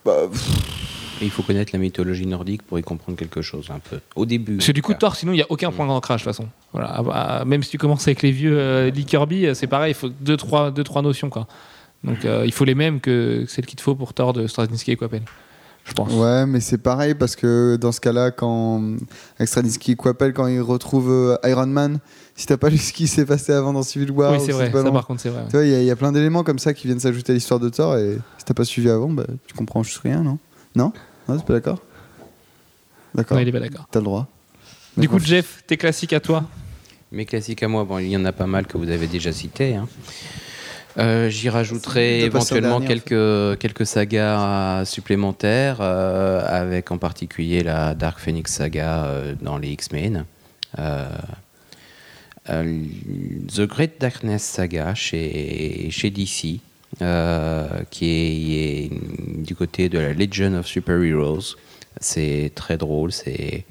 [0.06, 0.50] Bah, pff,
[1.22, 4.00] Et il faut connaître la mythologie nordique pour y comprendre quelque chose un peu.
[4.16, 4.58] Au début.
[4.58, 6.36] parce que du coup, tout Thor, sinon il y a aucun point d'ancrage de toute
[6.36, 6.50] façon.
[6.74, 9.68] Voilà, Ah, bah, même si tu commences avec les vieux euh, Lee Kirby, euh, c'est
[9.68, 11.48] pareil, il faut deux trois, deux, trois notions quoi.
[12.04, 14.92] Donc euh, il faut les mêmes que celles qu'il te faut pour Thor de Straczynski
[14.92, 15.22] et Coppel.
[15.86, 16.12] Je pense.
[16.14, 18.82] Ouais, mais c'est pareil parce que dans ce cas-là, quand
[19.38, 22.00] avec Straczynski et Coppel, quand ils retrouvent euh, Iron Man,
[22.36, 24.52] si t'as pas lu ce qui s'est passé avant dans Civil War, oui, ou c'est
[24.52, 25.42] vrai, pas ça long, par contre, c'est vrai.
[25.42, 25.48] ouais.
[25.50, 27.32] Tu vois, il y, a- il y a plein d'éléments comme ça qui viennent s'ajouter
[27.32, 30.22] à l'histoire de Thor et si t'as pas suivi avant, bah, tu comprends juste rien,
[30.24, 30.40] non?
[30.76, 30.92] Non
[31.28, 31.80] Non, c'est pas d'accord
[33.14, 33.38] D'accord.
[33.38, 33.88] Non, il est pas d'accord.
[33.90, 34.28] T'as le droit.
[34.98, 35.20] Du coup.
[35.20, 36.44] Jeff, tes classiques à toi
[37.12, 39.32] Mes classiques à moi, bon, il y en a pas mal que vous avez déjà
[39.32, 39.76] cités.
[39.76, 39.88] hein.
[40.98, 47.94] Euh, J'y rajouterai éventuellement dernier, en quelques, quelques sagas supplémentaires, euh, avec en particulier la
[47.96, 50.24] Dark Phoenix saga euh, dans les X-Men.
[50.80, 51.10] Euh,
[52.50, 52.82] euh,
[53.54, 56.60] The Great Darkness saga chez, chez DC,
[57.02, 58.92] euh, qui est, est
[59.44, 61.56] du côté de la Legion of Super Heroes.
[62.00, 63.66] C'est très drôle, c'est.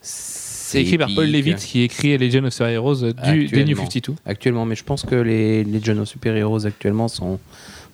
[0.00, 1.30] C'est écrit par Paul.
[1.30, 3.84] Levitz qui écrit Legend of Super Heroes euh, du, des New Actuellement.
[3.84, 4.14] 52.
[4.26, 7.40] Actuellement, mais je pense que les Legion of Super Heroes actuellement sont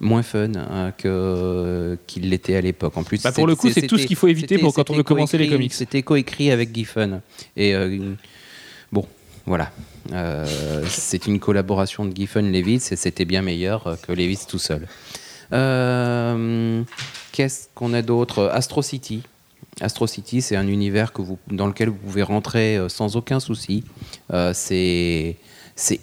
[0.01, 2.97] moins fun hein, que qu'ils l'étaient à l'époque.
[2.97, 4.95] En plus, Bah, pour le coup, c'est tout ce qu'il faut éviter pour quand on
[4.95, 5.73] veut commencer les comics.
[5.73, 7.21] C'était coécrit avec Giffen.
[7.57, 8.15] Et euh,
[8.91, 9.07] bon,
[9.47, 9.71] voilà.
[10.13, 14.59] Euh, c'est une collaboration de Giffen Levitz et c'était bien meilleur euh, que Levitz tout
[14.59, 14.87] seul.
[15.53, 16.83] Euh,
[17.33, 18.51] Qu'est-ce qu'on a d'autre?
[18.53, 19.23] Astro City.
[19.81, 23.83] Astro City, c'est un univers que vous, dans lequel vous pouvez rentrer sans aucun souci.
[24.53, 25.37] C'est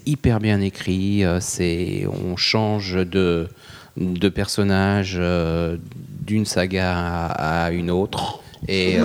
[0.06, 1.24] hyper bien écrit.
[1.40, 3.48] c'est on change de
[3.96, 8.98] de personnage d'une saga à, une autre et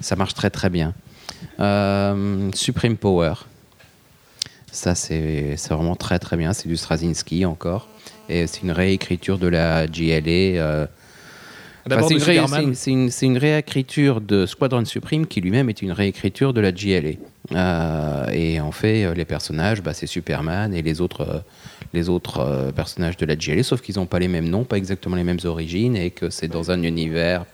[0.00, 0.94] ça marche très très bien.
[1.58, 3.34] Supreme Power.
[4.74, 6.52] Ça, c'est vraiment très très bien.
[6.52, 7.88] C'est du Straczynski encore.
[8.28, 10.58] Et c'est une réécriture de la GLA.
[10.60, 10.86] euh,
[11.86, 12.48] Enfin, de c'est une, ré- Superman.
[12.60, 16.52] c'est une- c'est une- c'est une réécriture de Squadron Supreme qui lui-même est une réécriture
[16.54, 17.12] de la GLA.
[17.52, 21.44] Euh, et en fait, euh, les personnages, bah, c'est Superman et les autres,
[21.92, 25.14] les autres personnages de la GLA, sauf qu'ils n'ont pas les mêmes noms, pas exactement
[25.14, 27.44] les mêmes origines, et que c'est dans un univers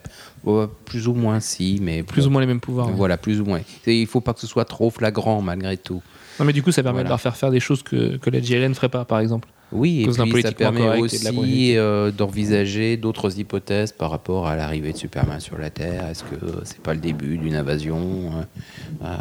[0.85, 2.87] plus ou moins si, mais Plus ou moins les mêmes pouvoirs.
[2.87, 2.93] ouais.
[2.95, 3.59] Voilà, plus ou moins.
[3.85, 6.01] Et il faut pas que ce soit trop flagrant malgré tout.
[6.41, 7.03] Non, mais du coup, ça permet Voilà.
[7.05, 9.47] de leur faire faire des choses que, que la GLN ne ferait pas, par exemple.
[9.71, 14.97] Oui, et puis ça permet aussi euh, d'envisager d'autres hypothèses par rapport à l'arrivée de
[14.97, 16.07] Superman sur la Terre.
[16.07, 16.35] Est-ce que
[16.65, 19.15] c'est pas le début d'une invasion euh, euh,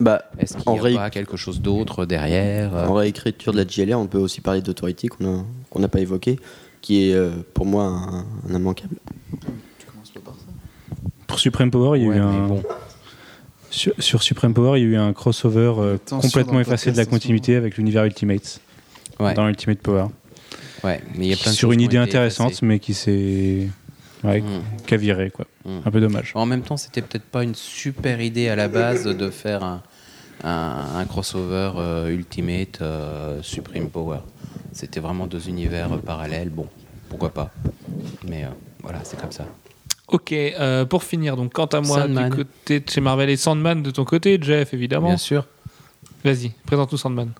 [0.00, 3.64] Bah, Est-ce qu'il n'y a ré- pas quelque chose d'autre derrière en réécriture de la
[3.64, 6.40] GLA, on peut aussi parler d'Authority qu'on a- qu'on n'a pas évoqué,
[6.80, 8.96] qui est euh, pour moi un, un immanquable.
[11.28, 12.46] Pour Supreme Power, il y a Ouais, eu un.
[12.46, 12.62] bon.
[13.76, 17.04] Sur, sur Supreme Power, il y a eu un crossover euh, complètement effacé de la
[17.04, 18.60] continuité avec l'univers Ultimate
[19.20, 20.06] Ouais, dans Ultimate Power.
[20.84, 22.66] ouais, mais il y a plein de Sur une idée intéressante, effacées.
[22.66, 23.68] mais qui s'est.
[24.24, 24.94] Ouais, Mm.
[24.94, 25.46] a viré, quoi.
[25.66, 25.78] Mm.
[25.84, 26.32] Un peu dommage.
[26.34, 29.82] En même temps, c'était peut-être pas une super idée à la base de faire un,
[30.42, 34.18] un- un crossover euh, Ultimate euh, Supreme Power.
[34.72, 36.48] C'était vraiment deux univers euh, parallèles.
[36.50, 36.66] Bon,
[37.10, 37.50] pourquoi pas.
[38.26, 38.48] Mais euh,
[38.82, 39.46] voilà, c'est comme ça.
[40.08, 42.30] Ok, euh, pour finir, donc quant à moi, Sandman.
[42.30, 45.08] du côté de chez Marvel et Sandman de ton côté, Jeff, évidemment.
[45.08, 45.46] Bien sûr.
[46.24, 47.32] Vas-y, présente-nous Sandman.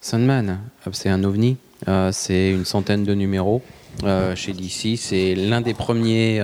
[0.00, 1.56] Sandman, euh, c'est un ovni.
[1.86, 3.62] Euh, c'est une centaine de numéros
[4.04, 4.96] euh, chez DC.
[4.96, 6.42] C'est l'un des premiers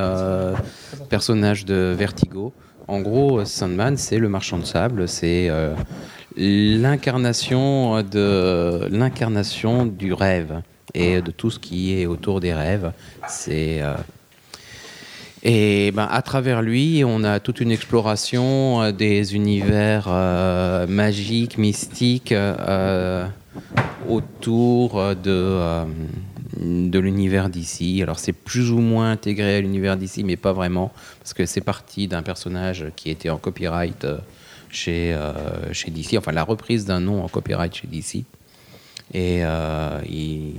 [1.09, 2.53] personnages de Vertigo.
[2.86, 5.09] En gros, Sandman, c'est le marchand de sable.
[5.09, 5.51] C'est
[6.36, 10.61] l'incarnation de l'incarnation du rêve
[10.92, 12.92] et de tout ce qui est autour des rêves.
[13.28, 13.80] C'est
[15.45, 21.59] et ben, à travers lui, on a toute une exploration euh, des univers euh, magiques,
[21.59, 23.26] mystiques, euh,
[24.09, 25.84] autour de,
[26.59, 28.01] de l'univers d'ici.
[28.03, 31.61] Alors c'est plus ou moins intégré à l'univers d'ici, mais pas vraiment, parce que c'est
[31.61, 34.07] parti d'un personnage qui était en copyright
[34.70, 35.16] chez,
[35.72, 38.24] chez DC, enfin la reprise d'un nom en copyright chez DC.
[39.14, 39.42] Et
[40.09, 40.55] il-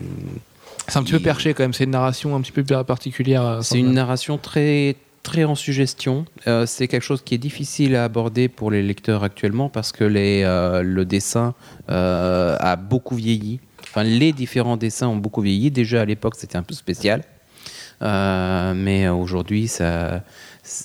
[0.88, 3.46] C'est un petit peu perché quand même, c'est une narration un petit peu particulière.
[3.46, 6.26] euh, c'est une narration très très en suggestion.
[6.48, 10.04] Euh, c'est quelque chose qui est difficile à aborder pour les lecteurs actuellement parce que
[10.04, 11.56] les, euh, le dessin
[11.90, 13.60] euh, a beaucoup vieilli.
[13.82, 15.72] Enfin, les différents dessins ont beaucoup vieilli.
[15.72, 17.24] Déjà à l'époque, c'était un peu spécial.
[18.02, 20.22] Mais aujourd'hui, ça,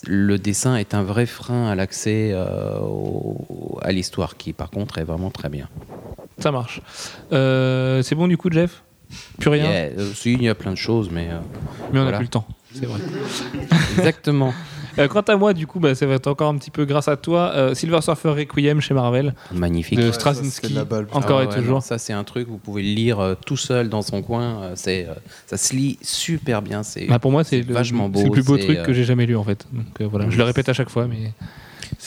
[0.07, 5.29] le dessin est un vrai frein à l'accès à l'histoire, qui par contre est vraiment
[5.29, 5.67] très bien.
[6.39, 6.81] Ça marche.
[7.31, 8.81] C'est bon du coup, Jeff?
[9.39, 11.39] Plus rien Yeah, euh, si, il y a plein de choses, mais euh,
[11.91, 12.17] Mais on n'a Voilà.
[12.17, 12.99] plus le temps, c'est vrai.
[13.97, 14.53] exactement.
[14.99, 17.07] Euh, quant à moi, du coup, bah, ça va être encore un petit peu grâce
[17.07, 17.51] à toi.
[17.55, 19.97] euh, Silver Surfer Requiem chez Marvel, Magnifique.
[19.97, 20.77] de Ouais, ça, Straczynski,
[21.13, 21.75] encore Ah et ouais, toujours.
[21.75, 24.61] non, ça, c'est un truc, vous pouvez le lire euh, tout seul dans son coin.
[24.61, 25.13] euh, c'est, euh,
[25.47, 26.83] ça se lit super bien.
[26.83, 28.77] C'est, Bah, pour moi, c'est c'est le, vachement beau, c'est le plus beau c'est, truc
[28.79, 29.65] euh, que j'ai jamais lu en fait.
[29.71, 31.31] Donc euh, voilà, je le répète à chaque fois, mais.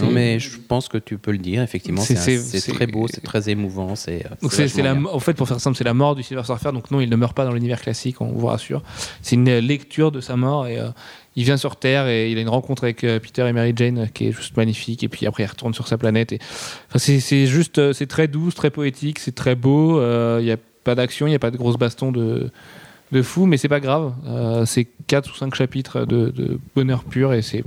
[0.01, 2.01] Non, mais je pense que tu peux le dire, effectivement.
[2.01, 3.95] C'est- très beau, c'est très émouvant.
[3.95, 6.43] C'est, euh, Donc c'est la, en fait pour faire simple, c'est la mort du Silver
[6.45, 6.73] Surfer.
[6.73, 8.83] Donc non, il ne meurt pas dans l'univers classique, on vous rassure.
[9.23, 10.89] C'est une euh, lecture de sa mort et euh,
[11.37, 13.99] il vient sur Terre et il a une rencontre avec euh, Peter et Mary Jane
[13.99, 15.03] euh, qui est juste magnifique.
[15.05, 16.33] Et puis après il retourne sur sa planète.
[16.33, 16.39] Et
[16.89, 19.99] enfin, c'est juste, euh, c'est très doux, très poétique, c'est très beau.
[19.99, 22.51] euh, Il n'y a pas d'action, il n'y a pas de grosses bastons de
[23.15, 24.13] de fou, mais c'est pas grave.
[24.27, 27.65] Euh, c'est 4 ou 5 chapitres de, bonheur pur et c'est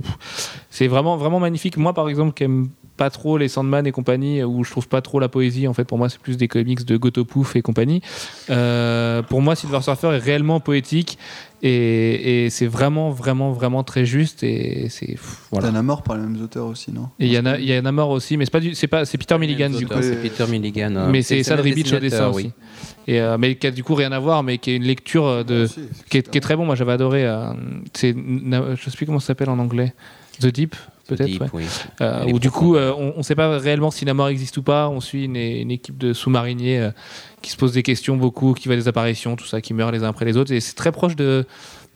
[0.70, 1.76] c'est vraiment vraiment magnifique.
[1.76, 2.68] Moi par exemple qui aime
[2.98, 5.68] pas trop les Sandman et compagnie, où je trouve pas trop la poésie.
[5.68, 8.02] En fait, pour moi, c'est plus des comics de Gotopouf et compagnie.
[8.50, 11.16] Euh, pour moi, Silver Surfer est réellement poétique
[11.62, 14.42] et, et c'est vraiment, vraiment, vraiment très juste.
[14.42, 15.16] Et c'est
[15.50, 15.68] voilà.
[15.70, 17.08] T'en as mort par les mêmes auteurs aussi, non?
[17.18, 18.74] Et il y en a, il y en a mort aussi, mais c'est pas du,
[18.74, 19.94] c'est pas, c'est Peter Milligan du coup.
[20.00, 20.94] C'est Peter Milligan.
[20.96, 22.46] euh, Mais c'est le Sad Ribich au dessin dessinateur, aussi.
[22.46, 22.52] oui.
[23.06, 25.26] Et euh, mais qui a du coup rien à voir, mais qui est une lecture
[25.26, 25.80] euh, de, Ah,
[26.10, 26.64] qui est, qui est très bon.
[26.66, 27.26] Moi, j'avais adoré.
[27.26, 27.52] euh,
[27.94, 29.94] c'est, je sais plus comment ça s'appelle en anglais.
[30.40, 30.76] The Deep,
[31.08, 31.40] peut-être.
[31.40, 31.48] Ouais.
[31.52, 31.64] oui.
[32.00, 34.62] Euh, où du coup, euh, on ne sait pas réellement si la mort existe ou
[34.62, 34.88] pas.
[34.88, 36.90] On suit une, une équipe de sous-mariniers euh,
[37.42, 40.04] qui se pose des questions beaucoup, qui voit des apparitions, tout ça, qui meurent les
[40.04, 40.52] uns après les autres.
[40.52, 41.44] Et c'est très proche de,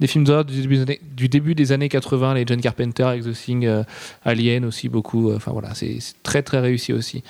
[0.02, 3.08] des films d'horreur du, début des années- du début des années 80, les John Carpenter,
[3.32, 3.84] Thing, euh,
[4.24, 5.30] Alien aussi, beaucoup.
[5.30, 7.22] euh, Enfin voilà, c'est c'est très très réussi aussi.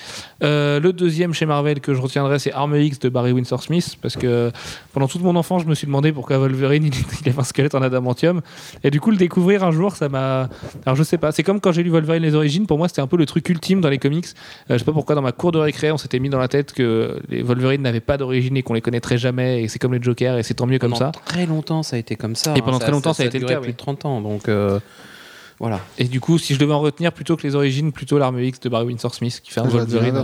[0.43, 3.97] Euh, le deuxième chez Marvel que je retiendrai, c'est Arme X de Barry Windsor Smith,
[4.01, 4.51] parce que
[4.94, 6.93] pendant toute mon enfance, je me suis demandé pourquoi Wolverine il,
[7.23, 8.40] il avait un squelette en adamantium.
[8.85, 10.49] Et du coup, le découvrir un jour, ça m'a.
[10.86, 13.03] Alors je sais pas, c'est comme quand j'ai lu Wolverine les origines, pour moi c'était
[13.03, 14.24] un peu le truc ultime dans les comics.
[14.70, 16.49] Euh, je sais pas pourquoi dans ma cour de récré, on s'était mis dans la
[16.49, 19.93] tête que les Wolverine n'avaient pas d'origine et qu'on les connaîtrait jamais, et c'est comme
[19.93, 21.20] les Jokers, et c'est tant mieux comme Pendant ça.
[21.27, 22.55] très longtemps, ça a été comme ça.
[22.57, 24.21] Et pendant très longtemps, ça a été le cas, plus de 30 ans.
[24.21, 24.79] Donc, euh,
[25.61, 25.79] Voilà.
[25.97, 28.59] Et du coup, si je devais en retenir plutôt que les origines, plutôt l'arme X
[28.59, 30.15] de Barry Windsor Smith qui fait un Wolverine.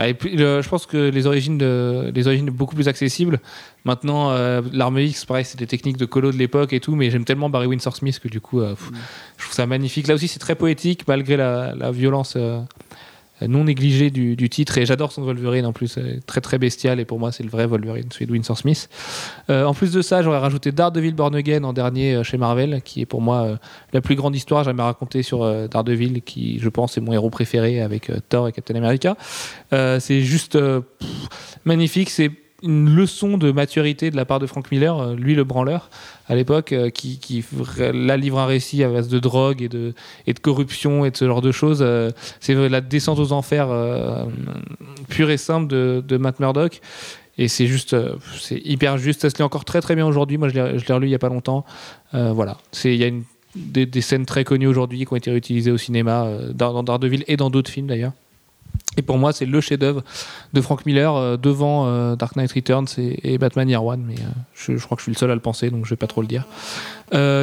[0.00, 2.88] Ouais, et puis, le- je pense que les origines, de, les origines sont beaucoup plus
[2.88, 3.38] accessibles.
[3.84, 7.10] Maintenant, euh, l'arme X, pareil, c'est des techniques de colo de l'époque et tout, mais
[7.10, 8.90] j'aime tellement Barry Windsor Smith que du coup, euh, pff,
[9.36, 10.08] je trouve ça magnifique.
[10.08, 12.60] Là aussi, c'est très poétique malgré la, la violence euh,
[13.46, 14.78] non négligée du, titre.
[14.78, 17.00] Et j'adore son Wolverine en plus, très très bestial.
[17.00, 18.88] Et pour moi, c'est le vrai Wolverine, celui de Windsor Smith.
[19.48, 22.82] Euh, en plus de ça, j'aurais rajouté Daredevil Born Again en dernier euh, chez Marvel,
[22.82, 23.56] qui est pour moi euh,
[23.92, 27.80] la plus grande histoire jamais racontée sur Daredevil, qui je pense est mon héros préféré
[27.80, 29.16] avec Thor et Captain America.
[29.70, 30.58] C'est juste
[31.64, 32.10] magnifique.
[32.10, 32.30] C'est
[32.62, 35.90] une leçon de maturité de la part de Frank Miller, euh, lui le branleur
[36.28, 37.44] à l'époque, euh, qui, qui
[37.78, 39.94] là livre un récit à base de drogue et de,
[40.40, 41.80] corruption et de ce genre de choses.
[41.80, 42.10] Euh,
[42.40, 43.68] c'est la descente aux enfers
[45.08, 46.80] pure et simple de, Matt Murdock.
[47.38, 47.96] Et c'est juste,
[48.38, 49.22] c'est hyper juste.
[49.22, 50.36] Ça se lit encore très très bien aujourd'hui.
[50.36, 51.64] Moi, je l'ai relu il y a pas longtemps.
[52.12, 52.58] Voilà.
[52.84, 53.10] Il y a
[53.56, 57.36] des, scènes très connues aujourd'hui qui ont été réutilisées au cinéma, dans, dans Daredevil et
[57.36, 58.12] dans d'autres films d'ailleurs.
[58.96, 60.02] Et pour moi, c'est le chef-d'œuvre
[60.52, 64.04] de Frank Miller euh, devant euh, Dark Knight Returns et, Batman Year One.
[64.06, 65.96] Mais euh, je, crois que je suis le seul à le penser, donc je vais
[65.96, 66.46] pas trop le dire.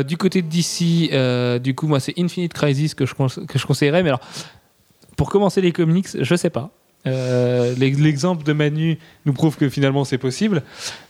[0.05, 4.03] Du côté de DC, du coup, moi, c'est Infinite Crisis que je, que je conseillerais.
[4.03, 4.21] Mais alors,
[5.15, 6.69] pour commencer les comics, je sais pas.
[7.05, 10.63] Euh, l'exemple de Manu nous prouve que finalement c'est possible,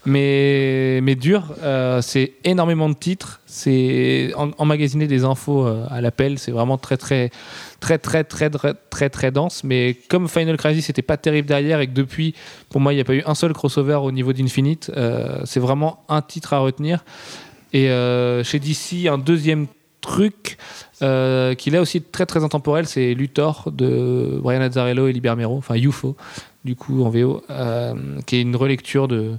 [0.05, 6.37] mais, mais dur, euh, c'est énormément de titres, c'est emmagasiner des infos euh, à l'appel,
[6.37, 7.31] c'est vraiment très très,
[7.79, 9.63] très très très très très dense.
[9.63, 12.35] Mais comme Final Crisis c'était pas terrible derrière et que depuis,
[12.69, 14.91] pour moi il n'y a pas eu un seul crossover au niveau d'Infinite,
[15.45, 17.03] c'est vraiment un titre à retenir.
[17.73, 17.87] Et
[18.43, 19.67] chez DC, un deuxième
[20.01, 20.57] truc
[21.01, 25.57] euh, qui là aussi très très intemporel, c'est Luthor de Brian Azzarello et Liber Mero,
[25.57, 26.15] enfin UFO
[26.67, 27.95] du coup en VO, euh,
[28.27, 29.31] qui est une relecture de,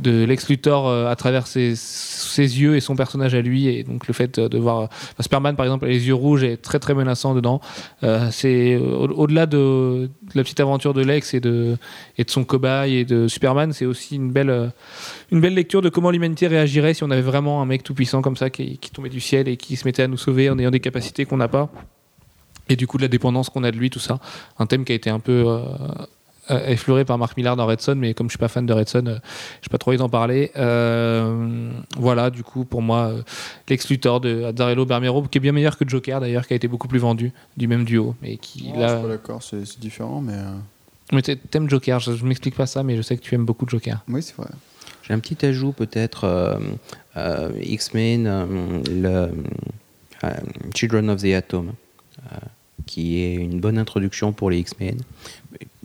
[0.00, 3.82] de Lex Luthor euh, à travers ses, ses yeux et son personnage à lui, et
[3.82, 6.94] donc le fait de voir enfin, Superman par exemple les yeux rouges est très très
[6.94, 7.60] menaçant dedans.
[8.04, 11.76] Euh, c'est au- au-delà de, la petite aventure de Lex et de,
[12.16, 14.68] et de son cobaye et de Superman, c'est aussi une belle euh,
[15.32, 18.22] une belle lecture de comment l'humanité réagirait si on avait vraiment un mec tout puissant
[18.22, 20.58] comme ça qui, qui tombait du ciel et qui se mettait à nous sauver en
[20.58, 21.68] ayant des capacités qu'on n'a pas.
[22.70, 24.20] Et du coup, de la dépendance qu'on a de lui, tout ça.
[24.58, 25.88] Un thème qui a été un peu euh, euh,
[26.66, 28.88] effleuré par Marc Millard dans Red Son, mais comme je suis pas fan de Red
[28.88, 29.18] Son, euh,
[29.62, 30.50] j'ai pas trop envie d'en parler.
[30.56, 33.22] Euh, voilà, du coup, pour moi, euh,
[33.68, 36.68] Lex Luthor de Azzarello Bermero, qui est bien meilleur que Joker d'ailleurs, qui a été
[36.68, 38.88] beaucoup plus vendu du même duo, mais qui Non, Je là.
[38.98, 40.34] suis pas d'accord, c'est c'est différent, mais.
[40.34, 40.54] euh,
[41.12, 43.44] Mais t'a- t'aimes Joker, je, je m'explique pas ça, mais je sais que tu aimes
[43.46, 44.02] beaucoup Joker.
[44.08, 44.48] Oui, c'est vrai.
[45.02, 46.58] J'ai un petit ajout peut-être euh,
[47.16, 48.46] euh, X-Men, euh,
[48.90, 49.30] le
[50.24, 50.30] euh,
[50.74, 52.36] Children of the Atom, euh,
[52.84, 54.98] qui est une bonne introduction pour les X-Men,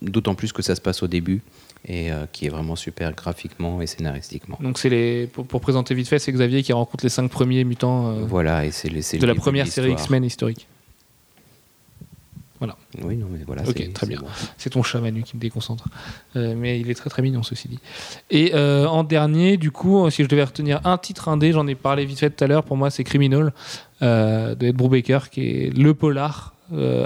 [0.04, 1.42] d'autant plus que ça se passe au début
[1.86, 4.58] et euh, qui est vraiment super graphiquement et scénaristiquement.
[4.62, 7.64] Donc c'est les pour, pour présenter vite fait, c'est Xavier qui rencontre les cinq premiers
[7.64, 9.94] mutants euh, Voilà, et c'est les- de la première série.
[9.94, 10.68] X-Men historique.
[13.04, 13.64] Oui, non, mais voilà.
[13.64, 14.20] Ok, c'est- très bien.
[14.20, 14.28] bon.
[14.58, 15.86] C'est ton chat Manu qui me déconcentre.
[16.36, 17.80] Euh, mais il est très très mignon ceci dit.
[18.30, 22.06] Et en dernier, du coup, si je devais retenir un titre indé, j'en ai parlé
[22.06, 23.52] vite fait tout à l'heure, pour moi c'est Criminal
[24.02, 26.54] de Ed Brubaker qui est le polar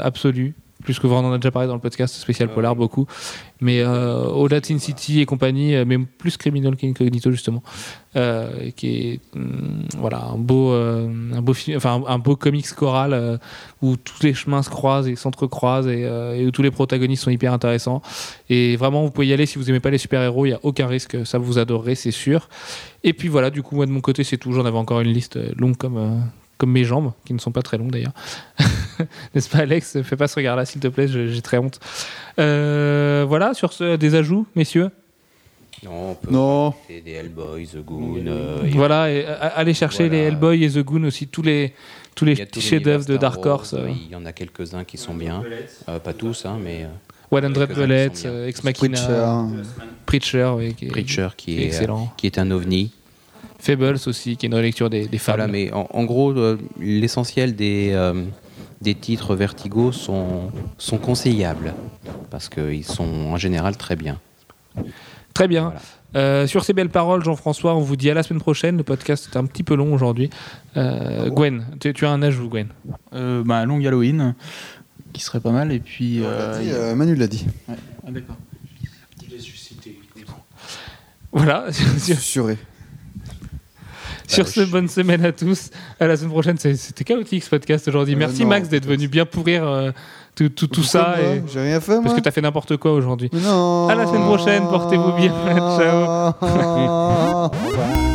[0.03, 0.53] absolu.
[0.83, 3.07] Plus que on en a déjà parlé dans le podcast spécial polar beaucoup,
[3.61, 7.63] mais euh, au-delà de Sin City et compagnie, euh, mais plus Criminal qu'Incognito justement,
[8.15, 12.35] euh, qui est hum, voilà un beau, euh, un beau film, enfin un, un beau
[12.35, 13.37] comics choral euh,
[13.81, 17.31] où tous les chemins se croisent et s'entrecroisent et, et où tous les protagonistes sont
[17.31, 18.01] hyper intéressants.
[18.49, 20.59] Et vraiment, vous pouvez y aller si vous aimez pas les super-héros, il n'y a
[20.61, 22.49] aucun risque, ça vous adorerez, c'est sûr.
[23.03, 24.51] Et puis voilà, du coup, moi de mon côté, c'est tout.
[24.53, 26.21] J'en avais encore une liste longue comme,
[26.57, 28.13] comme mes jambes, qui ne sont pas très longues d'ailleurs.
[29.35, 30.01] N'est-ce pas, Alex?
[30.03, 31.79] Fais pas ce regard-là, s'il te plaît, je- j'ai très honte.
[32.39, 34.89] Euh, voilà, sur ce, des ajouts, messieurs?
[35.83, 36.73] Non, on peut Non.
[36.89, 38.23] des Hellboy, The Goon.
[38.25, 40.21] euh, et- Voilà, et euh, allez chercher Voilà.
[40.23, 41.73] les Hellboy et The Goon aussi, tous les,
[42.15, 43.73] tous les petits chefs-d'œuvre de Dark Horse.
[43.73, 45.43] Euh, Il y en a quelques-uns qui sont bien.
[45.87, 46.87] Euh, pas tous, hein, mais euh,
[47.29, 50.45] 100 quelques-uns qui Bullets, euh, Ex Machina, Preacher.
[50.47, 52.13] Preacher, oui, qui est, Preacher qui qui est est, euh, excellent.
[52.17, 52.91] qui est un ovni.
[53.59, 55.39] Fables aussi, qui est une relecture des, des fables.
[55.41, 58.23] Voilà, mais en, en gros, euh, l'essentiel des, euh,
[58.81, 61.73] des titres Vertigo sont, sont conseillables
[62.29, 64.19] parce qu'ils sont en général très bien.
[65.33, 65.63] Très bien.
[65.63, 65.81] Voilà.
[66.15, 68.77] Euh, sur ces belles paroles, Jean-François, on vous dit à la semaine prochaine.
[68.77, 70.29] Le podcast est un petit peu long aujourd'hui.
[70.77, 72.69] Euh, Gwen, tu, tu as un ajout, Gwen?
[73.13, 74.33] Euh, bah, Long Halloween,
[75.13, 75.71] qui serait pas mal.
[75.71, 76.23] Et puis.
[76.23, 77.45] Euh, dit, euh, Manu l'a dit.
[77.67, 77.75] ouais.
[78.07, 78.37] Ah, d'accord.
[81.31, 81.71] Voilà.
[81.99, 82.57] sur Assuré.
[84.27, 85.69] Sur ce, bonne semaine à tous.
[85.99, 86.57] À la semaine prochaine.
[86.57, 88.13] C'était chaotique ce podcast aujourd'hui.
[88.13, 89.91] Euh, Merci non, Max d'être venu bien pourrir euh,
[90.35, 91.15] tout, tout, tout ça.
[91.19, 92.03] Et- J'ai rien fait, moi.
[92.03, 93.29] Parce que tu as fait n'importe quoi aujourd'hui.
[93.33, 95.33] À la semaine prochaine, portez-vous bien.
[96.41, 97.51] Ciao.